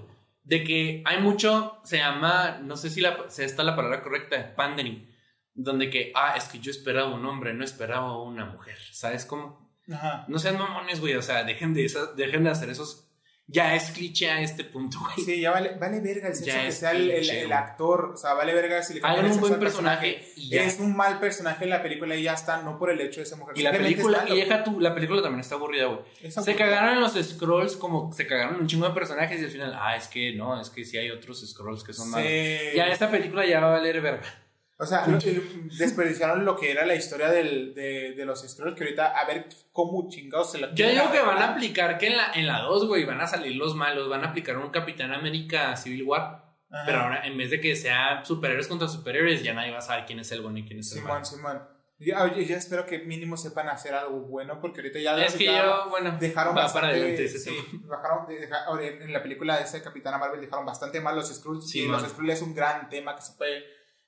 [0.47, 4.01] De que hay mucho, se llama, no sé si, la, si esta es la palabra
[4.01, 5.13] correcta, pandering.
[5.53, 8.77] Donde que, ah, es que yo esperaba un hombre, no esperaba una mujer.
[8.93, 9.69] ¿Sabes cómo?
[9.91, 10.23] Ajá.
[10.29, 11.15] No sean mamones, güey.
[11.15, 13.06] O sea, dejen de, dejen de hacer esos
[13.49, 15.25] ya es cliché a este punto, güey.
[15.25, 18.11] Sí, ya vale, vale verga el sexo Ya que sea el, el- actor.
[18.13, 20.63] O sea, vale verga si le cambian un buen al personaje y ya.
[20.63, 23.25] Es un mal personaje en la película y ya está, no por el hecho de
[23.25, 23.57] ser mujer.
[23.57, 25.99] Y la película, y deja tú, la película también está aburrida, güey.
[26.21, 29.51] Es Se cagaron en los scrolls como se cagaron un chingo de personajes y al
[29.51, 32.27] final, ah, es que no, es que sí hay otros scrolls que son malos.
[32.27, 32.57] Sí.
[32.75, 34.43] Ya esta película ya va a valer verga.
[34.79, 38.83] O sea, el- desperdiciaron lo que era la historia del, de, de los Skrulls, que
[38.83, 42.17] ahorita a ver cómo chingados se la Yo digo que van a aplicar que en
[42.17, 45.11] la, en la 2, güey, van a salir los malos, van a aplicar un Capitán
[45.13, 46.43] América Civil War.
[46.69, 46.83] Ajá.
[46.85, 50.05] Pero ahora, en vez de que sea superhéroes contra superhéroes, ya nadie va a saber
[50.05, 51.25] quién es el bueno y quién es el Simón, malo.
[51.25, 51.63] Simón.
[51.99, 55.45] Ya, oye, ya espero que mínimo sepan hacer algo bueno, porque ahorita ya, Es que
[55.45, 59.11] ya yo, bueno, dejaron va bastante, para adelante ese sí, bajaron, de- deja- ahora, en
[59.11, 61.99] la película de ese Capitana Marvel dejaron bastante mal los Skrulls y Simón.
[61.99, 63.63] los Skrulls es un gran tema que se puede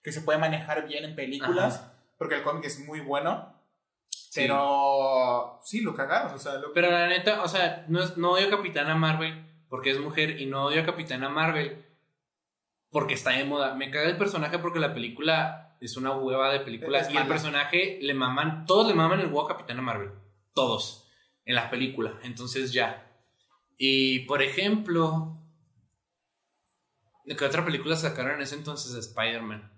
[0.10, 3.56] que se puede manejar bien en películas porque el cómic es muy bueno
[4.34, 8.48] pero sí lo cagaron o sea lo- Pero la neta, o sea, no, no odio
[8.48, 11.86] a Capitana Marvel porque es mujer y no odio a Capitana Marvel
[12.92, 13.76] porque está de moda.
[13.76, 17.28] Me caga el personaje porque la película es una hueva de película Es y el
[17.28, 20.10] personaje le maman, todos le maman el huevo a Capitana Marvel.
[20.56, 21.08] Todos.
[21.46, 22.20] En la película.
[22.24, 23.06] Entonces ya.
[23.78, 25.36] Y por ejemplo,
[27.26, 28.94] ¿de qué otra película sacaron en ese entonces?
[28.96, 29.72] Spider-Man.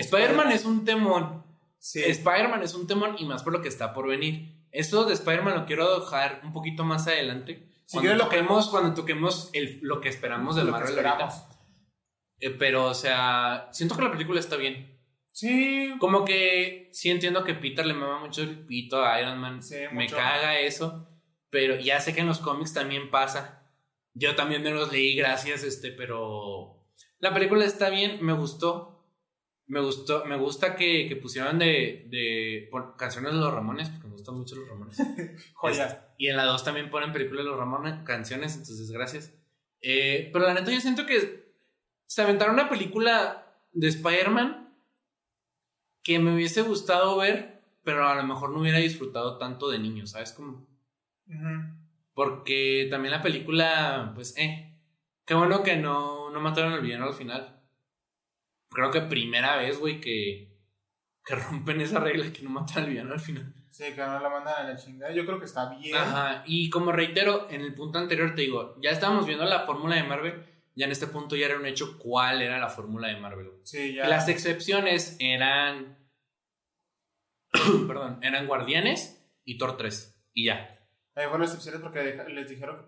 [0.00, 1.44] Spider-Man es un temón.
[1.78, 4.54] sí Spider-Man es un temón y más por lo que está por venir.
[4.72, 7.66] Esto de Spider-Man lo quiero dejar un poquito más adelante.
[7.86, 10.94] Si cuando, lo toquemos, cuando toquemos el- lo que esperamos del Marvel.
[12.40, 14.94] Eh, pero, o sea, siento que la película está bien.
[15.32, 19.62] sí Como que sí entiendo que Peter le mama mucho el pito a Iron Man.
[19.62, 20.16] Sí, Me mucho.
[20.16, 21.08] caga eso.
[21.50, 23.62] Pero ya sé que en los cómics también pasa.
[24.14, 26.84] Yo también me los leí, gracias, este, pero
[27.20, 28.97] la película está bien, me gustó.
[29.68, 34.06] Me gustó, me gusta que, que pusieran de, de pon- canciones de los Ramones, porque
[34.08, 34.96] me gustan mucho los Ramones.
[35.54, 39.34] joya Y en la 2 también ponen películas de los Ramones, canciones, entonces gracias.
[39.82, 41.52] Eh, pero la neta yo siento que
[42.06, 44.74] se aventaron una película de Spider-Man
[46.02, 50.06] que me hubiese gustado ver, pero a lo mejor no hubiera disfrutado tanto de niño,
[50.06, 50.32] ¿sabes?
[50.32, 50.66] Como,
[51.26, 51.74] Ujú.
[52.14, 54.64] porque también la película, pues, eh.
[55.26, 57.57] Qué bueno que no, no mataron al villano al final.
[58.70, 60.56] Creo que primera vez, güey, que,
[61.24, 63.54] que rompen esa regla que no matan al villano al final.
[63.70, 66.68] sí que no la mandan a la chingada yo creo que está bien Ajá, y
[66.70, 70.44] como reitero, en el punto anterior te digo, ya estábamos viendo la fórmula de Marvel,
[70.74, 73.50] ya en este punto ya era un hecho cuál era la fórmula de Marvel.
[73.62, 75.98] sí ya Las excepciones eran,
[77.86, 80.74] perdón, eran Guardianes y Thor 3, y ya.
[81.14, 82.86] Ahí fueron las excepciones porque les dijeron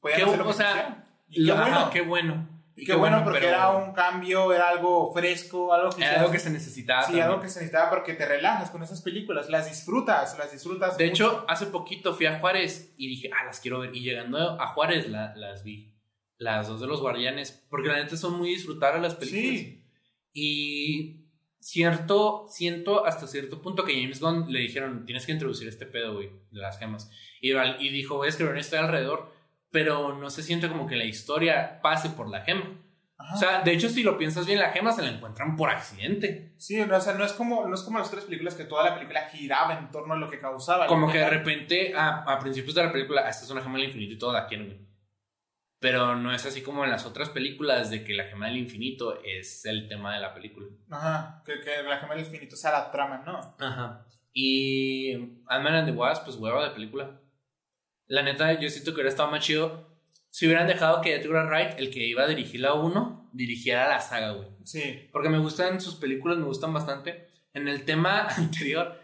[0.00, 1.04] podían Qué hacer lo que o sea.
[1.28, 1.64] Y qué bueno.
[1.64, 2.57] ajá, qué bueno.
[2.80, 6.30] Y qué bueno porque pero era un cambio, era algo fresco, algo que, era algo
[6.32, 7.02] que se necesitaba.
[7.02, 7.26] Sí, también.
[7.26, 10.96] algo que se necesitaba porque te relajas con esas películas, las disfrutas, las disfrutas.
[10.96, 11.26] De mucho.
[11.26, 13.94] hecho, hace poquito fui a Juárez y dije, ah, las quiero ver.
[13.96, 15.94] Y llegando a Juárez la- las vi.
[16.36, 17.66] Las dos de los Guardianes.
[17.68, 19.60] Porque la neta son muy disfrutables las películas.
[19.60, 19.84] sí,
[20.32, 21.24] Y
[21.60, 26.14] cierto, siento hasta cierto punto que James Gunn le dijeron, tienes que introducir este pedo,
[26.14, 27.10] güey, de las gemas.
[27.40, 29.32] Y, y dijo, voy a escribir una historia alrededor,
[29.70, 32.82] pero no se siente como que la historia pase por la gema.
[33.20, 33.34] Ajá.
[33.34, 36.54] O sea, de hecho, si lo piensas bien, la gema se la encuentran por accidente.
[36.56, 38.84] sí, no, o sea, no es como, no es como las otras películas que toda
[38.84, 40.86] la película giraba en torno a lo que causaba.
[40.86, 43.76] Como que de repente, a, a principios de la película, "Ah, esta es una gema
[43.78, 44.88] del infinito y todo la quieren, güey.
[45.80, 49.20] Pero no es así como en las otras películas de que la gema del infinito
[49.24, 50.66] es el tema de la película.
[50.90, 53.54] Ajá, que, que la gema del infinito sea la trama, ¿no?
[53.64, 54.04] Ajá.
[54.32, 55.12] Y
[55.46, 57.20] Ant-Man and the Wasp, pues hueva de película.
[58.08, 59.88] La neta, yo siento que hubiera estado más chido
[60.30, 64.00] si hubieran dejado que Edgar Wright, el que iba a dirigir la 1, dirigiera la
[64.00, 64.48] saga, güey.
[64.64, 67.28] Sí, Porque me gustan sus películas, me gustan bastante.
[67.54, 69.00] En el tema anterior,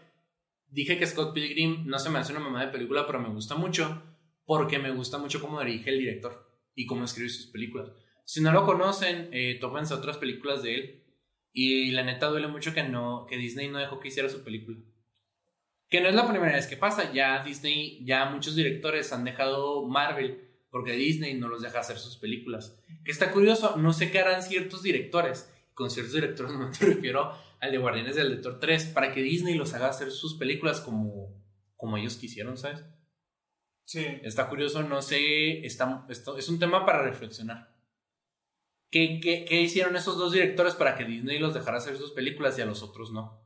[0.69, 3.55] dije que Scott Pilgrim no se me hace una mamá de película, pero me gusta
[3.55, 4.01] mucho
[4.45, 7.89] porque me gusta mucho cómo dirige el director y cómo escribe sus películas.
[8.25, 11.03] Si no lo conocen, eh, tópense otras películas de él.
[11.51, 14.77] Y la neta duele mucho que, no, que Disney no dejó que hiciera su película.
[15.89, 17.11] Que no es la primera vez que pasa.
[17.13, 22.17] Ya Disney, ya muchos directores han dejado Marvel porque Disney no los deja hacer sus
[22.17, 22.77] películas.
[23.05, 25.49] Que está curioso, no sé qué harán ciertos directores.
[25.73, 27.31] Con ciertos directores no me refiero
[27.61, 31.33] al de Guardianes del Lector 3, para que Disney los haga hacer sus películas como,
[31.77, 32.83] como ellos quisieron, ¿sabes?
[33.85, 34.05] sí.
[34.23, 37.73] Está curioso, no sé, está, es un tema para reflexionar.
[38.91, 42.57] ¿Qué, qué, qué hicieron esos dos directores para que Disney los dejara hacer sus películas
[42.57, 43.44] y a los otros no?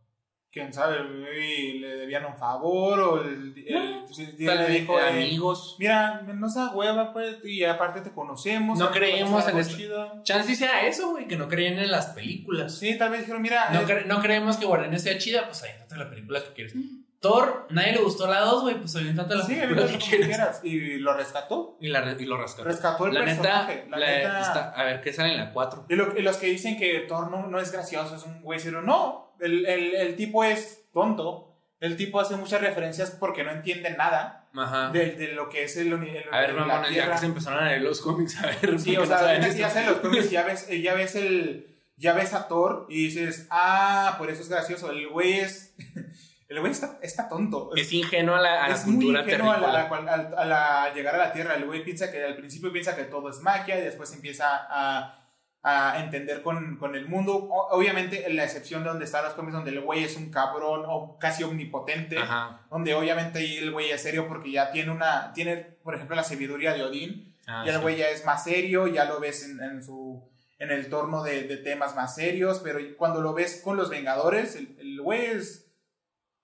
[0.51, 4.99] Quién sabe, le debían un favor o el, el- No, si- Tal le vez, dijo,
[4.99, 5.75] eh, amigos.
[5.77, 8.79] mira, no seas hueva, pues, y aparte te conocemos.
[8.79, 9.77] No creemos en esto.
[9.77, 10.23] chido.
[10.23, 12.75] Chance sea eso, güey, que no creían en las películas.
[12.75, 15.61] Sí, tal vez dijeron, mira, No, eh, cre- no creemos que Guardianes sea chida, pues
[15.61, 16.73] ahí no la película que quieres.
[17.19, 20.61] Thor, nadie le gustó la 2, güey, pues evidentemente la Sí, película que quieras.
[20.63, 21.77] Y lo rescató.
[21.81, 22.63] Y, la, re- y lo rescató.
[22.63, 23.85] Rescató el la neta, personaje.
[23.89, 25.85] La la- neta- está- a ver, ¿qué sale en la 4?
[25.89, 28.57] Y, lo- y los que dicen que Thor no, no es gracioso, es un güey
[28.59, 28.81] serio.
[28.81, 31.45] No, el, el, el tipo es tonto.
[31.79, 34.89] El tipo hace muchas referencias porque no entiende nada Ajá.
[34.91, 37.25] de, de lo que es el, uni- el a ver, la mamones, ya que se
[37.27, 38.79] empezaron a leer los cómics, a ver.
[38.79, 41.65] Sí, ¿por o no sea, saben ya, sé los cómics ya ves, ya ves el.
[41.95, 44.89] Ya ves a Thor y dices, ah, por eso es gracioso.
[44.91, 45.73] El güey es.
[46.49, 47.69] El güey está, está tonto.
[47.75, 50.45] Es ingenuo a la, a la es muy cultura ingenuo a la- a, la a
[50.45, 51.53] la- llegar a la Tierra.
[51.55, 55.18] El güey piensa que al principio piensa que todo es magia y después empieza a,
[55.61, 57.35] a entender con, con el mundo.
[57.35, 60.31] O- obviamente, en la excepción de donde están los cómics, donde el güey es un
[60.31, 62.17] cabrón o casi omnipotente.
[62.17, 62.61] Ajá.
[62.71, 65.33] Donde obviamente ahí el güey es serio porque ya tiene una.
[65.33, 67.35] Tiene, por ejemplo, la sabiduría de Odín.
[67.47, 70.27] Ah, ya el güey ya es más serio, ya lo ves en, en su.
[70.59, 74.55] En el torno de, de temas más serios, pero cuando lo ves con los Vengadores,
[74.57, 75.71] el el güey es,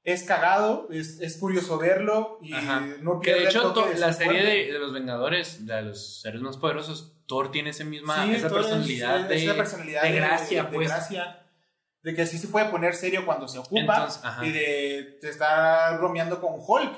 [0.03, 2.81] es cagado, es, es curioso verlo y Ajá.
[3.01, 5.81] no Que pierde de el hecho, toque de la serie de, de los Vengadores, de
[5.81, 10.03] los seres más poderosos, Thor tiene esa misma Sí, esa personalidad, es- de, esa personalidad
[10.03, 10.87] de gracia, de pues.
[10.87, 11.41] gracia,
[12.03, 15.95] de que sí se puede poner serio cuando se ocupa Entonces, y de te está
[15.97, 16.93] bromeando con Hulk.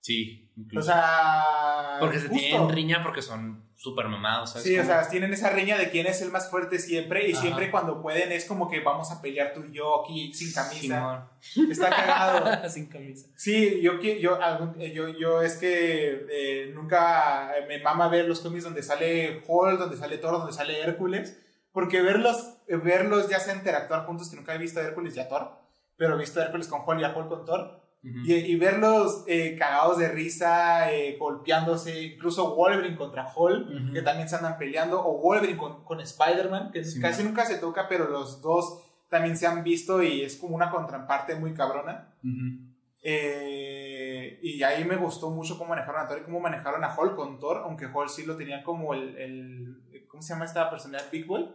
[0.00, 0.88] Sí, O incluso.
[0.90, 2.42] sea, porque se justo.
[2.42, 4.64] tienen riña porque son súper mamados, ¿sabes?
[4.64, 4.88] Sí, o cómo?
[4.92, 7.42] sea, tienen esa riña de quién es el más fuerte siempre y Ajá.
[7.42, 11.28] siempre cuando pueden es como que vamos a pelear tú y yo aquí sin camisa.
[11.44, 11.70] Simón.
[11.70, 12.68] Está cagado.
[12.70, 13.28] Sin camisa.
[13.36, 18.40] Sí, yo, yo, algún- eh, yo, yo es que eh, nunca me mama ver los
[18.40, 21.38] cómics donde sale Hulk, donde sale Thor, donde sale Hércules,
[21.72, 25.20] porque verlos, eh, verlos ya sea interactuar juntos, que nunca he visto a Hércules y
[25.20, 25.52] a Thor,
[25.96, 28.18] pero he visto a Hércules con Hulk y a Hulk con Thor, Ujú.
[28.24, 34.28] y, y verlos eh, cagados de risa, eh, golpeándose, incluso Wolverine contra Hulk, que también
[34.28, 38.08] se andan peleando, o Wolverine con, con Spider-Man, que Sí, casi nunca se toca, pero
[38.08, 42.14] los dos también se han visto y es como una contraparte muy cabrona.
[43.02, 47.14] Eh, y ahí me gustó mucho cómo manejaron a Thor y cómo manejaron a Hulk
[47.14, 51.10] con Thor, aunque Hulk sí lo tenía como el, el- ¿cómo se llama esta personalidad?
[51.10, 51.48] Big Boy.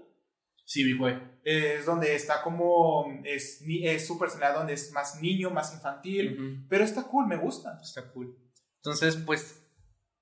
[0.66, 1.12] Sí, Big Boy.
[1.44, 6.34] Eh, es donde está como, es, es su personalidad donde es más niño, más infantil,
[6.34, 6.66] Ujú.
[6.70, 7.80] pero está cool, me gusta.
[7.82, 8.38] Está cool.
[8.78, 9.62] Entonces, pues,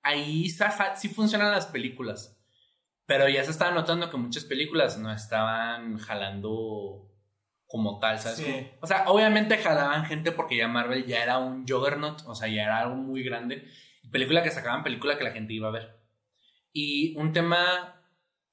[0.02, 2.38] ahí sa- sí funcionan las películas.
[3.06, 7.08] Pero ya se estaba notando que muchas películas no estaban jalando
[7.68, 8.38] como tal, ¿sabes?
[8.38, 8.68] Sí.
[8.82, 12.64] O sea, obviamente jalaban gente porque ya Marvel ya era un juggernaut, o sea, ya
[12.64, 13.66] era algo muy grande.
[14.12, 16.00] Película que sacaban, película que la gente iba a ver.
[16.74, 18.02] Y un tema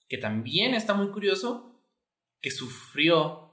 [0.08, 1.67] que también está muy curioso,
[2.40, 3.48] que sufrió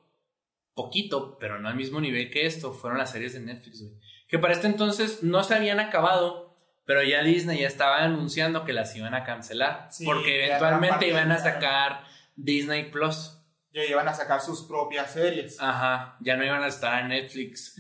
[0.76, 3.94] poquito, pero no al mismo nivel que esto, fueron las series de Netflix, güey.
[4.28, 6.56] Que para este entonces no se habían acabado,
[6.86, 9.88] pero ya Disney ya estaba anunciando que las iban a cancelar.
[9.92, 12.04] Sí, porque eventualmente iban a sacar
[12.36, 13.38] Disney Plus.
[13.72, 15.60] Ya iban a sacar sus propias series.
[15.60, 17.76] Ajá, ya no iban a estar en Netflix.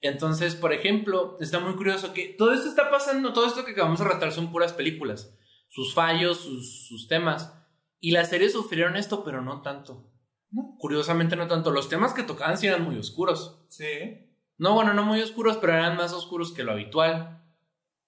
[0.00, 3.98] Entonces, por ejemplo, está muy curioso que todo esto está pasando, todo esto que acabamos
[3.98, 5.34] de relatar son puras películas,
[5.68, 7.52] sus fallos, sus, sus temas.
[8.00, 10.09] Y las series sufrieron esto, pero no tanto.
[10.50, 10.76] No.
[10.78, 11.70] Curiosamente no tanto.
[11.70, 13.64] Los temas que tocaban sí eran muy oscuros.
[13.68, 14.26] Sí.
[14.58, 17.42] No, bueno, no muy oscuros, pero eran más oscuros que lo habitual.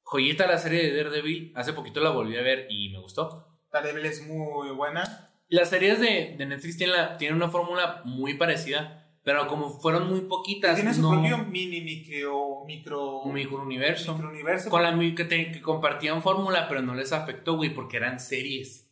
[0.03, 3.47] Joyita la serie de Daredevil, hace poquito la volví a ver y me gustó.
[3.73, 5.31] Daredevil es muy buena.
[5.49, 10.09] Las series de, de Netflix tienen, la- tienen una fórmula muy parecida, pero como fueron
[10.11, 14.15] muy poquitas, Tiene su no propio mini micro, micro, un microuniverso.
[14.15, 14.69] microuniverso.
[14.71, 18.92] Con la que, te- que compartían fórmula, pero no les afectó, güey, porque eran series.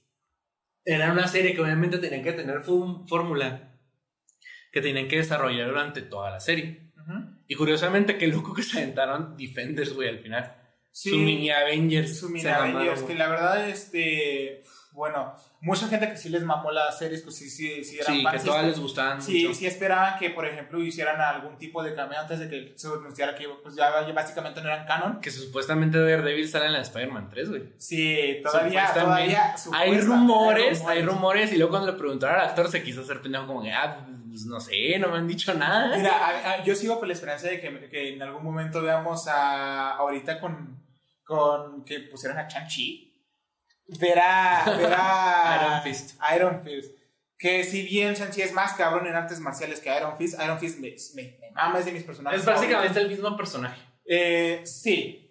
[0.85, 3.71] Era una serie que obviamente tenían que tener fórmula
[4.73, 6.91] que tenían que desarrollar durante toda la serie.
[7.49, 10.57] Y curiosamente, qué loco que se aventaron Defenders, güey, al final.
[10.93, 11.11] Sí.
[11.11, 12.19] Su mini Avengers.
[12.19, 14.63] Su mini Avengers, que la verdad, este,
[14.93, 18.23] bueno, mucha gente que sí les mamó las series, pues sí, sí, sí eran Sí,
[18.23, 19.59] fans, que sí todas les gustaban Sí, mucho.
[19.59, 23.35] sí esperaban que, por ejemplo, hicieran algún tipo de cameo antes de que se anunciara
[23.37, 25.21] que pues, ya, básicamente no eran canon.
[25.21, 27.63] Que supuestamente Daredevil sale en la Spider-Man 3, güey.
[27.79, 29.55] Sí, todavía, todavía.
[29.73, 33.47] Hay rumores, hay rumores, y luego cuando le preguntaron al actor se quiso hacer pendejo
[33.47, 35.97] como que, ah, pues no sé, no me han dicho nada.
[35.97, 39.29] Mira, a- a- yo sigo con la esperanza de que, que en algún momento veamos
[39.29, 40.81] a ahorita con,
[41.25, 43.10] con que pusieron a Chan-Chi.
[43.99, 46.21] Ver a, ver a Iron Fist.
[46.37, 46.95] Iron Fist.
[47.39, 50.79] Que si bien Shang-Chi es más cabrón en artes marciales que Iron Fist, Iron Fist
[50.79, 52.41] me, me, me mama, es de mis personajes.
[52.41, 53.03] Es básicamente favoritos.
[53.03, 53.81] el mismo personaje.
[54.05, 55.27] Eh, sí.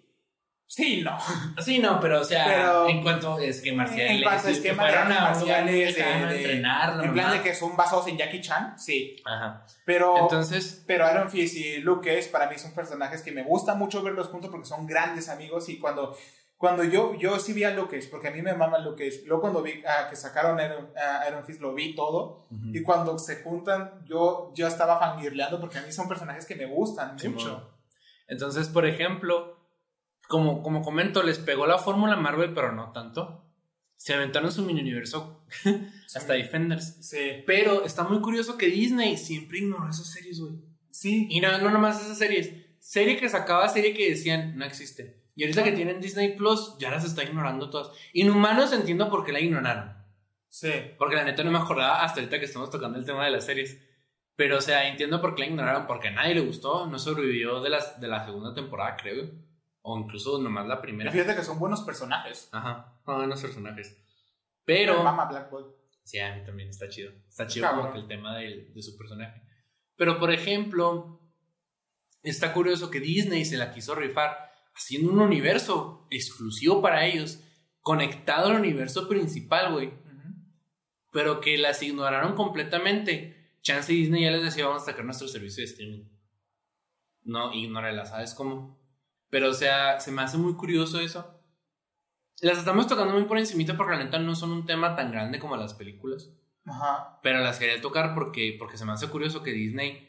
[0.66, 1.18] Sí, no.
[1.58, 4.50] Sí, no, pero o sea, Pero- en cuanto a esquema marciales, En cuanto a que
[4.52, 8.40] esquema de artes marciales, de, de- entrenarlo, en plan de que son basados en Jackie
[8.40, 9.16] Chan, sí.
[9.24, 9.64] Ajá.
[9.84, 13.74] Pero, Entonces, pero Iron Fist y Luke Cage para mí son personajes que me gusta
[13.74, 16.16] mucho verlos juntos porque son grandes amigos y cuando,
[16.60, 19.22] cuando yo, yo sí vi a Luke Cage, porque a mí me mama Luke Cage,
[19.24, 20.90] luego cuando vi ah, que sacaron Iron,
[21.26, 25.82] Iron Fist lo vi todo y cuando se juntan yo, yo estaba fangirleando porque a
[25.82, 27.72] mí son personajes que me gustan mucho.
[28.28, 29.58] Entonces, por ejemplo,
[30.28, 33.42] como, como comento, les pegó la fórmula Marvel, pero no tanto.
[33.96, 35.46] Se aventaron su mini universo
[36.14, 36.98] hasta Defenders.
[37.00, 37.42] Sí.
[37.46, 40.56] Pero está muy curioso que Disney siempre ignoró esas series, güey.
[40.90, 41.26] Sí.
[41.30, 42.52] Y no, no nomás esas series.
[42.80, 45.19] Serie que sacaba, serie que decían, no existe.
[45.36, 47.96] Y ahorita que tienen Disney Plus, ya las está ignorando todas.
[48.12, 49.94] Inhumanos entiendo por qué la ignoraron.
[50.48, 50.72] Sí.
[50.98, 53.44] Porque la neta no me acordaba hasta ahorita que estamos tocando el tema de las
[53.46, 53.80] series.
[54.36, 55.86] Pero, o sea, entiendo por qué la ignoraron.
[55.86, 56.86] Porque a nadie le gustó.
[56.86, 59.30] No sobrevivió de, las, de la segunda temporada, creo.
[59.82, 61.10] O incluso nomás la Y primera.
[61.12, 62.48] fíjate que son buenos personajes.
[62.52, 63.00] Ajá.
[63.06, 63.92] Son buenos personajes.
[63.96, 64.04] Me
[64.64, 65.02] Pero.
[65.02, 65.74] Mama Black Bolt.
[66.02, 67.12] Sí, a mí también está chido.
[67.28, 67.82] Está chido Cabrón.
[67.82, 69.40] como que el tema del- de su personaje.
[69.96, 71.20] Pero, por ejemplo,
[72.22, 77.42] está curioso que Disney se la quiso rifar haciendo un universo exclusivo para ellos,
[77.80, 79.92] conectado al universo principal, güey.
[81.12, 83.58] Pero que las ignoraron completamente.
[83.62, 86.04] Chance y Disney ya les decía, vamos a sacar nuestro servicio de streaming.
[87.22, 88.80] No, ignórala, ¿sabes cómo?
[89.28, 91.40] Pero, o sea, se me hace muy curioso eso.
[92.40, 95.38] Las estamos tocando muy por encimita porque la neta no son un tema tan grande
[95.38, 96.30] como las películas.
[96.64, 97.20] Ajá.
[97.22, 100.08] Pero las quería tocar porque, porque se me hace curioso que Disney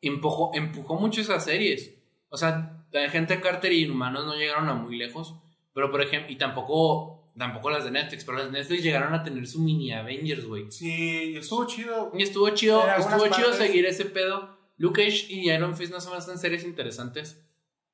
[0.00, 1.94] empujó, empujó mucho esas series.
[2.28, 5.34] O sea, la gente Carter y Inhumanos no llegaron a muy lejos.
[5.74, 8.24] Pero, por ejemplo, y tampoco, tampoco las de Netflix.
[8.24, 10.70] Pero las de Netflix llegaron a tener su mini Avengers, güey.
[10.70, 12.10] Sí, y estuvo chido.
[12.14, 14.56] Y estuvo chido, estuvo chido partes- seguir ese pedo.
[14.78, 17.42] Luke Cage y Iron Fist no me hacen series interesantes.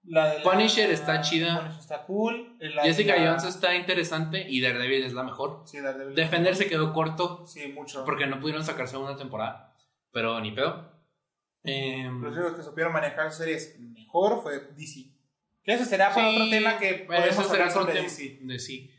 [0.04, 1.58] La de la- Punisher está chida.
[1.60, 2.56] Punisher está cool.
[2.60, 5.62] La- Jessica la- Jones está interesante y Daredevil es la mejor.
[5.64, 6.14] Sí, Daredevil.
[6.16, 8.04] Defender se quedó corto Sí, mucho.
[8.04, 9.74] porque no pudieron sacar segunda temporada.
[10.10, 10.90] Pero ni pedo.
[11.64, 15.10] Em, Los únicos que supieron manejar series mejor fue DC.
[15.62, 18.38] Que eso será para Sí, otro tema que podemos hablar otro sobre DC.
[18.42, 18.90] de sí.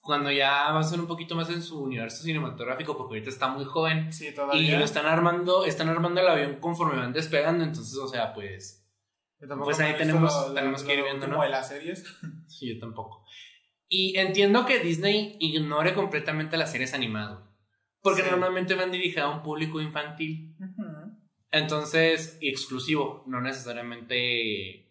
[0.00, 3.48] Cuando ya va a ser un poquito más en su universo cinematográfico, porque ahorita está
[3.48, 4.10] muy joven.
[4.10, 7.64] Sí, Y lo están armando, están armando el avión conforme van despegando.
[7.64, 8.78] Entonces, o sea, pues.
[9.38, 11.42] Pues ahí tenemos- lo- tenemos lo que ir viendo, ¿no?
[11.42, 12.04] de las series.
[12.48, 13.24] Sí, yo tampoco.
[13.88, 17.38] Y entiendo que Disney ignore completamente las series animadas.
[18.02, 18.28] Porque Sí.
[18.30, 20.49] normalmente van dirigidas a un público infantil.
[21.52, 24.88] Entonces, exclusivo, no necesariamente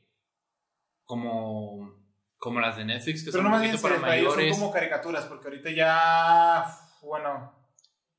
[1.05, 1.95] como,
[2.37, 4.57] como las de Netflix, que Pero son no más bien para son mayores.
[4.57, 6.65] como caricaturas, porque ahorita ya.
[7.01, 7.55] Bueno,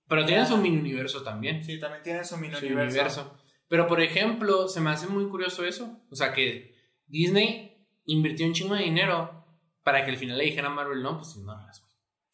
[0.09, 0.51] Pero tienen Ya.
[0.51, 1.63] su mini universo también.
[1.63, 2.83] sí, también tienen su mini universo.
[2.97, 3.37] universo.
[3.69, 6.01] Pero, por ejemplo, se me hace muy curioso eso.
[6.11, 6.75] O sea, que
[7.07, 9.45] Disney invirtió un chingo de dinero
[9.85, 11.85] para que al final le dijera a Marvel, no, pues ignóralas.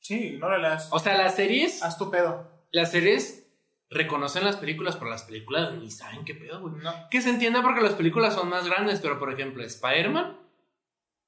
[0.01, 0.91] Sí, no las.
[0.93, 2.49] O sea, las series, Haz tu pedo.
[2.73, 3.46] las series
[3.91, 6.83] reconocen las películas, pero las películas ni saben qué pedo, güey.
[6.83, 6.93] No.
[7.11, 10.39] Que se entienda porque las películas son más grandes, pero por ejemplo, Spider-Man,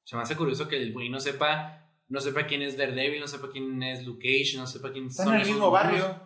[0.05, 3.29] se me hace curioso que el güey no sepa, no sepa quién es Daredevil, no
[3.29, 6.21] sepa quién es Luke Cage, no sepa quién son en el mismo barrio.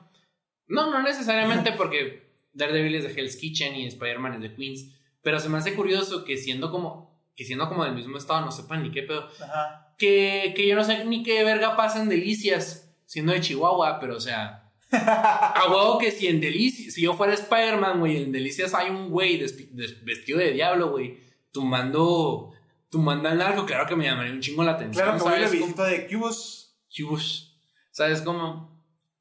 [0.68, 5.38] No, no necesariamente porque Daredevil es de Hell's Kitchen y Spider-Man es de Queens, pero
[5.38, 8.82] se me hace curioso que siendo como que siendo como del mismo estado no sepan
[8.82, 9.28] ni qué pedo.
[9.42, 9.94] Ajá.
[9.98, 14.16] Que, que yo no sé ni qué verga pasa en Delicias, siendo de Chihuahua, pero
[14.16, 14.61] o sea,
[14.92, 19.10] a huevo que si en Delicias, si yo fuera Spider-Man, güey, en Delicias hay un
[19.10, 19.38] güey
[20.02, 21.18] vestido de diablo, güey,
[21.52, 22.52] tumbando,
[22.90, 25.04] tumbando al narco, claro que me llamaría un chingo la atención.
[25.04, 25.52] Claro que voy a ¿sabes?
[25.52, 26.76] visito de Cubos.
[26.88, 27.48] Chush.
[27.90, 28.70] ¿Sabes cómo?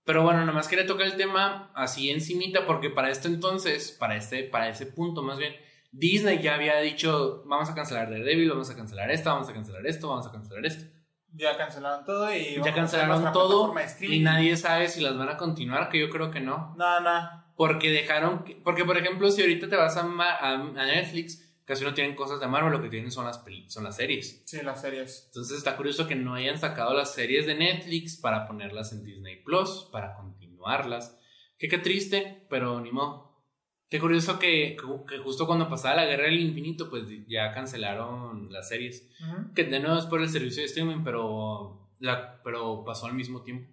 [0.03, 4.43] Pero bueno, nomás quería tocar el tema así encimita porque para esto entonces, para este,
[4.43, 5.55] para ese punto más bien,
[5.91, 9.85] Disney ya había dicho, vamos a cancelar Daredevil, vamos a cancelar esto, vamos a cancelar
[9.85, 10.85] esto, vamos a cancelar esto.
[11.33, 12.55] Ya cancelaron todo y.
[12.55, 16.39] Ya cancelaron todo y nadie sabe si las van a continuar, que yo creo que
[16.41, 16.75] no.
[16.77, 17.41] No, no.
[17.55, 21.83] Porque dejaron, que- porque por ejemplo, si ahorita te vas a, a- a Netflix, casi
[21.83, 24.41] no tienen cosas de Marvel, lo que tienen son las, son las series.
[24.45, 25.25] Sí, las series.
[25.27, 29.41] Entonces está curioso que no hayan sacado las series de Netflix para ponerlas en Disney
[29.43, 31.17] Plus, para continuarlas.
[31.57, 33.30] Que qué triste, pero ni modo.
[33.91, 38.69] Qué curioso que, que justo cuando pasaba la guerra del infinito, pues ya cancelaron las
[38.69, 39.05] series.
[39.53, 43.43] Que de nuevo es por el servicio de streaming, pero, la, pero pasó al mismo
[43.43, 43.69] tiempo.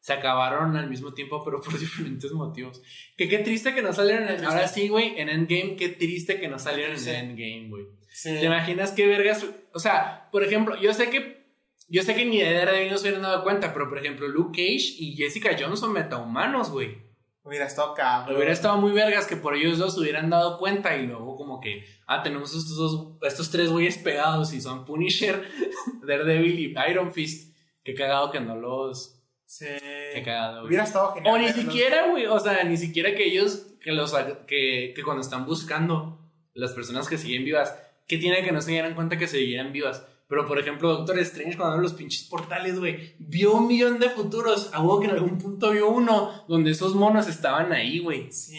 [0.00, 2.82] Se acabaron al mismo tiempo, pero por diferentes motivos.
[3.16, 4.28] Que qué triste que no salieron.
[4.28, 7.08] En, ahora sí, güey, en Endgame, qué triste que no salieron en.
[7.08, 7.84] Endgame, güey.
[8.08, 8.30] Sí.
[8.30, 9.46] ¿Te imaginas qué vergas?
[9.72, 11.44] O sea, por ejemplo, yo sé que
[11.88, 14.60] yo sé que ni de Daredevil no se hubieran dado cuenta, pero por ejemplo, Luke
[14.60, 17.03] Cage y Jessica Jones son metahumanos, güey.
[17.44, 18.36] Hubiera estado cabrón.
[18.36, 21.60] Hubiera estado muy vergas que por ellos dos se hubieran dado cuenta y luego como
[21.60, 25.46] que, ah, tenemos estos dos, estos tres güeyes pegados y son Punisher,
[26.06, 27.54] Daredevil y Iron Fist.
[27.84, 29.20] Qué cagado que no los...
[29.46, 29.66] Sí.
[30.14, 30.68] Qué cagado, güey.
[30.68, 31.34] Hubiera estado genial.
[31.34, 31.62] O ni verlos.
[31.62, 34.14] siquiera, güey, o sea, ni siquiera que ellos, que los,
[34.46, 36.18] que, que cuando están buscando
[36.54, 37.76] las personas que siguen vivas,
[38.06, 40.02] que tiene que no se dieran cuenta que seguían vivas.
[40.26, 44.08] Pero, por ejemplo, Doctor Strange, cuando abre los pinches portales, güey, vio un millón de
[44.08, 44.70] futuros.
[44.72, 48.32] A huevo que en algún punto vio uno donde esos monos estaban ahí, güey.
[48.32, 48.58] Sí.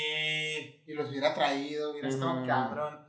[0.88, 1.92] Y los hubiera traído.
[1.92, 2.46] Hubiera estado Ujú.
[2.48, 3.00] cabrón.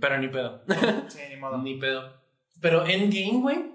[0.00, 0.62] Pero ni pedo.
[1.08, 1.58] Sí, ni modo.
[1.58, 2.12] ni pedo.
[2.60, 3.72] Pero Endgame, güey.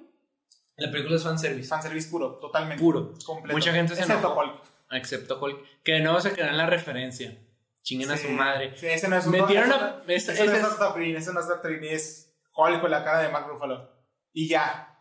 [0.77, 1.69] La película es fanservice.
[1.69, 2.81] Fanservice puro, totalmente.
[2.81, 3.13] Puro.
[3.25, 3.55] Completo.
[3.57, 4.41] Mucha gente se Excepto enojó.
[4.41, 4.61] Hulk.
[4.91, 5.83] Excepto Hulk.
[5.83, 7.37] Que de nuevo se quedó en la referencia.
[7.83, 8.75] Chinguen a su madre.
[8.77, 11.33] Sí, ese no es un Metieron a- ese- eso no ese es Doctor Green, eso
[11.33, 13.89] no es Doctor Green, es Hulk con la cara de Mark Ruffalo.
[14.33, 14.97] Y ya.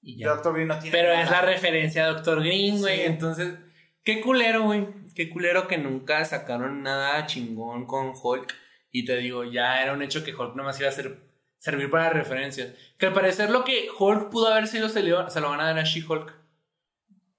[0.00, 0.28] Y ya.
[0.30, 1.22] Doctor Green no tiene Pero nada.
[1.24, 2.96] es la referencia a Doctor Green, güey.
[2.96, 3.02] Sí.
[3.04, 3.54] Entonces,
[4.02, 4.88] qué culero, güey.
[5.14, 8.52] Qué culero que nunca sacaron nada chingón con Hulk.
[8.90, 11.18] Y te digo, ya era un hecho que Hulk nomás iba a ser,
[11.58, 12.74] servir para referencias.
[12.98, 15.64] Que al parecer lo que Hulk pudo haber sido se, le- se lo van a
[15.66, 16.41] dar a She-Hulk.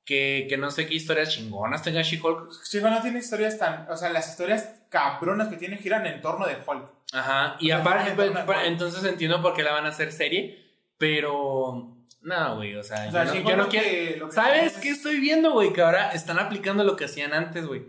[0.06, 2.52] Que, que no sé qué historias chingonas tenga She-Hulk.
[2.70, 3.90] Chico, no tiene historias tan.
[3.90, 6.92] O sea, las historias cabronas que tiene giran en torno de Hulk.
[7.14, 7.56] Ajá.
[7.60, 8.32] Y O sea, aparte, pues,
[8.66, 10.60] entonces entiendo por qué la van a hacer serie.
[10.98, 12.76] Pero, no, güey.
[12.76, 13.86] O sea, O sea, yo, no, She-Hulk yo no quiero.
[13.90, 15.72] que- lo que ¿Sabes qué es- estoy viendo, güey?
[15.72, 17.84] Que ahora están aplicando lo que hacían antes, güey.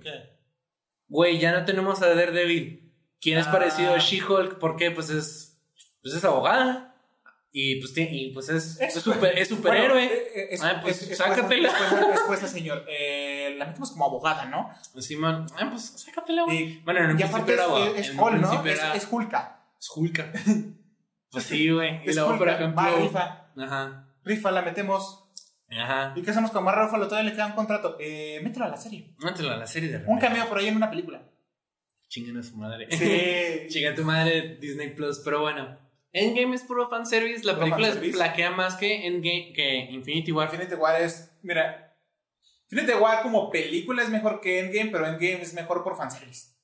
[1.09, 2.93] Güey, ya no tenemos a Daredevil.
[3.21, 3.53] ¿Quién es Ah.
[3.53, 4.59] parecido a She-Hulk?
[4.59, 4.91] ¿Por qué?
[4.91, 5.59] Pues es.
[6.03, 6.94] Pues es abogada.
[7.57, 9.89] Y pues, y pues es, es, super- es superhéroe.
[10.09, 11.69] Bueno, eh, eh, es- Ah, pues, es- sácatela.
[11.69, 12.85] Es puesta, es puesta, señor.
[12.89, 14.71] Eh, la metemos como abogada, ¿no?
[15.01, 16.81] Simón, ah, pues sácatela, güey.
[16.83, 18.65] Bueno, en un y principio aparte era es, es Hulk, ¿no?
[18.67, 19.61] Es, era- es Hulka.
[19.81, 20.33] es Hulka.
[21.31, 22.01] Pues sí, güey.
[22.09, 22.81] Y luego, por ejemplo.
[22.83, 23.47] Va, rifa.
[23.57, 24.07] Ajá.
[24.25, 25.25] Rifa, la metemos.
[25.69, 26.13] Ajá.
[26.17, 27.07] ¿Y qué hacemos con Mark Ruffalo?
[27.09, 27.97] Todavía le queda un contrato.
[28.01, 29.11] Eh, mételo a la serie.
[29.19, 31.23] Mételo a la serie de Un cameo por ahí en una película.
[32.09, 32.87] Chinguen a su madre.
[32.91, 33.67] Sí.
[33.69, 35.77] Chinga a tu madre Disney Plus, pero bueno.
[36.15, 37.45] Endgame es puro fanservice.
[37.45, 40.49] La película flaquea más que Endgame, que Infinity War.
[40.53, 41.31] Infinity War es.
[41.43, 41.95] Mira.
[42.71, 46.55] Infinity War como película es mejor que Endgame, pero Endgame es mejor por fanservice.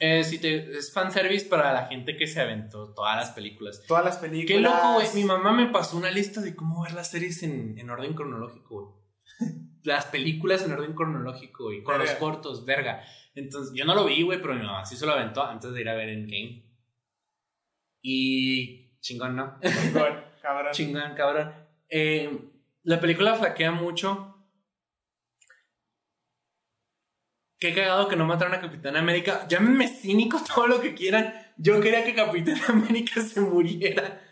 [0.00, 3.82] Eh, sí te- es fanservice para la gente que se aventó todas las películas.
[3.88, 4.46] Todas las películas.
[4.46, 5.08] Qué loco, güey.
[5.14, 8.74] Mi mamá me pasó una lista de cómo ver las series en, en orden cronológico,
[9.40, 9.48] güey.
[9.84, 11.82] Las películas en orden cronológico, güey.
[11.82, 13.02] Con los cortos, verga.
[13.34, 15.80] Entonces, yo no lo vi, güey, pero mi mamá sí se lo aventó antes de
[15.80, 16.64] ir a ver Endgame.
[18.02, 18.98] Y.
[19.00, 19.58] chingón, ¿no?
[19.60, 20.72] Chingón, cabrón.
[20.72, 21.52] chingón, cabrón.
[21.88, 22.38] Eh,
[22.84, 24.34] la película flaquea mucho.
[27.60, 29.46] Qué cagado que no mataron a Capitán América.
[29.48, 31.34] Llámenme cínico todo lo que quieran.
[31.56, 34.22] Yo quería que Capitán América se muriera.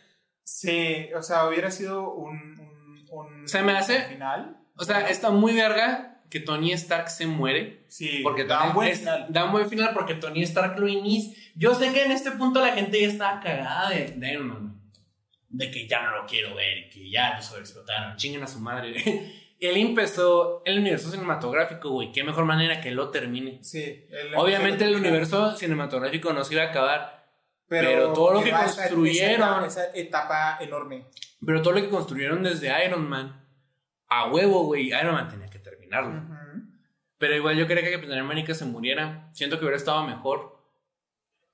[0.44, 2.38] Sí, o sea, hubiera sido un.
[2.60, 4.56] un, un Se me hace- final.
[4.78, 7.84] O sea, está muy verga que Tony Stark se muere.
[7.88, 9.26] Sí, Porque da un buen final.
[9.28, 11.36] da un buen final porque Tony Stark lo inicia.
[11.54, 14.80] Yo sé que en este punto la gente ya estaba cagada de, de Iron Man.
[15.48, 18.16] De que ya no lo quiero ver, que ya lo sobreexplotaron.
[18.16, 18.94] Chinguen a su madre.
[19.58, 22.12] Él empezó el universo cinematográfico, güey.
[22.12, 23.58] Qué mejor manera que lo termine.
[23.64, 24.04] Sí.
[24.34, 27.24] Obviamente el universo cinematográfico no se iba a acabar.
[27.68, 31.06] Pero, pero todo lo que construyeron- Esa, esa etapa enorme.
[31.44, 33.44] Pero todo lo que construyeron desde Iron Man,
[34.08, 34.88] a huevo, güey.
[34.88, 36.20] Iron Man tenía que terminarlo.
[36.20, 36.62] Ujú.
[37.18, 39.30] Pero igual yo quería que Capitán América se muriera.
[39.32, 40.56] Siento que hubiera estado mejor.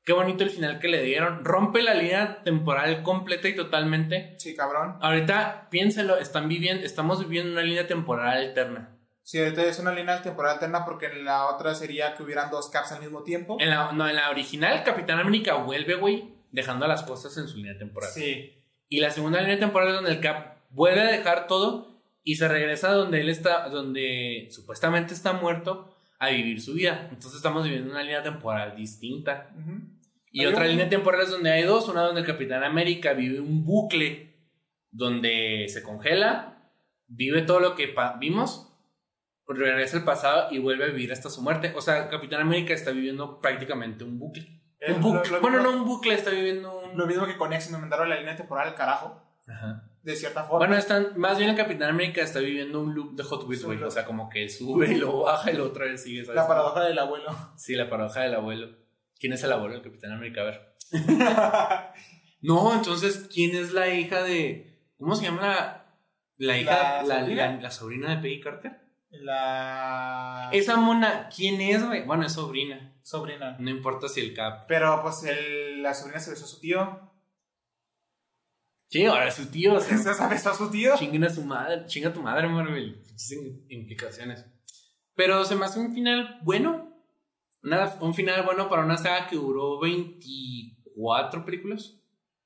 [0.05, 1.45] Qué bonito el final que le dieron.
[1.45, 4.35] Rompe la línea temporal completa y totalmente.
[4.39, 4.97] Sí, cabrón.
[5.01, 8.99] Ahorita, piénselo, están viviendo, estamos viviendo una línea temporal alterna.
[9.23, 12.69] Sí, ahorita es una línea temporal alterna porque en la otra sería que hubieran dos
[12.69, 13.57] caps al mismo tiempo.
[13.61, 17.59] En la, no, en la original, Capitán América vuelve, güey, dejando las cosas en su
[17.59, 18.11] línea temporal.
[18.11, 18.59] Sí.
[18.89, 21.92] Y la segunda línea temporal es donde el Cap vuelve a dejar todo
[22.25, 27.09] y se regresa donde él está, donde supuestamente está muerto, a vivir su vida.
[27.11, 29.51] Entonces estamos viviendo una línea temporal distinta.
[29.59, 29.81] Ujú.
[30.31, 33.13] Y Hay otra un- línea temporal es donde hay dos, una donde el Capitán América
[33.13, 34.37] vive un bucle
[34.91, 36.71] donde se congela,
[37.09, 38.69] vive todo lo que vimos,
[39.49, 41.73] regresa al pasado y vuelve a vivir hasta su muerte.
[41.77, 44.47] O sea, Capitán América está viviendo prácticamente un bucle.
[44.89, 45.29] Un bucle.
[45.29, 46.97] lo- lo bueno, mismo- no un bucle, está viviendo un...
[46.97, 49.23] Lo mismo que con X me mandaron la línea temporal al carajo.
[49.49, 49.89] Ajá.
[50.03, 50.59] De cierta forma.
[50.59, 53.83] Bueno, están, más bien el Capitán América está viviendo un loop de Hot Wheels, güey.
[53.83, 56.25] O sea, como que sube y lo baja y lo otra vez sigue.
[56.25, 56.37] ¿sabes?
[56.37, 57.31] la paradoja del abuelo.
[57.57, 58.77] Sí, la paradoja del abuelo.
[59.21, 60.41] ¿Quién es el abuelo del Capitán América?
[60.41, 60.75] A ver.
[62.45, 64.81] No, entonces, ¿quién es la hija de.
[64.99, 65.97] ¿Cómo se llama la,
[66.39, 66.73] la hija?
[66.73, 67.47] ¿La La, sobrina?
[67.53, 68.81] la- la sobrina de Peggy Carter.
[69.11, 72.05] la Esa mona, ¿quién es, güey?
[72.05, 72.97] Bueno, es sobrina.
[73.03, 73.57] sobrina.
[73.61, 74.65] No importa si el cap.
[74.67, 77.12] Pero pues el- la sobrina se besó a su tío.
[78.93, 79.75] Sí, ahora es su tío.
[79.75, 80.95] O sea, Se besó a su tío.
[80.99, 81.87] chinguen a su madre.
[81.87, 83.01] Chinga a tu madre, Marvel.
[83.71, 84.45] Implicaciones.
[85.15, 86.93] Pero se me hace un final bueno.
[87.63, 91.95] Una- un final bueno para una saga que duró 24 películas.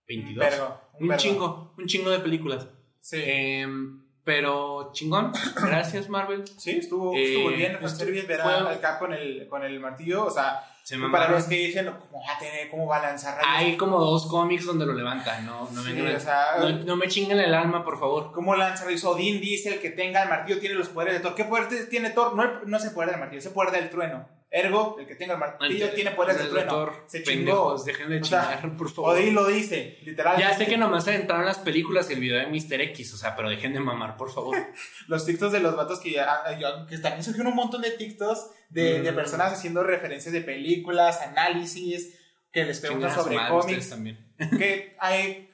[0.09, 0.39] 22.
[0.45, 2.69] Vergo, un chingo, un chingo de películas.
[3.01, 3.19] Sí.
[3.25, 5.33] Em, pero chingón.
[5.57, 6.45] Gracias, Marvel.
[6.59, 7.77] Sí, estuvo, Eh, estuvo bien.
[7.81, 10.25] Fue estu- servir ver fue- al Cap con el, con el martillo.
[10.27, 13.35] O sea, Se para los que dicen cómo va a tener, cómo va a lanzar
[13.35, 13.51] rayos.
[13.57, 15.45] Hay como dos cómics donde lo levantan.
[15.45, 18.31] No, no, Sí, a- o sea, no, no me chinguen el alma, por favor.
[18.33, 19.03] ¿Cómo lanza rayos?
[19.03, 21.35] Odín dice el que tenga el martillo tiene los poderes de Thor.
[21.35, 22.37] ¿Qué poder tiene Thor?
[22.37, 24.29] No, no es el poder del martillo, es el poder del trueno.
[24.57, 26.91] Ergo, el que tenga el martillo tiene poderes de trueno.
[27.07, 27.77] Se chingó.
[27.85, 29.15] dejen de chingar, por favor.
[29.15, 30.51] Odí lo dice, literalmente.
[30.51, 32.81] Ya sé que nomás se entraron las películas y el video de Mr.
[32.81, 34.57] X, o sea, pero dejen de mamar, por favor.
[35.09, 36.43] los TikToks de los vatos que ya,
[36.89, 39.15] que también surgieron un montón de TikToks de, de mm.
[39.15, 42.19] personas haciendo referencias de películas, análisis,
[42.51, 43.91] que les preguntan sobre cómics.
[43.91, 44.19] También.
[44.59, 45.46] que hay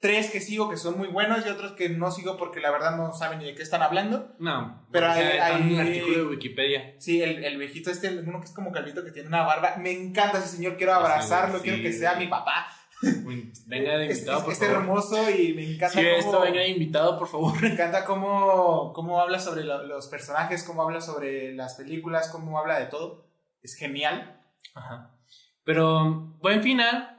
[0.00, 2.96] tres que sigo que son muy buenos y otros que no sigo porque la verdad
[2.96, 4.34] no saben ni de qué están hablando.
[4.38, 6.94] No, pero hay, un artículo de Wikipedia.
[6.98, 9.76] Sí, el, el viejito este, uno que es como calvito que tiene una barba.
[9.78, 12.68] Me encanta ese señor, quiero abrazarlo, quiero que sea mi papá.
[13.66, 15.98] Venga de invitado, es, por es, hermoso y me encanta.
[15.98, 17.60] Sí, esto venga de invitado, por favor.
[17.60, 22.78] Me encanta cómo, cómo habla sobre los personajes, cómo habla sobre las películas, cómo habla
[22.78, 23.26] de todo.
[23.62, 24.40] Es genial.
[24.74, 25.10] Ajá.
[25.64, 27.15] Pero buen final.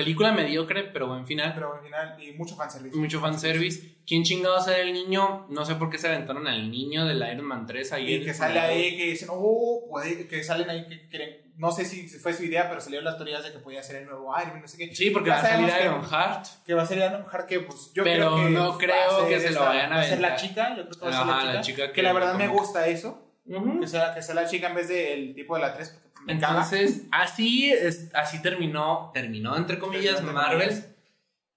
[0.00, 1.52] Película mediocre, pero buen final.
[1.54, 2.96] Pero buen final y mucho fanservice.
[2.96, 3.96] Mucho fanservice.
[4.06, 5.46] ¿Quién chingado era el niño?
[5.50, 8.14] No sé por qué se aventaron al niño del Iron Man 3 ahí.
[8.14, 11.52] Y que sale ahí, que dicen, oh, puede, que salen ahí que quieren.
[11.58, 14.06] No sé si fue su idea, pero salieron las teorías de que podía ser el
[14.06, 14.94] nuevo Iron Man, no sé qué.
[14.94, 16.46] Sí, porque va a salir Iron Heart.
[16.64, 18.50] Que va a salir Iron Heart, que pues yo pero creo que.
[18.50, 19.98] no creo que se lo vayan a ver.
[19.98, 21.52] Va a ser la chica, yo creo que va a ser la chica.
[21.52, 23.36] La chica que, la verdad me gusta eso.
[23.80, 27.06] que, sea, que sea la chica en vez del tipo de la 3, porque entonces,
[27.10, 30.84] así, es, así terminó, terminó entre comillas Marvel.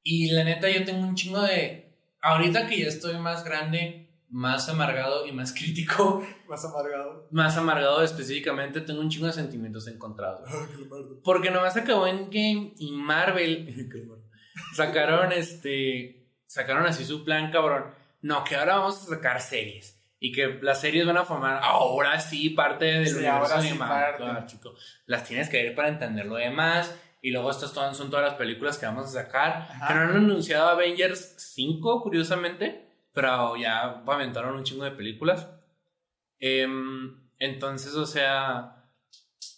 [0.04, 1.98] Y la neta, yo tengo un chingo de.
[2.22, 6.26] Ahorita que ya estoy más grande, más amargado y más crítico.
[6.48, 7.28] Más amargado.
[7.32, 10.50] Más amargado específicamente, tengo un chingo de sentimientos encontrados.
[11.24, 13.90] Porque nomás acabó en Game y Marvel.
[14.76, 16.30] sacaron este.
[16.46, 17.86] Sacaron así su plan, cabrón.
[18.22, 22.18] No, que ahora vamos a sacar series y que las series van a formar ahora
[22.18, 24.46] sí parte del sí, universo animado.
[24.46, 24.74] chico.
[25.06, 26.98] Las tienes que ver para entender lo demás.
[27.22, 29.68] Y luego estas son todas las películas que vamos a sacar.
[29.86, 32.88] Que no han anunciado Avengers 5, curiosamente.
[33.12, 35.50] Pero ya aventaron un chingo de películas.
[36.40, 38.83] Em, entonces, o sea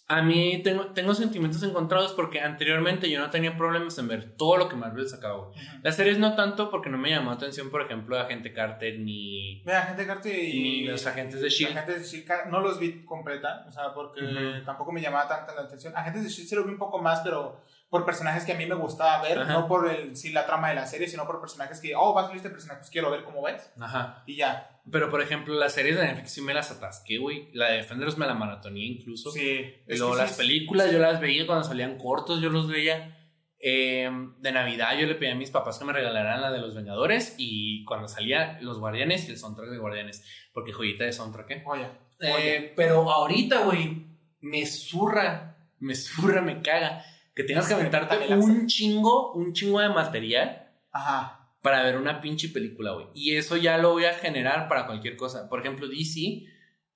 [0.08, 4.56] a mí tengo, tengo sentimientos encontrados porque anteriormente yo no tenía problemas en ver todo
[4.56, 5.50] lo que Marvel sacaba.
[5.82, 9.64] Las series no tanto porque no me llamó atención, por ejemplo, Agente Carter ni.
[9.66, 10.62] Agente Carter y.
[10.62, 11.76] Ni los agentes de Shield.
[11.76, 15.62] Agentes de Shield no los vi completa, o sea, porque tampoco me llamaba tanta la
[15.62, 15.92] atención.
[15.96, 17.60] Agentes de Shield se lo vi un poco más, pero
[17.90, 20.76] por personajes que a mí me gustaba ver, no por el, sí, la trama de
[20.76, 23.24] la serie, sino por personajes que, oh, vas a ver este personaje, pues quiero ver
[23.24, 23.72] cómo ves.
[23.80, 24.22] Ajá.
[24.26, 24.70] Y ya.
[24.90, 27.48] Pero, por ejemplo, las series de Netflix sí me las atasqué, güey.
[27.52, 29.30] La de Defenders me la maratoné incluso.
[29.32, 29.74] Sí.
[29.86, 33.12] Luego las películas yo las veía cuando salían cortos, yo los veía.
[33.58, 34.08] Eh,
[34.38, 37.34] de Navidad yo le pedí a mis papás que me regalaran la de los Vengadores
[37.38, 40.24] y cuando salía Los Guardianes y el soundtrack de Guardianes.
[40.52, 41.64] Porque joyita de soundtrack, ¿eh?
[41.66, 41.86] Oye.
[42.20, 44.06] eh pero ahorita, güey,
[44.40, 47.04] me zurra, me zurra, me caga.
[47.34, 50.70] Que tengas que aventarte un chingo, un chingo de material.
[50.92, 51.35] Ajá
[51.66, 53.08] para ver una pinche película, güey.
[53.12, 55.48] Y eso ya lo voy a generar para cualquier cosa.
[55.48, 56.44] Por ejemplo, DC,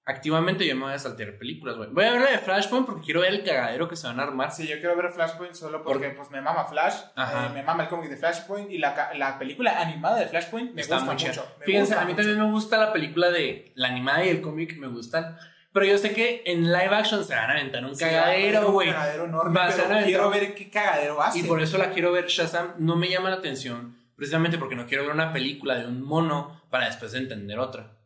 [0.05, 1.91] activamente yo me voy a saltear películas, güey.
[1.91, 4.23] Voy a ver la de Flashpoint porque quiero ver el cagadero que se van a
[4.23, 4.53] armar.
[4.53, 7.89] Sí, yo quiero ver Flashpoint solo porque pues me mama Flash, eh, me mama el
[7.89, 11.47] cómic de Flashpoint y la, la, película animada de Flashpoint me gusta mucho.
[11.65, 14.87] Fíjense, a mí también me gusta la película de la animada y el cómic me
[14.87, 15.37] gustan.
[15.73, 18.87] Pero yo sé que en live action se van a aventar un cagadero, güey.
[18.87, 19.61] Un cagadero enorme.
[20.05, 21.41] quiero ver qué cagadero hace.
[21.41, 22.27] Y por eso la quiero ver.
[22.29, 26.03] Shazam no me llama la atención precisamente porque no quiero ver una película de un
[26.03, 27.97] mono para después entender otra.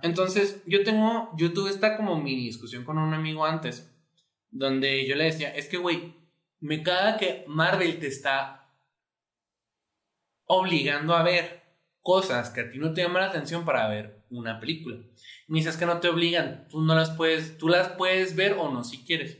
[0.00, 3.94] Entonces, yo tengo, yo tuve esta como mini discusión con un amigo antes,
[4.50, 6.14] donde yo le decía, es que, güey,
[6.60, 8.64] me caga que Marvel te está
[10.46, 11.62] obligando a ver
[12.00, 14.96] cosas que a ti no te llaman la atención para ver una película.
[15.46, 18.54] Y me dices que no te obligan, tú no las puedes, tú las puedes ver
[18.54, 19.36] o no si quieres.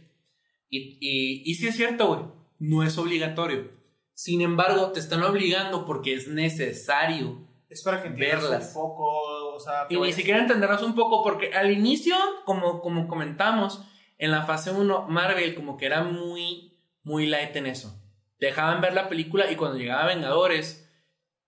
[0.68, 2.20] Y, y, y sí es cierto, güey,
[2.58, 3.79] no es obligatorio.
[4.20, 7.48] Sin embargo, te están obligando porque es necesario.
[7.70, 8.66] Es para que entiendas verlas.
[8.66, 12.14] un poco, o sea, y ni siquiera entenderás un poco, porque al inicio,
[12.44, 13.82] como, como comentamos,
[14.18, 17.98] en la fase 1, Marvel como que era muy, muy light en eso.
[18.38, 20.86] Dejaban ver la película y cuando llegaba Vengadores,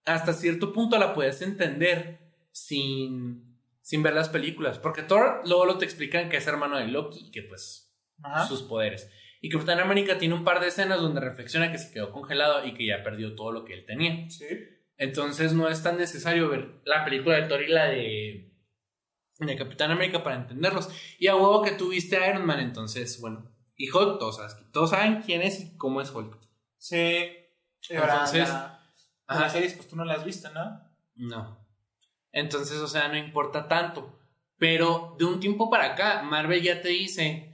[0.06, 4.78] hasta cierto punto la puedes entender sin, sin ver las películas.
[4.78, 7.92] Porque Thor luego lo te explican que es hermano de Loki y que pues
[8.48, 9.10] sus poderes.
[9.44, 12.74] Y Capitán América tiene un par de escenas donde reflexiona que se quedó congelado y
[12.74, 14.30] que ya perdió todo lo que él tenía.
[14.30, 14.46] Sí.
[14.96, 18.52] Entonces no es tan necesario ver la película de Thor y la de,
[19.40, 20.88] de Capitán América para entenderlos.
[21.18, 23.50] Y a huevo que tuviste a Iron Man, entonces, bueno.
[23.76, 24.38] Y Hulk, todos,
[24.72, 26.38] todos saben quién es y cómo es Hulk.
[26.78, 27.32] Sí.
[27.88, 28.48] Entonces,
[29.26, 30.88] las series, pues tú no las has visto, ¿no?
[31.16, 31.66] No.
[32.30, 34.20] Entonces, o sea, no importa tanto.
[34.56, 37.51] Pero de un tiempo para acá, Marvel ya te dice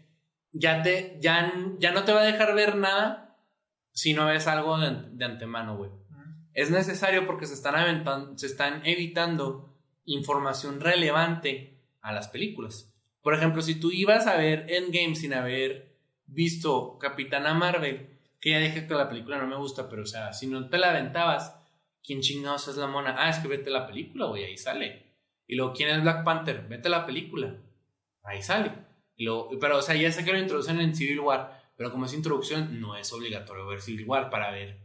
[0.53, 3.37] ya, te, ya, ya no te va a dejar ver nada
[3.93, 5.91] si no ves algo de, antemano, güey.
[6.55, 12.93] Es necesario porque se están, se están evitando información relevante a las películas.
[13.23, 15.97] Por ejemplo, si tú ibas a ver Endgame sin haber
[16.27, 20.33] visto Capitana Marvel, que ya dije que la película no me gusta, pero o sea,
[20.33, 21.55] si no te la aventabas,
[22.03, 23.17] ¿quién chingados es la mona?
[23.19, 25.07] Ah, es que vete la película, güey, ahí sale.
[25.47, 26.67] Y luego, ¿quién es Black Panther?
[26.69, 27.57] Vete la película,
[28.23, 28.88] ahí sale.
[29.19, 32.15] Luego, pero, o sea, ya sé que lo introducen en Civil War, pero como es
[32.15, 34.81] introducción, no es obligatorio ver Civil War para ver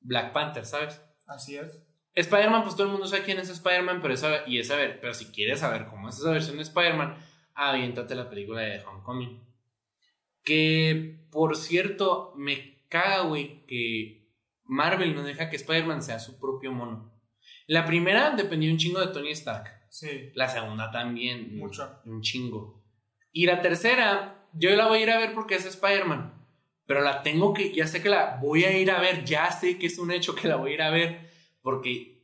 [0.00, 1.00] Black Panther, ¿sabes?
[1.26, 1.82] Así es.
[2.14, 4.14] Spider-Man, pues todo el mundo sabe quién es Spider-Man, pero,
[4.46, 7.16] y es saber, pero si quieres saber cómo es esa versión de Spider-Man,
[7.54, 9.40] aviéntate la película de Homecoming.
[10.42, 14.32] Que, por cierto, me caga, güey, que
[14.64, 17.12] Marvel no deja que Spider-Man sea su propio mono.
[17.66, 19.86] La primera dependía un chingo de Tony Stark.
[19.90, 20.30] Sí.
[20.34, 21.56] La segunda también.
[21.56, 22.00] Mucho.
[22.04, 22.77] Un chingo.
[23.32, 26.34] Y la tercera, yo la voy a ir a ver porque es Spider-Man.
[26.86, 29.78] Pero la tengo que, ya sé que la voy a ir a ver, ya sé
[29.78, 31.30] que es un hecho que la voy a ir a ver.
[31.62, 32.18] Porque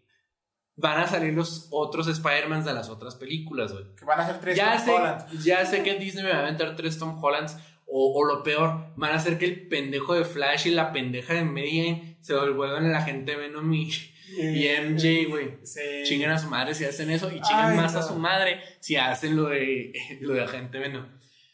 [0.77, 3.85] van a salir los otros Spider-Mans de las otras películas, güey.
[3.95, 5.43] Que van a ser tres ya Tom sé, Holland.
[5.45, 7.57] Ya sé que Disney me va a aventar tres Tom Hollands.
[7.87, 11.35] O, o, lo peor, van a hacer que el pendejo de Flash y la pendeja
[11.35, 13.93] de Mary se vuelvan la gente Venom y,
[14.29, 15.59] y MJ, güey.
[15.65, 15.81] Sí.
[16.05, 18.01] Chinguen a su madre si hacen eso y chinguen Ay, más no.
[18.01, 21.07] a su madre si hacen lo de, lo de agente Venom.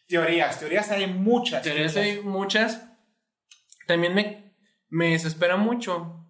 [0.07, 1.63] Teorías, teorías hay muchas.
[1.63, 2.83] Teorías hay muchas.
[3.87, 4.55] También me,
[4.89, 6.27] me desespera mucho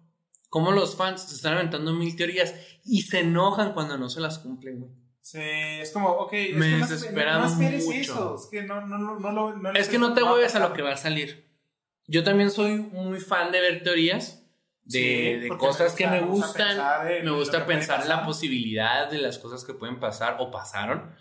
[0.49, 2.53] cómo los fans se están aventando mil teorías
[2.83, 4.91] y se enojan cuando no se las cumplen, güey.
[5.21, 7.91] Sí, es como, ok, es Me desespera no, mucho.
[7.91, 8.35] eso.
[8.35, 10.93] Es que no, no, no, no, Es que no te hueves a lo que va
[10.93, 11.47] a salir.
[12.07, 14.40] Yo también soy muy fan de ver teorías
[14.91, 17.11] de, Sí, de cosas me que gusta- me me gusta gustan.
[17.11, 20.51] en me gusta que pensar en la posibilidad de las cosas que pueden pasar o
[20.51, 21.15] pasaron.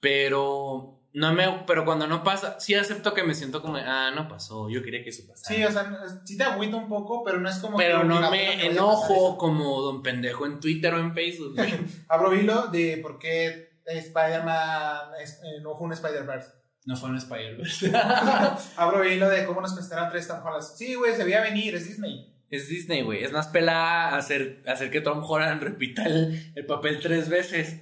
[0.00, 4.28] Pero no me pero cuando no pasa, sí acepto que me siento como, ah, no
[4.28, 5.54] pasó, yo quería que eso pasara.
[5.56, 7.76] Sí, o sea, sí te agüita un poco, pero no es como.
[7.76, 11.54] pero que no que me enojo como don pendejo en Twitter o en Facebook.
[12.08, 16.50] Abro hilo de por qué Spider-Man eh, no fue un Spider-Verse.
[16.86, 17.92] no fue un Spider-Verse.
[18.76, 20.40] Abro hilo de cómo nos prestaron tres Tom.
[20.74, 22.31] Sí, güey, se veía venir, es Disney.
[22.52, 23.24] Es Disney, güey.
[23.24, 27.80] Es más pelada hacer, hacer que Tom Holland repita el, el papel tres veces.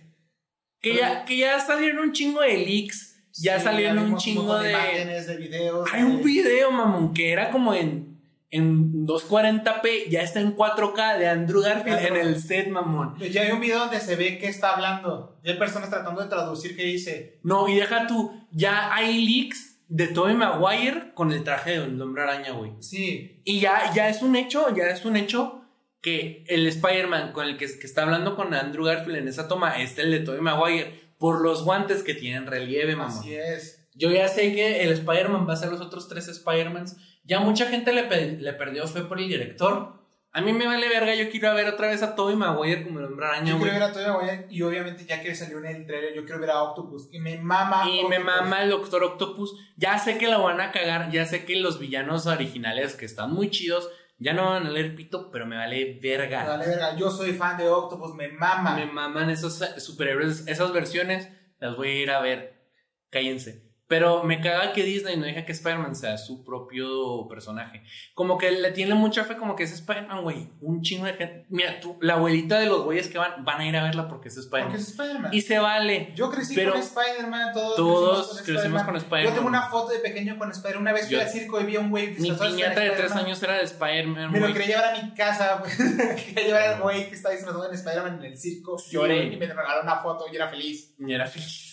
[0.80, 3.08] Que ya, que ya salieron un chingo de leaks.
[3.42, 4.70] Ya Sí, salieron un chingo de.
[4.70, 5.88] imágenes, de videos.
[5.92, 8.20] Hay un de- video, mamón, que era como en,
[8.50, 10.08] en 240p.
[10.08, 13.16] Ya está en 4K de Andrew Garfield en el set, mamón.
[13.18, 15.38] Ya hay un video donde se ve que está hablando.
[15.44, 17.38] Y hay personas tratando de traducir qué dice.
[17.42, 18.32] No, y deja tú.
[18.52, 22.72] Ya hay leaks de Tobey Maguire con el traje de un hombre araña, güey.
[22.80, 25.62] Sí, Y ya, ya es un hecho, ya es un hecho
[26.00, 29.82] que el Spider-Man con el que, que está hablando con Andrew Garfield en esa toma
[29.82, 33.10] es el de Tobey Maguire por los guantes que tienen relieve, mamá.
[33.18, 33.86] así es.
[33.94, 36.96] Yo ya sé que el Spider-Man va a ser los otros tres Spider-Mans.
[37.24, 39.99] Ya mucha gente le, pe- le perdió fe por el director.
[40.32, 43.06] A mí me vale verga, yo quiero ver otra vez a Tobey Maguire como el
[43.06, 43.70] hombre araña, Yo güey.
[43.70, 46.40] quiero ver a Tobey Maguire y obviamente ya que salió en el trailer, yo quiero
[46.40, 47.08] ver a Octopus.
[47.10, 47.82] Y me mama.
[47.90, 49.54] Y me mama el Doctor Octopus.
[49.76, 51.10] Ya sé que lo van a cagar.
[51.10, 54.94] Ya sé que los villanos originales que están muy chidos ya no van a leer
[54.94, 56.42] pito, pero me vale verga.
[56.42, 58.76] Me vale verga, yo soy fan de Octopus, me mama.
[58.76, 61.28] Me maman esos superhéroes, esas versiones,
[61.58, 62.60] las voy a ir a ver.
[63.08, 63.69] Cállense.
[63.90, 67.82] Pero me caga que Disney no deja que Spider-Man sea su propio personaje.
[68.14, 70.48] Como que le tiene mucha fe, como que es Spider-Man, güey.
[70.60, 71.46] Un chingo de gente.
[71.48, 74.28] Mira, tú, la abuelita de los güeyes que van, van a ir a verla porque
[74.28, 74.76] es Porque Spider-Man.
[74.76, 75.34] es Spider-Man.
[75.34, 76.12] Y se vale.
[76.14, 79.24] Yo crecí Pero con Spider-Man, todos, todos crecimos con Spider-Man.
[79.24, 80.82] Yo tengo una foto de pequeño con Spider-Man.
[80.82, 83.10] Una vez fui Yo- al circo y vi a un güey Mi piñata de tres
[83.10, 85.60] años era de Spider-Man, Me lo quería llevar a mi casa,
[86.26, 88.80] quería llevar al güey que estaba disfrazado en Spider-Man en el circo.
[88.88, 90.94] Lloré y me regaló una foto y era feliz.
[90.96, 91.69] Y era feliz.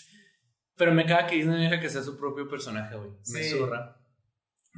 [0.78, 3.10] Pero me caga que Disney deja que sea su propio personaje, güey.
[3.34, 3.50] Me Sí.
[3.58, 3.98] zurra.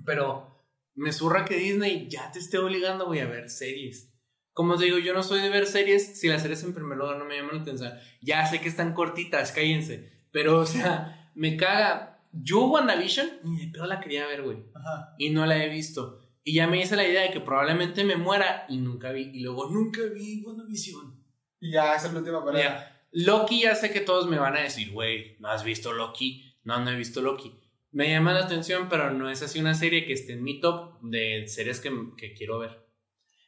[0.05, 0.63] Pero
[0.95, 4.09] me zurra que Disney ya te esté obligando, güey, a ver series.
[4.53, 7.17] Como te digo, yo no soy de ver series si las series en primer lugar
[7.17, 7.93] no me llaman la atención.
[8.21, 10.11] Ya sé que están cortitas, cállense.
[10.31, 12.21] Pero, o sea, me caga.
[12.31, 14.57] Yo WandaVision ni de pedo la quería ver, güey.
[14.75, 15.15] Ajá.
[15.17, 16.19] Y no la he visto.
[16.43, 19.31] Y ya me hice la idea de que probablemente me muera y nunca vi.
[19.33, 21.15] Y luego nunca vi WandaVision.
[21.59, 22.98] Y ya, esa es la última palabra.
[23.11, 26.53] Loki, ya sé que todos me van a decir, güey, ¿no has visto Loki?
[26.63, 27.59] No, no he visto Loki.
[27.91, 30.99] Me llama la atención, pero no es así una serie que esté en mi top
[31.01, 32.85] de series que, que quiero ver.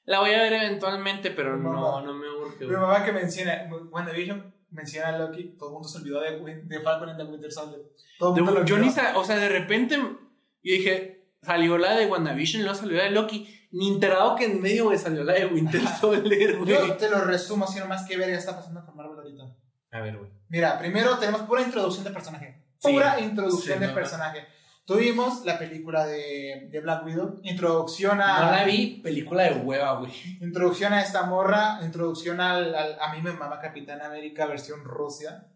[0.06, 2.02] La voy a ver eventualmente, pero Mi no, mamá.
[2.02, 2.66] no me urge.
[2.66, 6.80] Mi mamá que menciona, WandaVision menciona a Loki, todo el mundo se olvidó de, de
[6.80, 7.82] Falcon and the Winter Soldier.
[8.18, 10.18] Todo el De- mundo lo yo ni o sea, de repente yo
[10.64, 13.61] dije, salió la de WandaVision luego salió la de Loki.
[13.72, 16.70] Ni enterado que en medio, güey, salió la de Winter Soldier, güey.
[16.72, 19.44] Yo te lo resumo así nomás que verga está pasando con Marvel ahorita.
[19.92, 20.30] A ver, güey.
[20.50, 22.66] Mira, primero tenemos pura introducción de personaje.
[22.80, 22.92] Sí.
[22.94, 24.46] Pura introducción Sí, de no, personaje.
[24.86, 28.46] Tuvimos la película de, de Black Widow, introducción a...
[28.46, 30.12] No la vi, película de hueva, güey.
[30.42, 35.48] Introducción a esta morra, introducción al, al- A mí me mama Capitán América versión Rusia.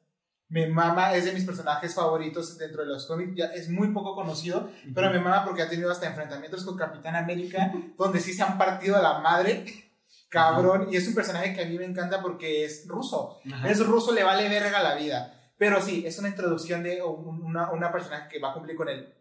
[0.48, 3.34] Me mama, es de mis personajes favoritos dentro de los cómics.
[3.36, 7.16] Ya es muy poco conocido, pero me mama porque ha tenido hasta enfrentamientos con Capitán
[7.16, 9.66] América, donde sí se han partido a la madre.
[10.30, 13.40] Cabrón, y es un personaje que a mí me encanta porque es ruso.
[13.66, 15.32] Es ruso, le vale verga la vida.
[15.58, 19.14] Pero sí, es una introducción de una, una personaje que va a cumplir con el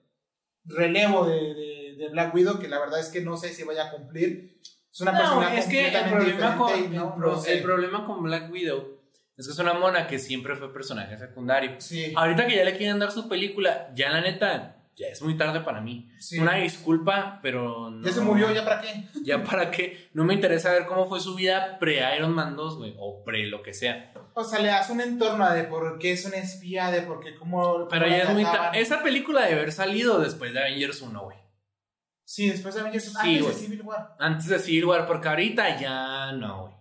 [0.65, 3.87] relevo de, de, de, Black Widow, que la verdad es que no sé si vaya
[3.87, 4.59] a cumplir.
[4.93, 6.73] Es una persona es que el problema, con,
[7.47, 8.94] el problema con Black Widow
[9.37, 11.75] es que es una mona que siempre fue personaje secundario.
[11.79, 12.13] Sí.
[12.15, 15.61] Ahorita que ya le quieren dar su película, ya la neta, ya es muy tarde
[15.61, 16.09] para mí.
[16.41, 18.07] Una disculpa, pero no.
[18.07, 19.09] Ya se murió, ¿ya para qué?
[19.25, 20.09] ¿Ya para qué?
[20.13, 23.63] No me interesa ver cómo fue su vida pre-Iron Man 2, güey, o pre lo
[23.63, 24.13] que sea.
[24.35, 27.35] O sea, le das un entorno de por qué es una espía, de por qué,
[27.35, 27.89] cómo.
[27.89, 28.81] Pero ya es muy tarde.
[28.81, 31.39] Esa película debe haber salido después de Avengers 1, güey.
[32.25, 33.21] Sí, después de Avengers 1.
[33.21, 34.17] Sí, antes de Civil War.
[34.19, 36.75] Antes de Civil War, porque ahorita ya no, güey.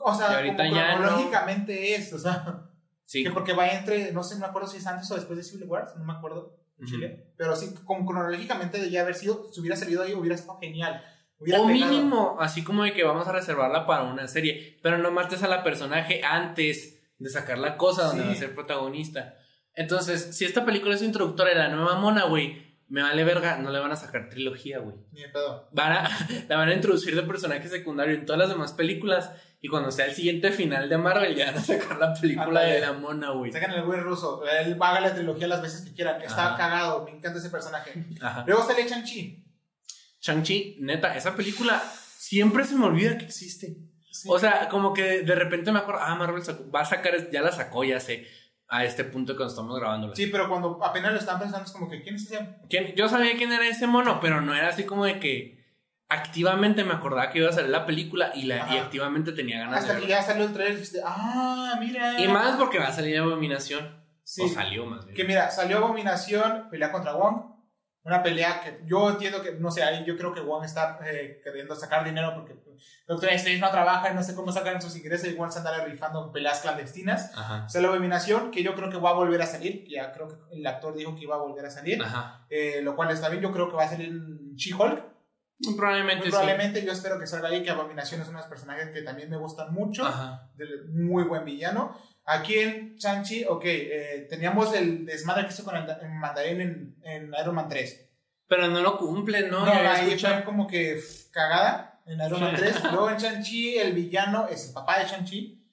[0.00, 2.64] O sea, ahorita ya cronológicamente es, o sea.
[3.04, 3.24] Sí.
[3.24, 5.42] Que porque va entre, no sé, no me acuerdo si es antes o después de
[5.42, 6.58] Civil War, no me acuerdo.
[6.84, 7.32] Chile.
[7.36, 11.02] Pero sí, como cronológicamente de ya haber sido, si hubiera salido ahí, hubiera estado genial.
[11.40, 15.42] o mínimo, así como de que vamos a reservarla para una serie, pero no mates
[15.42, 19.36] a la personaje antes de sacar la cosa donde va a ser protagonista.
[19.74, 23.70] Entonces, si esta película es introductoria de la nueva mona, güey, me vale verga, no
[23.70, 24.96] le van a sacar trilogía, güey.
[25.12, 25.68] Ni pedo.
[25.72, 26.08] Van a,
[26.48, 30.06] la van a introducir de personaje secundario en todas las demás películas y cuando sea
[30.06, 33.50] el siguiente final de Marvel, ya van a sacar la película de la mona, güey.
[33.50, 34.42] Sacan el güey ruso.
[34.46, 36.22] Él haga la trilogía las veces que quieran.
[36.22, 37.04] Está cagado.
[37.04, 38.04] Me encanta ese personaje.
[38.46, 39.44] Luego sale Chang-Chi.
[40.20, 43.76] Chang-Chi, neta, esa película siempre se me olvida que existe.
[44.26, 46.42] O sea, como que de repente me acuerdo, ah, Marvel
[46.74, 48.26] va a sacar, ya la sacó, ya sé,
[48.68, 50.14] a este punto cuando estamos grabando.
[50.14, 52.56] Sí, pero cuando apenas lo están pensando es como que, ¿quién es ese?
[52.68, 52.94] ¿Quién?
[52.96, 55.57] Yo sabía quién era ese mono, pero no era así como de que
[56.08, 59.80] activamente me acordaba que iba a salir la película y, la, y activamente tenía ganas
[59.80, 62.20] Hasta de que ya salió el trailer y dijiste, ah, mira.
[62.20, 64.04] Y más porque va a salir Abominación.
[64.24, 64.42] Sí.
[64.42, 65.16] O salió más bien.
[65.16, 67.58] Que mira, salió Abominación, pelea contra Wong.
[68.04, 71.42] Una pelea que yo entiendo que, no sé, ahí yo creo que Wong está eh,
[71.44, 72.54] queriendo sacar dinero porque
[73.06, 75.28] Doctor Strange no trabaja y no sé cómo sacan sus ingresos.
[75.28, 77.36] Igual se andará rifando peleas clandestinas.
[77.36, 77.66] Ajá.
[77.74, 79.84] La Abominación, que yo creo que va a volver a salir.
[79.86, 82.02] Ya creo que el actor dijo que iba a volver a salir.
[82.02, 82.46] Ajá.
[82.48, 83.42] Eh, lo cual está bien.
[83.42, 84.10] Yo creo que va a salir
[84.54, 85.17] She-Hulk
[85.76, 86.28] Probablemente.
[86.28, 89.28] probablemente yo espero que salga ahí, que Abominación es uno de los personajes que también
[89.28, 90.08] me gustan mucho.
[90.90, 91.96] muy buen villano.
[92.24, 95.86] Aquí en Chanchi, ok, eh, teníamos el desmadre que hizo con el,
[96.20, 98.06] mandarín en, en, Iron Man 3.
[98.46, 99.64] Pero no lo cumple, ¿no?
[99.64, 102.84] No, ahí fue como que cagada en Iron Man 3.
[102.92, 105.64] Luego en Chanchi, el villano es el papá de Chanchi.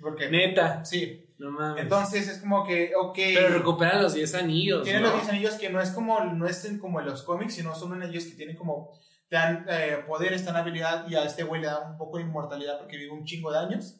[0.00, 0.84] Porque, Neta.
[0.84, 1.28] Sí.
[1.38, 1.84] No mames.
[1.84, 3.14] Entonces es como que, ok.
[3.14, 4.82] Pero recupera los 10 anillos.
[4.82, 7.74] Tiene los 10 anillos que no es como, no estén como en los cómics, sino
[7.74, 8.92] son anillos que tienen como
[9.32, 12.24] te dan eh, poder, esta habilidad y a este güey le da un poco de
[12.24, 13.98] inmortalidad porque vive un chingo de años.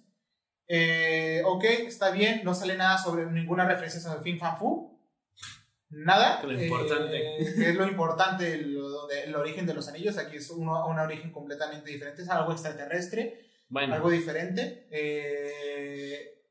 [0.68, 5.00] Eh, ok, está bien, no sale nada sobre ninguna referencia sobre Fin Fan Fu.
[5.88, 6.42] Nada.
[6.42, 7.16] Lo importante.
[7.16, 10.18] Eh, es lo importante, el origen de los anillos.
[10.18, 14.86] Aquí es uno, un origen completamente diferente, es algo extraterrestre, algo diferente.
[14.90, 16.41] Eh,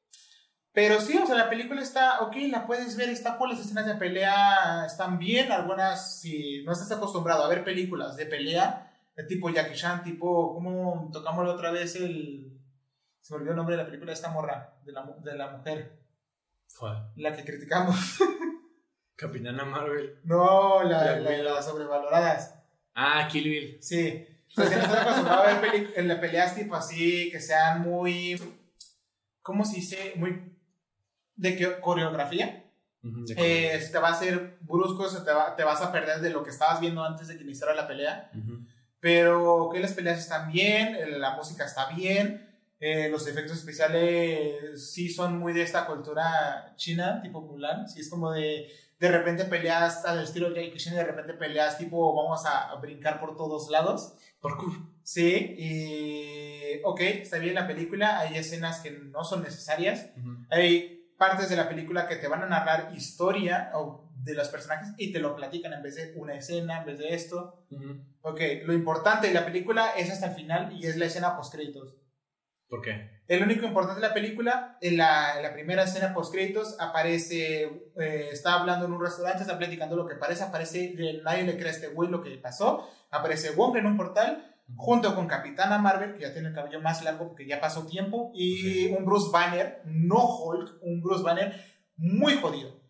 [0.73, 3.85] pero sí, o sea, la película está, ok, la puedes ver, está por las escenas
[3.85, 9.23] de pelea, están bien, algunas, si no estás acostumbrado a ver películas de pelea, de
[9.26, 12.57] tipo Jackie Chan, tipo, ¿cómo tocamos la otra vez el...
[13.19, 15.52] Se me olvidó el nombre de la película de esta morra, de la, de la
[15.52, 16.02] mujer.
[17.18, 18.19] La que criticamos.
[19.15, 20.19] Capitana Marvel.
[20.23, 22.56] No, la, la, las sobrevaloradas.
[22.95, 23.77] Ah, Kill Bill.
[23.81, 24.26] Sí.
[24.57, 28.41] O sea, si no estás acostumbrado a ver peleas tipo así, que sean muy...
[29.43, 30.14] ¿Cómo se dice?
[30.15, 30.52] Muy
[31.41, 32.63] de qué coreografía.
[33.35, 36.51] Eh, te va a ser brusco, te, va, te, vas a perder de lo que
[36.51, 38.31] estabas viendo antes de que iniciara la pelea.
[38.99, 42.47] Pero que las peleas están bien, la música está bien,
[42.80, 47.89] eh, los efectos especiales sí son muy de esta cultura china, tipo Mulan.
[47.89, 48.68] Sí, es como de
[48.99, 53.19] de repente peleas al estilo Jackie Chan y de repente peleas tipo vamos a, brincar
[53.19, 54.13] por todos lados.
[54.39, 54.59] Por
[55.01, 60.11] Sí, y ok, está bien la película, hay escenas que no son necesarias,
[60.51, 63.72] hay partes de la película que te van a narrar historia
[64.15, 67.14] de los personajes y te lo platican en vez de una escena, en vez de
[67.14, 67.64] esto.
[68.22, 71.53] Ok, lo importante de la película es hasta el final y es la escena post
[71.53, 71.95] créditos.
[72.68, 73.22] ¿Por qué?
[73.27, 77.65] El único importante de la película, en la, la primera escena post créditos, aparece,
[77.99, 81.68] eh, está hablando en un restaurante, está platicando lo que parece, aparece, nadie le cree
[81.68, 86.14] a este güey lo que pasó, aparece Wong en un portal junto con Capitana Marvel,
[86.14, 89.81] que ya tiene el cabello más largo porque ya pasó tiempo, y un Bruce Banner,
[89.85, 91.53] no Hulk, un Bruce Banner
[91.98, 92.81] muy jodido,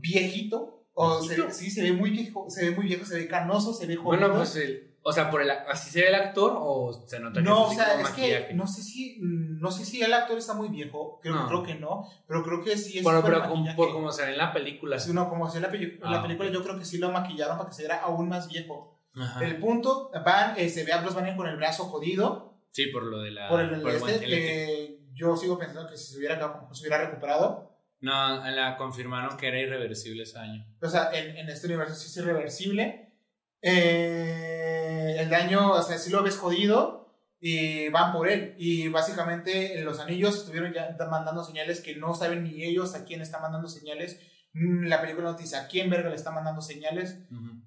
[0.00, 3.74] viejito, O se, sí, se ve muy viejo, se ve muy viejo, se ve canoso,
[3.74, 4.20] se ve joven.
[4.20, 7.38] Bueno, pues el, o sea, por el, así se ve el actor o se nota
[7.38, 10.54] que No, o sea, es que no sé si no sé si el actor está
[10.54, 13.40] muy viejo, creo, creo que no, pero creo que sí es Bueno, pero
[13.76, 14.98] por como se ve en la película.
[14.98, 17.12] Sí, no, como se ve en la, la ah, película, yo creo que sí lo
[17.12, 18.95] maquillaron para que se viera aún más viejo.
[19.40, 22.60] El punto, van, eh, se ve a Bruce Banner con el brazo jodido.
[22.70, 23.48] Sí, por lo de la.
[23.48, 26.38] Por el, este, yo sigo pensando que si se hubiera,
[26.72, 27.78] se hubiera recuperado.
[28.00, 30.66] No, la confirmaron que era irreversible ese año.
[30.82, 33.14] O sea, en, en este universo sí es irreversible.
[33.62, 38.54] Eh, el daño, o sea, si lo ves jodido y van por él.
[38.58, 43.22] Y básicamente los anillos estuvieron ya mandando señales que no saben ni ellos a quién
[43.22, 44.20] está mandando señales.
[44.52, 47.18] Mm, la película no dice a quién verga le está mandando señales.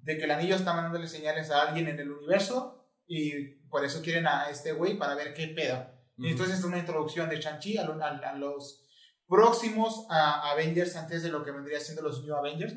[0.02, 2.86] De que el anillo está mandándole señales a alguien en el universo.
[3.06, 5.86] Y por eso quieren a este güey para ver qué pedo.
[6.16, 8.84] Y entonces es una introducción de Shang-Chi a, a, los
[9.26, 12.74] próximos Avengers antes de lo que vendría siendo los New Avengers.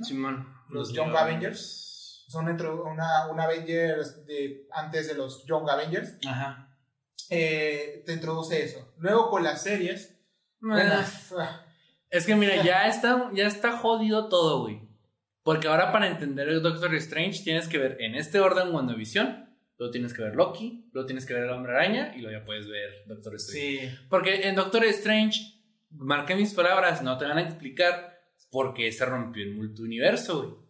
[0.69, 2.25] Los, Young Avengers.
[2.29, 6.15] Son dentro una, una Avengers de, antes de los Young Avengers.
[6.25, 6.69] Ajá.
[7.29, 8.93] Eh, te introduce eso.
[8.97, 10.15] Luego con las series.
[10.71, 11.65] Ah.
[12.09, 14.82] es que mira, ya está, ya está jodido todo, güey.
[15.43, 19.91] Porque ahora para entender el Doctor Strange tienes que ver en este orden WandaVision luego
[19.91, 22.67] tienes que ver Loki, luego tienes que ver El Hombre Araña y luego ya puedes
[22.67, 23.89] ver Doctor Strange.
[23.89, 23.97] Sí.
[24.09, 25.61] Porque en Doctor Strange,
[25.91, 30.63] marqué mis palabras, no te van a explicar por qué se rompió el multiuniverso, güey.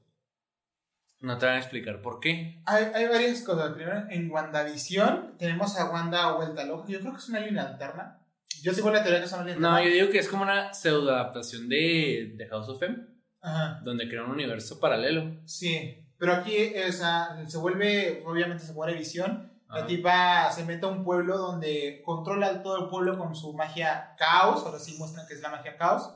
[1.20, 2.62] No te van a explicar por qué.
[2.66, 3.74] Hay, hay varias cosas.
[3.74, 6.90] Primero, en WandaVision tenemos a Wanda vuelta loca.
[6.90, 8.20] Yo creo que es una línea alterna.
[8.62, 9.80] Yo tengo la teoría que es una línea alterna.
[9.80, 13.12] No, yo digo que es como una pseudo adaptación de, de House of M.
[13.44, 13.82] Ajá.
[13.84, 15.38] Donde crea un universo paralelo.
[15.45, 16.03] Sí.
[16.18, 19.52] Pero aquí esa, se vuelve, obviamente se muere visión.
[19.70, 24.14] La tipa se mete a un pueblo donde controla todo el pueblo con su magia
[24.20, 24.64] caos.
[24.64, 26.14] Ahora sí muestran que es la magia caos.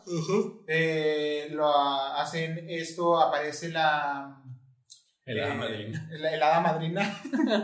[0.68, 4.44] Eh, lo hacen esto, aparece la.
[5.26, 6.10] El hada eh, madrina.
[6.12, 7.22] El, hada madrina.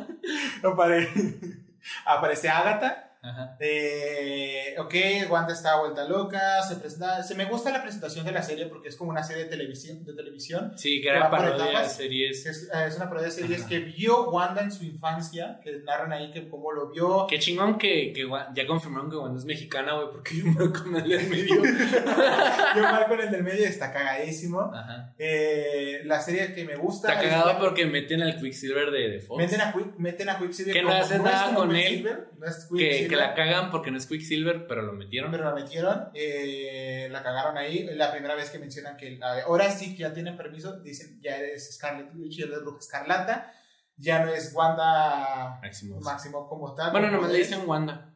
[0.64, 1.40] aparece,
[2.08, 3.13] aparece Agatha.
[3.60, 4.94] Eh, ok,
[5.30, 8.90] Wanda está vuelta loca, se presenta, se me gusta la presentación de la serie porque
[8.90, 10.04] es como una serie de televisión.
[10.04, 12.46] De televisión sí, que era parodia de series.
[12.46, 16.32] Es, es, una parodia de series que vio Wanda en su infancia, que narran ahí
[16.32, 17.26] que cómo lo vio.
[17.30, 20.96] Qué chingón que, que ya confirmaron que Wanda es mexicana, güey, porque yo marco en
[20.98, 21.64] el del medio.
[22.76, 24.70] yo marco en el del medio está cagadísimo.
[25.18, 27.14] Eh, la serie que me gusta.
[27.14, 29.38] Está cagado porque meten al Quicksilver de, de Fox.
[29.42, 30.74] Meten a, meten a Quicksilver.
[30.74, 32.04] Que no hace nada con él.
[32.38, 35.32] No es Quicksilver que la cagan porque no es Quicksilver, pero lo metieron.
[35.32, 37.86] Pero la metieron, eh, la cagaron ahí.
[37.96, 41.74] La primera vez que mencionan que ahora sí que ya tienen permiso, dicen ya eres
[41.76, 43.54] Scarlet Witch, ya eres Bruja Escarlata,
[43.98, 45.60] ya no es Wanda
[46.02, 46.92] Máximo, como tal.
[46.92, 48.14] Bueno, no le dicen Wanda.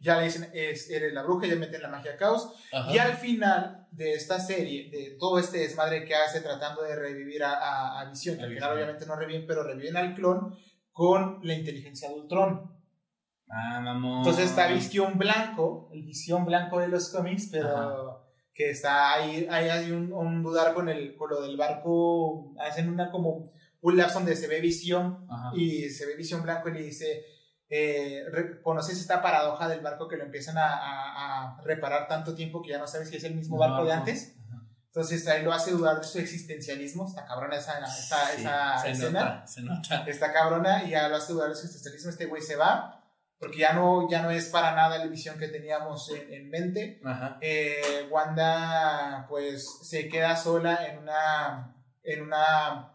[0.00, 2.52] Ya le dicen, es, eres la bruja, ya meten la magia caos.
[2.90, 7.44] Y al final de esta serie, de todo este desmadre que hace tratando de revivir
[7.44, 10.56] a, a, Visión, al final obviamente no reviven, pero reviven al clon
[10.90, 12.81] con la inteligencia de Ultron.
[13.48, 14.18] Ah, mamón.
[14.18, 18.22] Entonces está Visión Blanco, el Visión Blanco de los cómics, pero
[18.54, 23.10] que está ahí, ahí hay un, dudar con, el, con lo del barco, hacen una
[23.10, 23.50] como
[23.80, 27.24] un lapso donde se ve Visión y se ve Visión Blanco y le dice,
[27.68, 28.24] eh,
[28.62, 32.86] ¿conoces esta paradoja del barco que lo empiezan a, reparar tanto tiempo que ya no
[32.86, 34.36] sabes si es el mismo barco de antes?
[34.86, 37.08] Entonces ahí lo hace dudar de su existencialismo.
[37.08, 39.46] Está cabrona esa, esa, esa escena.
[39.46, 40.04] se nota.
[40.06, 42.10] Está cabrona y ya lo hace dudar de su existencialismo.
[42.10, 43.01] Este güey se va
[43.42, 47.00] porque ya no, ya no es para nada la visión que teníamos en, mente.
[47.40, 51.74] Eh, Wanda pues se queda sola en una,
[52.04, 52.92] en una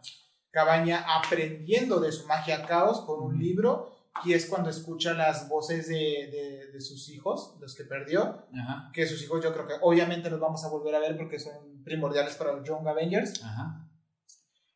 [0.50, 3.94] cabaña aprendiendo de su magia caos con un libro
[4.24, 8.46] y es cuando escucha las voces de, de, sus hijos, los que perdió,
[8.94, 11.84] que sus hijos yo creo que obviamente los vamos a volver a ver porque son
[11.84, 13.42] primordiales para los Young Avengers.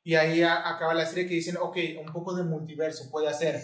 [0.05, 3.62] Y ahí acaba la serie que dicen, ok, un poco de multiverso puede hacer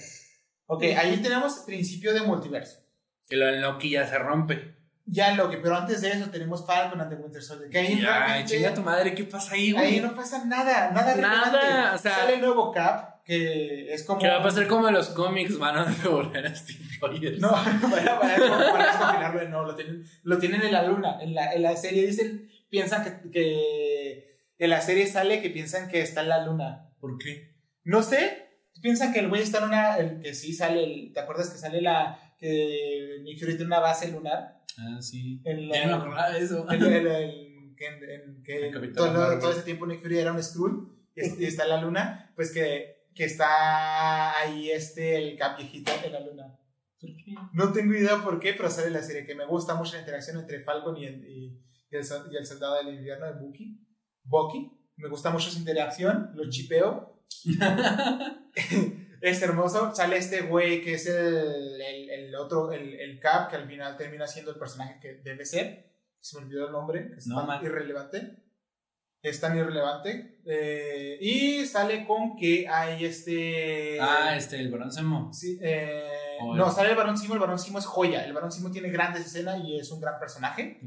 [0.70, 2.78] Ok, ahí tenemos principio de multiverso.
[3.27, 4.77] Que lo Loki ya se rompe.
[5.07, 7.70] Ya Loki, pero antes de eso tenemos Falcon and the Winter Soldier.
[7.70, 9.95] Que ahí ya, chinga tu madre, ¿qué pasa ahí, güey?
[9.95, 12.16] Ahí no pasa nada, nada Nada, o sea...
[12.16, 14.20] Sale el nuevo Cap, que es como...
[14.20, 17.40] Que va a pasar como en los cómics, van a devolver a Steve Rogers.
[17.40, 21.19] No, van a, van no, lo tienen, lo tienen en la luna.
[21.23, 24.43] En la, en la serie dicen, piensan que, que...
[24.59, 26.90] En la serie sale que piensan que está en la luna.
[27.01, 27.55] ¿Por qué?
[27.85, 28.48] No sé,
[28.81, 29.97] piensan que el güey está en una.
[29.97, 30.85] El, que sí sale.
[30.85, 32.19] El, ¿Te acuerdas que sale la.
[32.39, 34.63] que Nick Fury tiene una base lunar?
[34.79, 35.41] Ah, sí.
[35.45, 36.69] El, ya no me de eso.
[36.71, 41.69] El, el, que, todo, todo, ese tiempo Nick Fury era un Skrull y, está en
[41.71, 42.33] la luna.
[42.35, 46.59] Pues que, que está ahí este, el cap viejito en la luna.
[47.01, 47.35] ¿Por qué?
[47.53, 50.39] No tengo idea por qué, pero sale la serie que me gusta mucho la interacción
[50.39, 53.81] entre Falcon y el, y, el, soldado del invierno de Bucky.
[54.25, 57.18] Bucky Me gusta mucho su interacción, lo chipeo.
[59.21, 59.95] es hermoso.
[59.95, 63.97] Sale este güey que es el, el, el otro, el, el, Cap, que al final
[63.97, 65.93] termina siendo el personaje que debe ser.
[66.21, 68.43] Se me olvidó el nombre, que es tan irrelevante.
[69.23, 70.41] Es tan irrelevante.
[70.47, 73.99] Eh, y sale con que hay este.
[74.01, 75.33] Ah, este, el Barón Simo.
[75.33, 77.35] Sí, eh, no, sale el Barón Simo.
[77.35, 78.24] El Barón Simo es joya.
[78.24, 80.81] El Barón Simo tiene grandes escenas y es un gran personaje.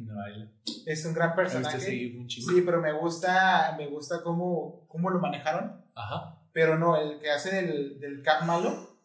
[0.86, 1.80] Es un gran personaje.
[1.80, 5.86] sí, pero me gusta, me gusta cómo, cómo lo manejaron.
[5.96, 6.38] Ajá.
[6.54, 8.98] Pero no, el que hace del, del Cap malo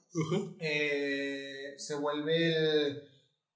[0.59, 3.03] eh, se vuelve el.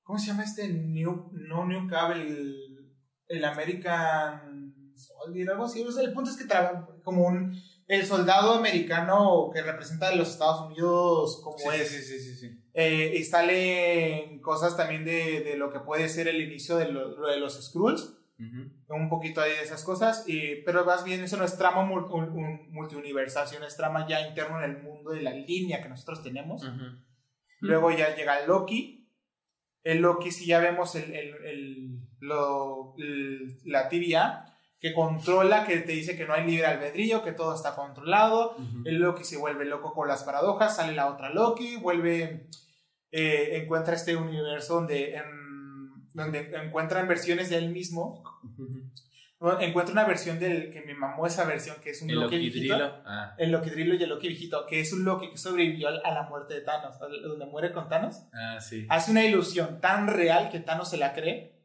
[0.02, 0.68] ¿Cómo se llama este?
[0.68, 2.94] New, no New Cap, el,
[3.28, 5.82] el American Soldier, algo así.
[5.82, 7.60] el punto es que trabaja como un.
[7.86, 11.88] El soldado americano que representa a los Estados Unidos como es.
[11.88, 12.59] Sí, sí, sí, sí.
[12.74, 17.26] Eh, y salen cosas también de, de, lo que puede ser el inicio de, lo,
[17.26, 18.20] de los Skrulls
[18.88, 23.46] un poquito ahí de esas cosas, y, pero más bien eso no es trama multiuniversal,
[23.46, 26.66] sino es trama ya interno en el mundo de la línea que nosotros tenemos.
[27.60, 29.08] Luego ya llega Loki.
[29.82, 32.94] El Loki, si ya vemos el, el, el, lo,
[33.64, 34.49] la TVA,
[34.80, 38.56] que controla, que te dice que no hay libre albedrío, que todo está controlado.
[38.84, 42.46] El Loki se vuelve loco con las paradojas, sale la otra Loki, vuelve,
[43.12, 45.16] eh, encuentra este universo donde
[46.14, 48.22] donde encuentran versiones de él mismo.
[49.60, 52.74] Encuentra una versión del que me mamó esa versión, que es un el Loki, viejito.
[53.06, 53.34] Ah.
[53.38, 56.24] El Loki Drilo y el Loki viejito, que es un Loki que sobrevivió a la
[56.24, 58.16] muerte de Thanos, donde muere con Thanos.
[58.34, 58.86] Ah, sí.
[58.90, 61.59] Hace una ilusión tan real que Thanos se la cree.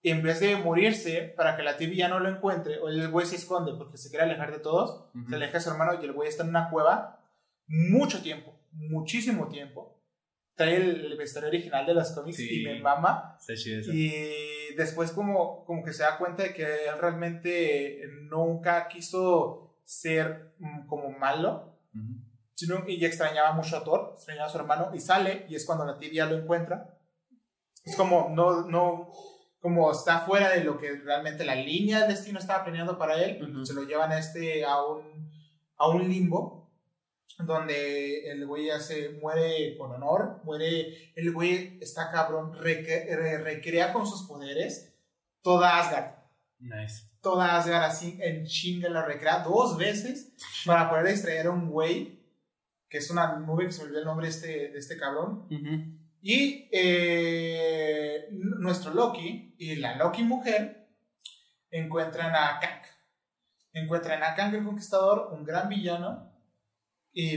[0.00, 3.10] Y en vez de morirse para que la TV ya no lo encuentre, o el
[3.10, 6.04] güey se esconde porque se quiere alejar de todos, se aleja de su hermano y
[6.04, 7.24] el güey está en una cueva
[7.66, 9.98] mucho tiempo, muchísimo tiempo
[10.58, 13.38] trae el, vestuario original de los cómics y me mama.
[13.94, 20.52] Y después como, como que se da cuenta de que él realmente nunca quiso ser
[20.58, 21.78] mm, como malo.
[22.54, 25.86] sino, y extrañaba mucho a Thor, extrañaba a su hermano y sale y es cuando
[25.86, 26.98] la tibia lo encuentra.
[27.84, 29.12] Es como, no, no,
[29.60, 33.64] como está fuera de lo que realmente la línea del destino estaba planeando para él,
[33.64, 35.30] se lo llevan a este, a un,
[35.76, 36.58] a un limbo
[37.38, 44.06] donde el güey ya se muere con honor, muere, el güey está cabrón, recrea con
[44.06, 44.92] sus poderes
[45.42, 46.14] toda Asgard.
[46.58, 47.04] Nice.
[47.20, 50.32] Toda Asgard así en chinga la recrea dos veces
[50.66, 52.20] para poder extraer a un güey,
[52.88, 55.46] que es una nube que se olvidó el nombre de este, de este cabrón.
[56.20, 60.88] Y eh, nuestro Loki y la Loki mujer
[61.70, 62.82] encuentran a Kang.
[63.72, 66.28] Encuentran a Kang el Conquistador, un gran villano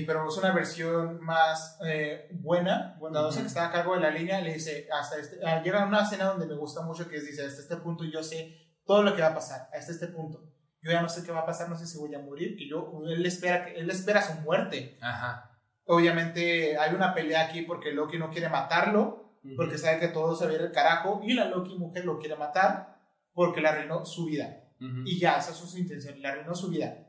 [0.06, 2.96] pero es una versión más eh, buena.
[3.00, 6.04] Cuando uh que está a cargo de la línea le dice, hasta este, ah, una
[6.04, 9.16] escena donde me gusta mucho que es, dice, hasta este punto yo sé todo lo
[9.16, 10.48] que va a pasar, hasta este punto.
[10.84, 12.68] Yo ya no sé qué va a pasar, no sé si voy a morir, que
[12.68, 14.98] yo, él espera, él espera su muerte.
[15.02, 15.51] Ajá.
[15.86, 20.46] Obviamente hay una pelea aquí porque Loki no quiere matarlo, porque sabe que todo se
[20.46, 23.00] va a ir el carajo, y la Loki mujer lo quiere matar
[23.34, 24.64] porque le arruinó su vida.
[25.06, 27.08] Y ya, esa es su intención, le arruinó su vida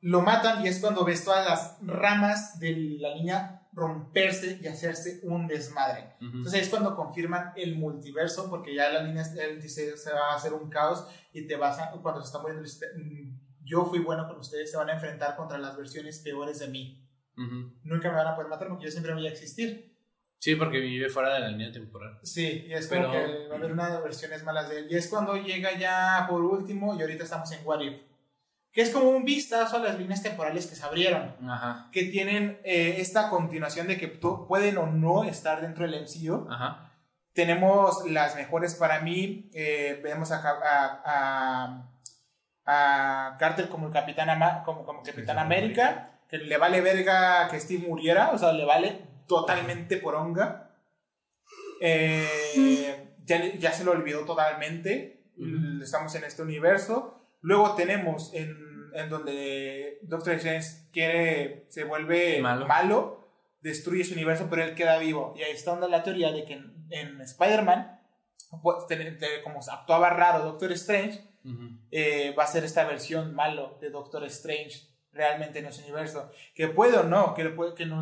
[0.00, 5.20] lo matan y es cuando ves todas las ramas de la niña romperse y hacerse
[5.24, 6.14] un desmadre.
[6.20, 10.36] Entonces es cuando confirman el multiverso, porque ya la niña él dice se va a
[10.36, 14.26] hacer un caos y te vas a, cuando se está muriendo, mm, yo fui bueno
[14.26, 17.04] con ustedes, se van a enfrentar contra las versiones peores de mí.
[17.84, 19.96] Nunca me van a poder matar porque yo siempre voy a existir.
[20.38, 22.18] Sí, porque vive fuera de la línea temporal.
[22.22, 24.86] Sí, y es como que va a haber una de versiones malas de él.
[24.90, 28.02] Y es cuando llega ya por último, y ahorita estamos en What If
[28.72, 31.34] que es como un vistazo a las líneas temporales que se abrieron,
[31.90, 36.46] que tienen eh, esta continuación de que pueden o no estar dentro del MCU.
[37.32, 40.42] Tenemos las mejores para mí, eh, vemos a,
[41.04, 41.90] a,
[42.66, 44.28] a, Carter como el Capitán,
[44.64, 49.00] como, como Capitán América, que le vale verga que Steve muriera, o sea, le vale
[49.26, 50.74] totalmente por onga.
[51.80, 55.24] Eh, ya, ya, se lo olvidó totalmente,
[55.82, 57.24] estamos en este universo.
[57.40, 58.56] Luego tenemos en,
[58.94, 63.28] en donde Doctor Strange quiere, se vuelve malo.
[63.60, 65.34] destruye su universo, pero él queda vivo.
[65.36, 66.54] Y ahí está la teoría de que
[66.90, 68.00] en, Spider-Man,
[68.62, 68.76] pues,
[69.44, 71.24] como actuaba raro Doctor Strange,
[71.90, 76.30] eh, va a ser esta versión malo de Doctor Strange realmente en ese universo.
[76.54, 77.92] Que puede o no, que, puede, que en,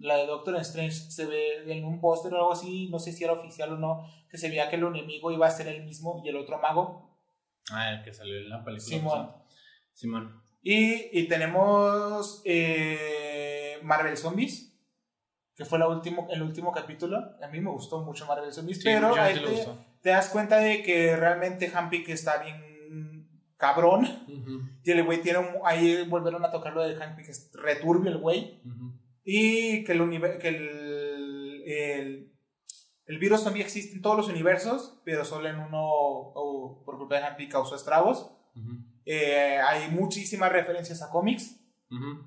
[0.00, 3.24] la de Doctor Strange se ve en un póster o algo así, no sé si
[3.24, 6.22] era oficial o no, que se veía que el enemigo iba a ser el mismo
[6.24, 7.14] y el otro mago
[7.70, 8.86] Ah, el que salió en la película.
[8.86, 9.32] Simón.
[9.94, 10.42] Simón.
[10.62, 14.72] Y, y tenemos eh, Marvel Zombies,
[15.54, 17.18] que fue la último, el último capítulo.
[17.42, 19.66] A mí me gustó mucho Marvel Zombies, pero ahí te,
[20.02, 22.63] te, das cuenta de que realmente Hampick está bien
[23.56, 24.04] cabrón.
[24.28, 27.50] Ujú, Y el güey tiene un, ahí volvieron a tocar lo de Hank que es
[27.54, 28.60] returbio el güey.
[28.64, 28.92] ujú.
[29.24, 32.32] Y que el, que el, el,
[33.06, 37.16] el virus zombie existe en todos los universos, pero solo en uno, o por culpa
[37.16, 38.30] de Hank causó estragos.
[38.56, 38.72] Ujú,
[39.06, 41.60] Eh, hay muchísimas referencias a cómics,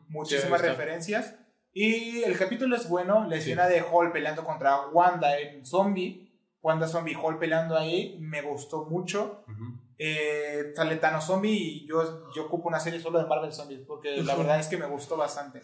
[0.09, 1.35] muchísimas Sí, referencias.
[1.73, 6.31] Y el capítulo es bueno, la escena de Hall peleando contra Wanda en zombie,
[6.61, 9.43] Wanda zombie, Hall peleando ahí, me gustó mucho.
[9.47, 9.86] Ujú.
[9.99, 14.17] Eh, sale Thanos zombie y yo, yo ocupo una serie solo de Marvel Zombies, porque
[14.23, 15.61] la verdad es que me gustó bastante.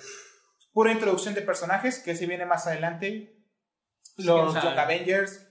[0.73, 3.37] Pura introducción de personajes, que se viene más adelante.
[4.17, 4.53] Los.
[4.53, 5.47] Young Avengers.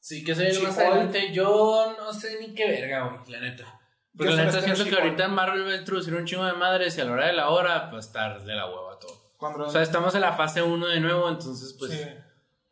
[0.00, 1.32] Sí, que se ve más adelante.
[1.32, 3.80] Yo no sé ni qué verga, güey, la neta.
[4.16, 6.96] Porque Yo la neta siento que ahorita Marvel va a introducir un chingo de madres
[6.98, 9.30] y a la hora de la hora, pues estar de la hueva todo.
[9.36, 11.92] Cuando, O sea, estamos en la fase 1 de nuevo, entonces pues.
[11.92, 12.00] sí.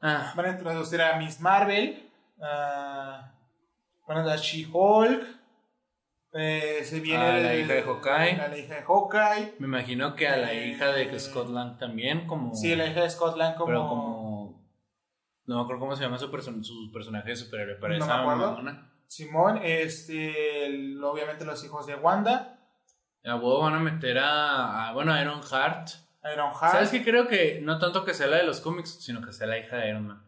[0.01, 2.11] Ah, Van a introducir a Miss Marvel.
[2.43, 3.38] ah,
[4.09, 5.37] van a dar She-Hulk.
[6.33, 8.41] eh, se viene A la el- hija de Hawkeye.
[8.41, 9.55] A la hija de Hawkeye.
[9.59, 12.55] me imagino que a la Eh, hija de Scott Lang también, como.
[12.55, 13.67] Sí, la hija de Scotland como...
[13.67, 14.69] Pero como.
[15.47, 18.17] No me acuerdo cómo se llama su, person- su personaje de superhéroe, pero No esa
[18.17, 18.51] me acuerdo.
[18.53, 18.93] mamona.
[19.07, 22.59] Simón, este, el- obviamente los hijos de Wanda.
[23.25, 25.89] A huevo van a meter a, a, bueno, a Iron Heart.
[26.35, 26.73] Iron Heart.
[26.73, 27.03] ¿Sabes qué?
[27.03, 29.77] Creo que no tanto que sea la de los cómics, sino que sea la hija
[29.77, 30.23] de Iron Man.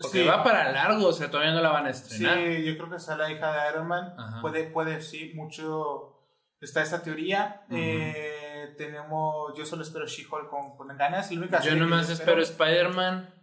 [0.00, 0.26] Porque Sí.
[0.26, 2.38] va para largo, o sea, todavía no la van a Sí, estrenar.
[2.38, 4.14] yo creo que es la hija de Iron Man.
[4.16, 4.40] Ajá.
[4.40, 6.16] Puede, puede, sí, mucho.
[6.60, 7.62] Está esa teoría.
[7.70, 9.52] Eh, tenemos.
[9.56, 11.30] Yo solo espero She-Hulk con, con ganas.
[11.30, 13.34] La única Yo nomás espero Spider-Man,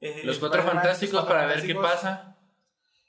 [0.00, 2.36] eh, los cuatro fantásticos los Cuatro para ver qué pasa.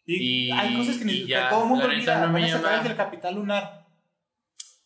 [0.06, 2.20] Y, Y- hay cosas que, ni, ya, todo el mundo olvida.
[2.26, 2.78] no me Van a sacar llama.
[2.82, 3.88] el del Capital Lunar.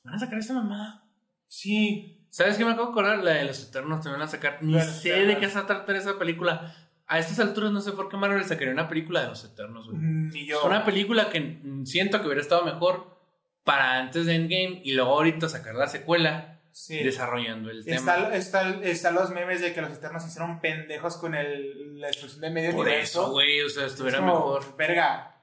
[0.03, 1.03] Van a sacar esa mamada.
[1.47, 2.27] Sí.
[2.29, 3.17] ¿Sabes qué me acabo de acordar?
[3.23, 4.57] La de los Eternos te van a sacar.
[4.61, 6.75] Ni sé de qué se va a tratar esa película.
[7.07, 9.97] A estas alturas no sé por qué Marvel sacaría una película de los Eternos, güey.
[10.01, 10.59] Ni yo.
[10.59, 13.15] Es una película que mm, siento que hubiera estado mejor
[13.63, 17.01] para antes de Endgame y luego ahorita sacar la secuela Sí.
[17.03, 17.95] desarrollando el tema.
[17.97, 22.07] Está, está, está los memes de que los Eternos se hicieron pendejos con el, la
[22.07, 23.21] destrucción del medio Por universo.
[23.21, 24.75] eso, güey, o sea, estuviera Es como, mejor.
[24.75, 25.37] Verga.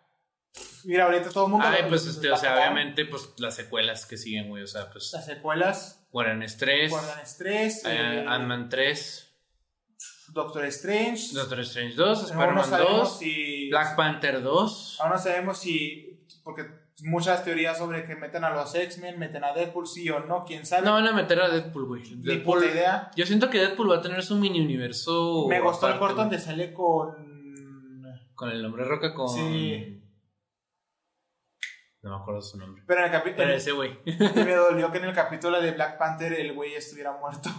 [0.84, 1.66] Mira, ahorita todo el mundo.
[1.66, 5.10] Ay, pues este, o sea, obviamente, pues las secuelas que siguen, güey, o sea, pues
[5.14, 6.06] Las secuelas.
[6.12, 7.82] Guardianes 3, Guardan Estrés.
[7.86, 9.31] eh, Ant-Man 3,
[10.32, 11.34] Doctor Strange.
[11.34, 13.68] Doctor Strange 2, Aún no Spider-Man sabemos 2, si.
[13.70, 14.98] Black Panther 2.
[15.00, 16.18] Aún no sabemos si.
[16.42, 16.66] Porque
[17.02, 20.64] muchas teorías sobre que meten a los X-Men, meten a Deadpool, sí o no, quién
[20.64, 20.86] sabe.
[20.86, 22.02] No van a meter a Deadpool, güey.
[22.16, 23.10] Ni puta idea.
[23.14, 25.46] yo siento que Deadpool va a tener su mini universo.
[25.48, 27.32] Me gustó el corto donde sale con.
[28.34, 29.28] Con el hombre roca, con.
[29.28, 29.98] Sí.
[32.02, 32.82] No me acuerdo su nombre.
[32.86, 33.36] Pero en el capítulo.
[33.44, 33.98] Pero ese güey.
[34.34, 37.50] me dolió que en el capítulo de Black Panther el güey estuviera muerto.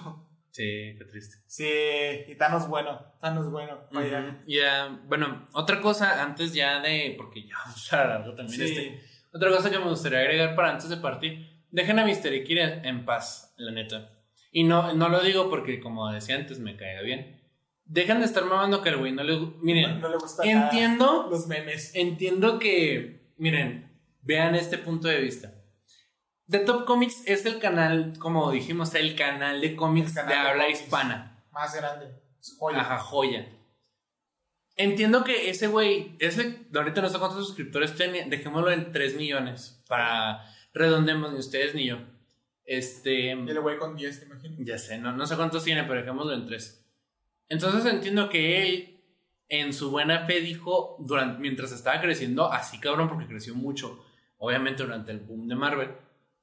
[0.53, 1.37] Sí, qué triste.
[1.47, 3.01] Sí, y Thanos bueno.
[3.19, 3.87] Thanos bueno.
[3.91, 4.19] Vaya.
[4.19, 4.37] Ujú.
[4.47, 7.15] Ya, bueno, otra cosa antes ya de.
[7.17, 8.63] Porque ya vamos a también Sí.
[8.63, 9.01] este.
[9.33, 11.49] Otra cosa que me gustaría agregar para antes de partir.
[11.71, 12.27] Dejen a Mr.
[12.33, 14.11] X en paz, la neta.
[14.51, 17.41] Y no, no lo digo porque, como decía antes, me caiga bien.
[17.85, 19.35] Dejen de estar mamando que el güey no le.
[19.59, 21.27] Miren, No le gusta nada entiendo.
[21.31, 21.95] los memes.
[21.95, 23.33] Entiendo que.
[23.37, 25.52] Miren, vean este punto de vista.
[26.49, 30.39] The Top Comics es el canal, como dijimos, el canal de cómics canal de de
[30.41, 31.45] habla hispana.
[31.51, 32.21] Más grande.
[32.57, 32.81] Joya.
[32.81, 33.47] Ajá, joya.
[34.75, 39.83] Entiendo que ese güey, ese, ahorita no sé cuántos suscriptores tiene, dejémoslo en 3 millones
[39.87, 40.43] para
[40.73, 41.99] redondemos ni ustedes ni yo.
[42.65, 44.55] Este, el güey con 10, te imagino.
[44.59, 46.85] ya sé, no, no sé cuántos tiene, pero dejémoslo en 3.
[47.49, 49.03] Entonces entiendo que él,
[49.47, 54.03] en su buena fe, dijo, durante, mientras estaba creciendo, así cabrón, porque creció mucho,
[54.37, 55.89] obviamente durante el boom de Marvel,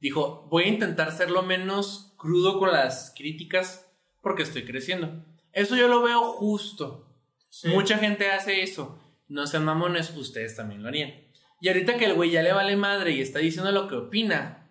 [0.00, 3.90] dijo, voy a intentar ser lo menos crudo con las críticas
[4.20, 5.24] porque estoy creciendo.
[5.52, 7.06] Eso yo lo veo justo.
[7.48, 7.68] Sí.
[7.68, 8.98] Mucha gente hace eso.
[9.28, 11.12] No sean mamones, ustedes también lo harían.
[11.60, 14.70] Y ahorita que el güey ya le vale madre y está diciendo lo que opina,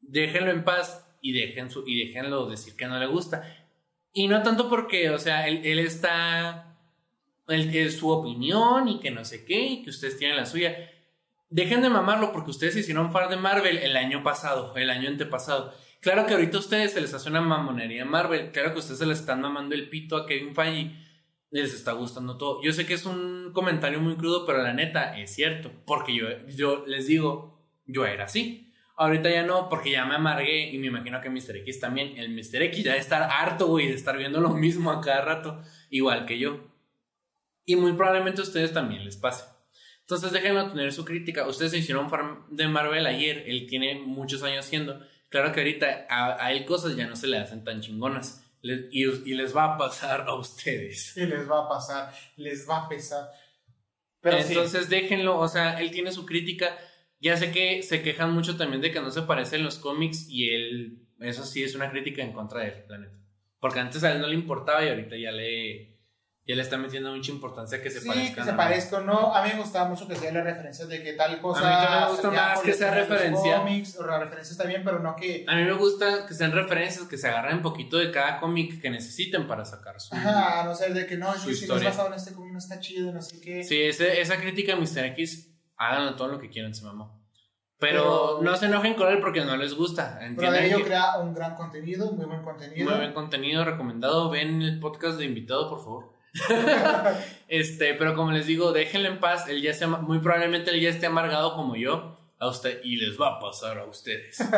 [0.00, 3.66] déjenlo en paz y, dejen su, y déjenlo decir que no le gusta.
[4.12, 6.76] Y no tanto porque, o sea, él, él está.
[7.48, 10.76] Él es su opinión y que no sé qué, y que ustedes tienen la suya.
[11.50, 15.72] Dejen de mamarlo porque ustedes hicieron fan de Marvel el año pasado, el año antepasado.
[16.00, 18.52] Claro que ahorita a ustedes se les hace una mamonería Marvel.
[18.52, 20.92] Claro que ustedes se les están mamando el pito a Kevin Feige.
[21.50, 22.62] Les está gustando todo.
[22.62, 25.72] Yo sé que es un comentario muy crudo, pero la neta es cierto.
[25.86, 28.70] Porque yo, yo les digo, yo era así.
[28.96, 31.56] Ahorita ya no, porque ya me amargué y me imagino que Mr.
[31.58, 32.18] X también.
[32.18, 32.62] El Mr.
[32.62, 36.26] X ya de estar harto, güey, de estar viendo lo mismo a cada rato, igual
[36.26, 36.60] que yo.
[37.64, 39.44] Y muy probablemente a ustedes también les pase.
[40.08, 41.46] Entonces déjenlo tener su crítica.
[41.46, 45.00] Ustedes se hicieron fan de Marvel ayer, él tiene muchos años haciendo.
[45.28, 48.42] Claro que ahorita a, a él cosas ya no se le hacen tan chingonas.
[48.62, 51.14] Les- y, y les va a pasar a ustedes.
[51.14, 53.28] Y les va a pasar, les va a pesar.
[54.22, 54.54] Pero sí.
[54.54, 56.78] Entonces déjenlo, o sea, él tiene su crítica.
[57.20, 60.48] Ya sé que se quejan mucho también de que no se parecen los cómics y
[60.54, 63.18] él, eso sí es una crítica en contra de él, la neta.
[63.60, 65.97] Porque antes a él no le importaba y ahorita ya le,
[66.48, 68.34] ya le está metiendo mucha importancia que se Sí, parezcan.
[68.36, 69.34] que se a- parezcan, ¿no?
[69.34, 71.60] A mí me gustaba mucho que sean las referencias de que tal cosa.
[71.60, 73.58] A mí también me gusta más que sea referencia.
[73.58, 75.44] Cómics, o la referencia está bien, pero no que.
[75.46, 78.80] A mí me gusta que sean referencias, que se agarren un poquito de cada cómic
[78.80, 80.14] que necesiten para sacar su...
[80.14, 82.58] Ajá, a no ser de que no, sí, no es basado en este cómic, no
[82.58, 83.62] está chido, no sé qué.
[83.62, 85.04] Sí, ese- esa crítica a Mr.
[85.12, 87.14] X, háganlo todo lo que quieran, se mamó.
[87.80, 90.18] Pero, Pero- no se enojen con él porque no les gusta.
[90.36, 92.88] Pero de ello que crea un gran contenido, muy buen contenido.
[92.90, 94.30] muy buen contenido recomendado.
[94.30, 96.17] Ven el podcast de invitado, por favor.
[97.48, 99.48] este, pero como les digo, déjenlo en paz.
[99.48, 103.20] Él ya se, muy probablemente él ya esté amargado como yo a usted y les
[103.20, 104.38] va a pasar a ustedes.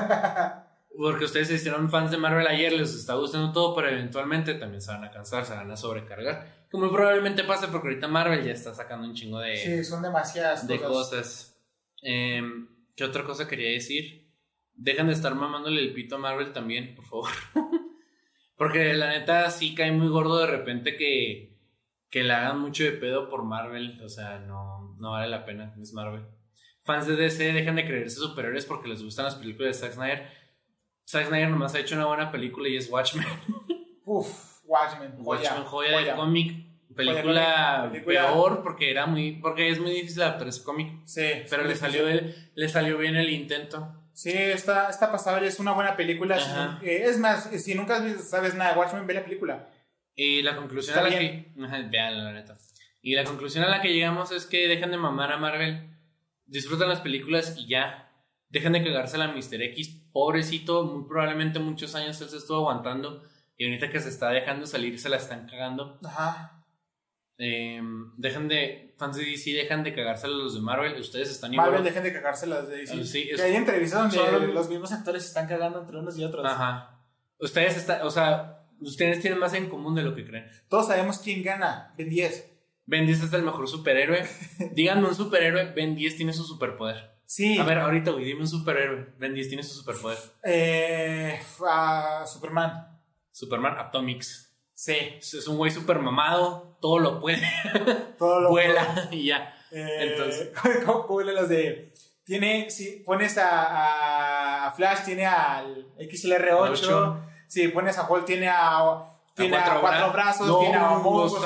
[0.97, 4.81] Porque ustedes se hicieron fans de Marvel ayer, les está gustando todo, pero eventualmente también
[4.81, 6.67] se van a cansar, se van a sobrecargar.
[6.69, 10.03] Que muy probablemente pase porque ahorita Marvel ya está sacando un chingo de, Sí, son
[10.03, 10.91] demasiadas de cosas.
[10.91, 11.61] cosas.
[12.03, 14.29] Em, ¿Qué otra cosa quería decir?
[14.75, 17.31] Dejan de estar mamándole el pito a Marvel también, por favor.
[18.57, 21.50] Porque la neta sí cae muy gordo de repente que,
[22.11, 24.01] que le hagan mucho de pedo por Marvel.
[24.05, 26.25] O sea, no, no vale la pena, es Marvel.
[26.83, 30.29] Fans de DC dejan de creerse superiores porque les gustan las películas de Zack Snyder.
[31.07, 33.27] Zack Snyder nomás ha hecho una buena película y es Watchmen.
[34.05, 34.29] Uf,
[34.65, 35.51] Watchmen, joya.
[35.51, 36.49] Watchmen, joya, de cómic.
[36.53, 36.67] Joya
[36.97, 40.93] Película, cómic, película- peor porque era muy porque es muy difícil adaptar ese cómic.
[41.05, 43.95] Sí, Pero le salió, el, le salió bien el intento.
[44.13, 46.37] Sí, está, está pasable, es una buena película.
[46.83, 49.69] Eh, es más, si nunca sabes nada de Watchmen, ve la película.
[50.15, 51.53] Y la conclusión Está a la que.
[51.91, 52.57] Véanla, la neta.
[53.03, 55.97] Y la conclusión a la que llegamos es que dejan de mamar a Marvel.
[56.47, 58.13] Disfrutan las películas y ya.
[58.49, 59.63] Dejan de cagársela a Mr.
[59.63, 59.97] X.
[60.13, 63.23] Pobrecito, muy probablemente muchos años él se estuvo aguantando.
[63.57, 65.99] Y ahorita que se está dejando salir, se la están cagando.
[66.05, 66.65] Ajá.
[67.39, 67.81] Eh,
[68.17, 68.95] dejan de.
[68.99, 71.01] Fans de DC dejan de cagársela a los de Marvel.
[71.01, 71.85] Ustedes están Marvel, igual.
[71.85, 73.01] dejen de cagarse las de DC.
[73.01, 76.19] Ah, sí, que es- hay entrevistas donde los mismos actores se están cagando entre unos
[76.19, 76.45] y otros.
[76.45, 77.01] Ajá.
[77.39, 78.03] Ustedes están.
[78.07, 80.47] O sea, ustedes tienen más en común de lo que creen.
[80.69, 81.93] Todos sabemos quién gana.
[81.97, 82.51] Ben 10.
[82.87, 84.27] Ben 10 es el mejor superhéroe.
[84.73, 87.11] Díganme un superhéroe, Ben 10 tiene su superpoder.
[87.25, 87.59] Sí.
[87.59, 89.15] A ver, ahorita, güey, dime un superhéroe.
[89.19, 90.19] Ben 10 tiene su superpoder.
[90.43, 91.39] Eh,
[92.27, 92.99] Superman.
[93.31, 94.53] Superman Atomics.
[94.75, 94.97] Sí.
[95.21, 97.47] Es un güey super mamado, todo lo puede,
[98.19, 99.55] Todo lo vuela y ya.
[99.71, 100.51] Eh, Entonces.
[100.85, 101.93] ¿cómo, cómo los de.?
[102.25, 107.30] Tiene, si pones a, a Flash, tiene al XLR8.
[107.51, 109.05] Si pones a Hulk, tiene a.
[109.35, 111.43] Tiene a cuatro cuatro, bra- brazos, No, tiene a un mongosaurio.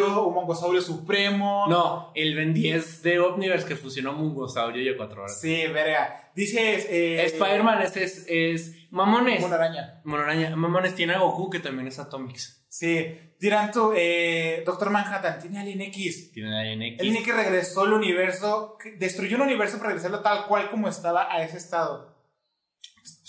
[0.00, 1.66] mongosaurio, un mongosaurio supremo.
[1.68, 5.40] No, el Ben 10 de Omniverse que fusionó Mungosaurio y a 4 horas.
[5.40, 6.30] Sí, verga.
[6.34, 6.86] Dices.
[6.90, 8.74] Eh, Spider-Man ese es, es.
[8.90, 9.42] Mamones.
[9.42, 10.00] Una araña.
[10.04, 10.54] Monoraña.
[10.56, 12.66] Mamones tiene a Goku que también es Atomics.
[12.68, 13.18] Sí.
[13.40, 16.32] Dirán tú, eh, Doctor Manhattan, tiene Alien X.
[16.32, 17.00] Tiene Alien X.
[17.00, 21.42] Alien X regresó al universo, destruyó un universo para regresarlo tal cual como estaba a
[21.42, 22.17] ese estado.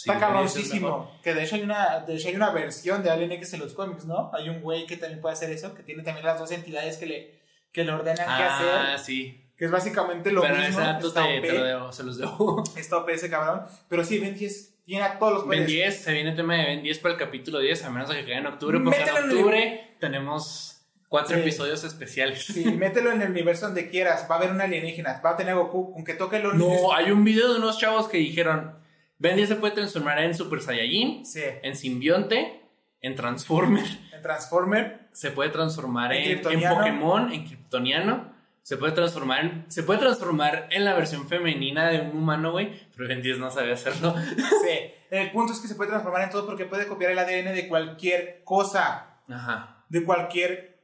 [0.02, 0.90] Sí, Está Ben 10 es mejor.
[0.92, 1.20] cabroncísimo.
[1.24, 3.74] Que de hecho hay una, de hecho hay una versión de Alien X en los
[3.74, 4.32] cómics, ¿no?
[4.34, 7.06] Hay un güey que también puede hacer eso, que tiene también las dos entidades que
[7.06, 7.40] le,
[7.74, 9.00] que le ordenan qué Ah, hacer.
[9.06, 9.46] sí.
[9.58, 10.80] Que es básicamente lo Pero mismo.
[10.80, 12.64] está te, te lo debo, se los debo.
[12.78, 13.64] está OP ese cabrón.
[13.90, 15.68] Pero sí, Ben 10 tiene a todos los Ben poderes.
[15.68, 18.22] 10, se viene el tema de Ben 10 para el capítulo 10, a menos que
[18.24, 21.42] caiga en octubre, porque Mételo en en octubre tenemos cuatro Sí.
[21.42, 22.46] episodios especiales.
[22.46, 24.28] Sí, mételo en el universo donde quieras.
[24.32, 25.20] Va a haber un alienígena.
[25.26, 25.92] Va a tener a Goku.
[25.92, 28.79] Con que toque los No, hay un video de unos chavos que dijeron,
[29.20, 31.42] Ben 10 se puede transformar en Super Saiyajin, Sí.
[31.62, 32.62] en simbionte,
[33.02, 33.84] en Transformer,
[34.14, 35.08] En Transformer.
[35.14, 36.76] se puede transformar En en, en kryptoniano.
[36.78, 38.34] Pokémon, en Kryptoniano,
[38.64, 42.72] se puede transformar en, se puede transformar en la versión femenina de un humano, güey,
[42.96, 44.16] pero Ben 10 no sabe hacerlo.
[44.38, 44.94] Sí.
[45.12, 47.68] El punto es que se puede transformar en todo porque puede copiar el ADN de
[47.68, 49.18] cualquier cosa.
[49.28, 49.84] Ajá.
[49.90, 50.78] De cualquier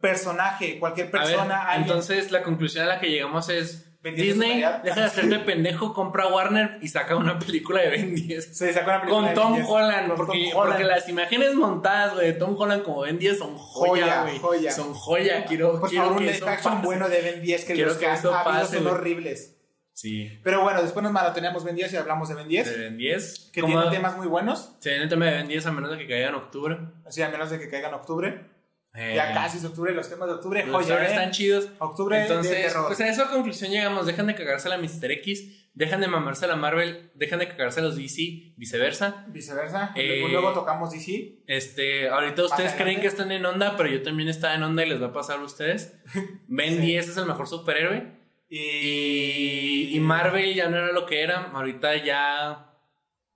[0.00, 1.62] personaje, cualquier A ver, persona.
[1.68, 1.82] alguien.
[1.88, 5.92] entonces la conclusión a la que llegamos es Ben 10 Disney deja de hacerte pendejo,
[5.92, 8.56] compra Warner y saca una película de Ben 10.
[8.56, 9.68] Se sacó una película Con de Tom Ben 10.
[9.70, 10.72] Holland, Con porque, Tom Holland.
[10.72, 14.70] porque las imágenes montadas, güey, de Tom Holland como Ben 10 son joya, güey.
[14.70, 16.86] Son joya, quiero, Por quiero favor, un que live eso pase.
[16.86, 19.56] bueno de Ben 10 que Quiero los que que, han pase, son horribles.
[19.92, 20.40] Sí.
[20.42, 22.70] Pero bueno, después nos maratoneamos Ben 10 y hablamos de Ben 10.
[22.70, 23.50] De Ben 10.
[23.52, 24.76] que tiene temas muy buenos.
[24.78, 26.78] Se viene el tema de Ben 10 a menos de que caiga en octubre.
[27.06, 28.46] Así a menos de que caiga en octubre.
[28.94, 31.14] Eh, Ya casi es octubre, los temas de octubre, Los joya, actores ¿eh?
[31.14, 31.68] están chidos.
[31.78, 32.86] Octubre de Entonces, terror.
[32.88, 34.06] pues a esa conclusión llegamos.
[34.06, 35.10] Dejan de cagarse a la Mr.
[35.12, 39.26] X, dejan de mamarse a la Marvel, dejan de cagarse a los DC, viceversa.
[39.28, 39.92] Viceversa.
[39.94, 41.42] Eh, Luego tocamos DC.
[41.46, 42.82] Este, ahorita ustedes adelante.
[42.82, 45.12] creen que están en onda, pero yo también estaba en onda y les va a
[45.12, 45.94] pasar a ustedes.
[46.48, 46.80] Ben Sí.
[46.80, 48.18] 10 es el mejor superhéroe.
[48.48, 51.50] Y, y Marvel ya no era lo que era.
[51.52, 52.74] Ahorita ya,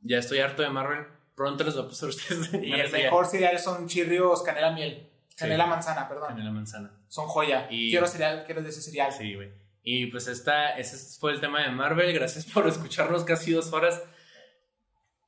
[0.00, 1.06] ya estoy harto de Marvel.
[1.36, 2.54] Pronto les va a pasar a ustedes.
[2.54, 5.10] Y ya- mejor cereal son chirrios canela miel.
[5.36, 5.70] Canela Sí.
[5.70, 6.28] manzana, perdón.
[6.28, 6.96] Canela manzana.
[7.08, 7.66] Son joya.
[7.70, 9.12] Y- Quiero cereal, quiero de ese cereal.
[9.12, 9.52] Sí, güey.
[9.82, 12.12] Y pues esta, ese fue el tema de Marvel.
[12.14, 14.02] Gracias por escucharnos casi dos horas.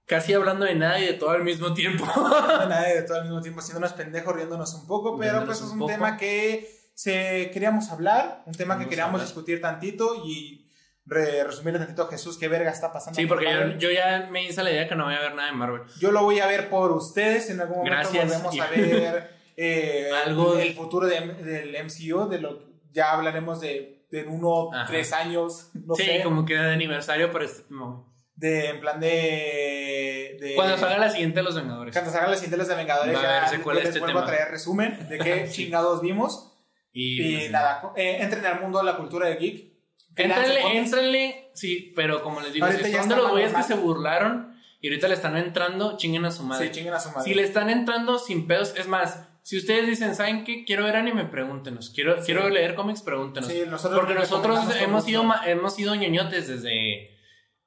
[0.07, 2.07] Casi hablando de nada y de todo al mismo tiempo.
[2.17, 5.85] nada de todo al mismo tiempo, haciéndonos pendejos, riéndonos un poco, pero pues es un
[5.87, 10.65] tema que se, queríamos hablar, un tema que queríamos discutir tantito y
[11.05, 13.17] resumirle tantito a Jesús qué verga está pasando.
[13.17, 15.57] Sí, porque yo, ya me hice la idea que no voy a ver nada de
[15.57, 15.83] Marvel.
[15.99, 20.59] Yo lo voy a ver por ustedes, en algún momento volvemos a ver eh, Algo
[20.59, 26.09] el, futuro del MCU, de lo ya hablaremos de, en uno, tres años, no sí,
[26.25, 28.13] como que de aniversario, pero este, no.
[28.35, 31.95] De, en plan de, de Cuando salga la siguiente de los Vengadores.
[31.95, 35.19] Cuando salga la siguiente de los Vengadores, ya les este vuelvo a traer resumen de
[35.19, 36.53] qué chingados vimos.
[36.93, 39.77] Y, pues, nada, eh, entren al mundo de la cultura de geek.
[40.17, 44.57] Entrenle, entrenle, sí, pero como les digo, si son de los güeyes que se burlaron
[44.81, 46.69] y ahorita le están entrando, chinguen a su madre.
[46.69, 47.25] Sí, chinguen a su madre.
[47.25, 50.65] Si le están entrando sin pedos, es más, si ustedes dicen, ¿saben qué?
[50.65, 51.91] Quiero ver anime, pregúntenos.
[51.91, 53.49] Quiero, quiero leer cómics, pregúntenos.
[53.49, 57.17] Sí, nosotros Porque nosotros hemos sido, hemos sido ñoñotes desde,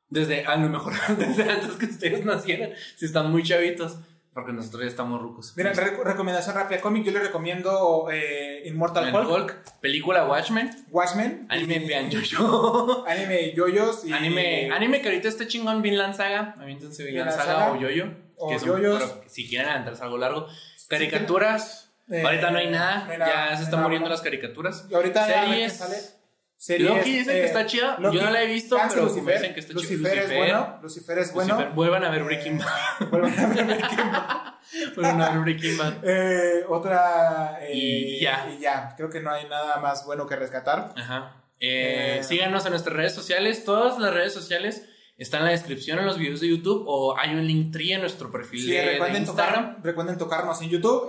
[0.10, 3.98] desde, a lo mejor desde antes que ustedes nacieran, si están muy chavitos.
[4.34, 5.54] Porque nosotros ya estamos rucos.
[5.56, 9.80] Mira, recomendación rápida cómic, yo le recomiendo eh, Immortal Hulk.
[9.80, 10.70] Película Watchmen.
[10.90, 11.46] Watchmen.
[11.48, 13.06] Anime Pian Yoyo.
[13.08, 14.04] anime Yoyos.
[14.06, 14.12] Y...
[14.12, 16.56] Anime, anime que ahorita está chingón, Vinland Saga.
[16.60, 18.12] Aviéntense Vinland Saga, Saga, o Yoyo.
[18.36, 19.02] O que Yoyos.
[19.02, 20.48] pero si quieren aventarse algo largo.
[20.90, 21.92] Caricaturas.
[22.12, 23.08] Eh, ahorita no hay nada.
[23.18, 24.86] ya se están muriendo las caricaturas.
[24.90, 25.80] Y ahorita series.
[25.80, 26.20] Ya sale
[26.60, 27.98] Series, Loki dicen que está chida.
[28.02, 29.82] Yo no la he visto, pero Lucifer, dicen que está chida.
[29.82, 30.80] Lucifer, es bueno.
[30.82, 31.72] Lucifer es bueno.
[31.74, 33.08] Vuelvan a ver Breaking Bad.
[33.10, 34.54] Vuelvan a ver Breaking Bad.
[34.94, 35.94] Vuelvan a ver Breaking Bad.
[36.04, 37.60] Eh, otra.
[37.62, 38.50] Eh, y ya.
[38.54, 38.94] Y ya.
[38.98, 40.94] Creo que no hay nada más bueno que rescatar.
[40.98, 41.38] Ajá.
[41.62, 43.64] Eh, eh, síganos en nuestras redes sociales.
[43.64, 44.84] Todas las redes sociales
[45.20, 48.02] están en la descripción en los videos de YouTube o hay un link tree en
[48.02, 49.68] nuestro perfil de, recuerden Instagram.
[49.68, 51.08] Tocar, recuerden tocarnos en YouTube,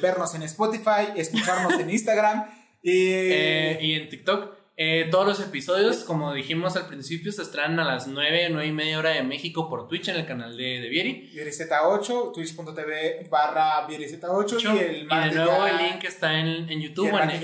[0.00, 2.44] vernos en Spotify, escucharnos en Instagram
[2.82, 4.55] y, y en TikTok.
[4.78, 8.72] Eh, todos los episodios, como dijimos al principio, se estrenan a las 9, 9 y
[8.72, 11.30] media hora de México por Twitch en el canal de, de Vieri.
[11.34, 17.10] VieriZ8, twitch.tv barra VieriZ8 y el Y de nuevo el link está en, en YouTube
[17.10, 17.40] o en, en,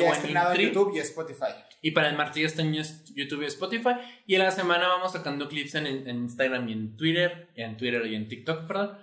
[0.59, 1.55] YouTube y Spotify.
[1.81, 3.95] Y para el martes ya está en YouTube y Spotify.
[4.27, 8.05] Y en la semana vamos sacando clips en, en Instagram y en Twitter, en Twitter
[8.07, 8.99] y en TikTok, perdón.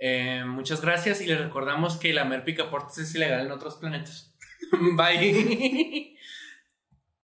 [0.00, 4.34] Eh, muchas gracias y les recordamos que la merpica portes es ilegal en otros planetas.
[4.96, 6.12] Bye.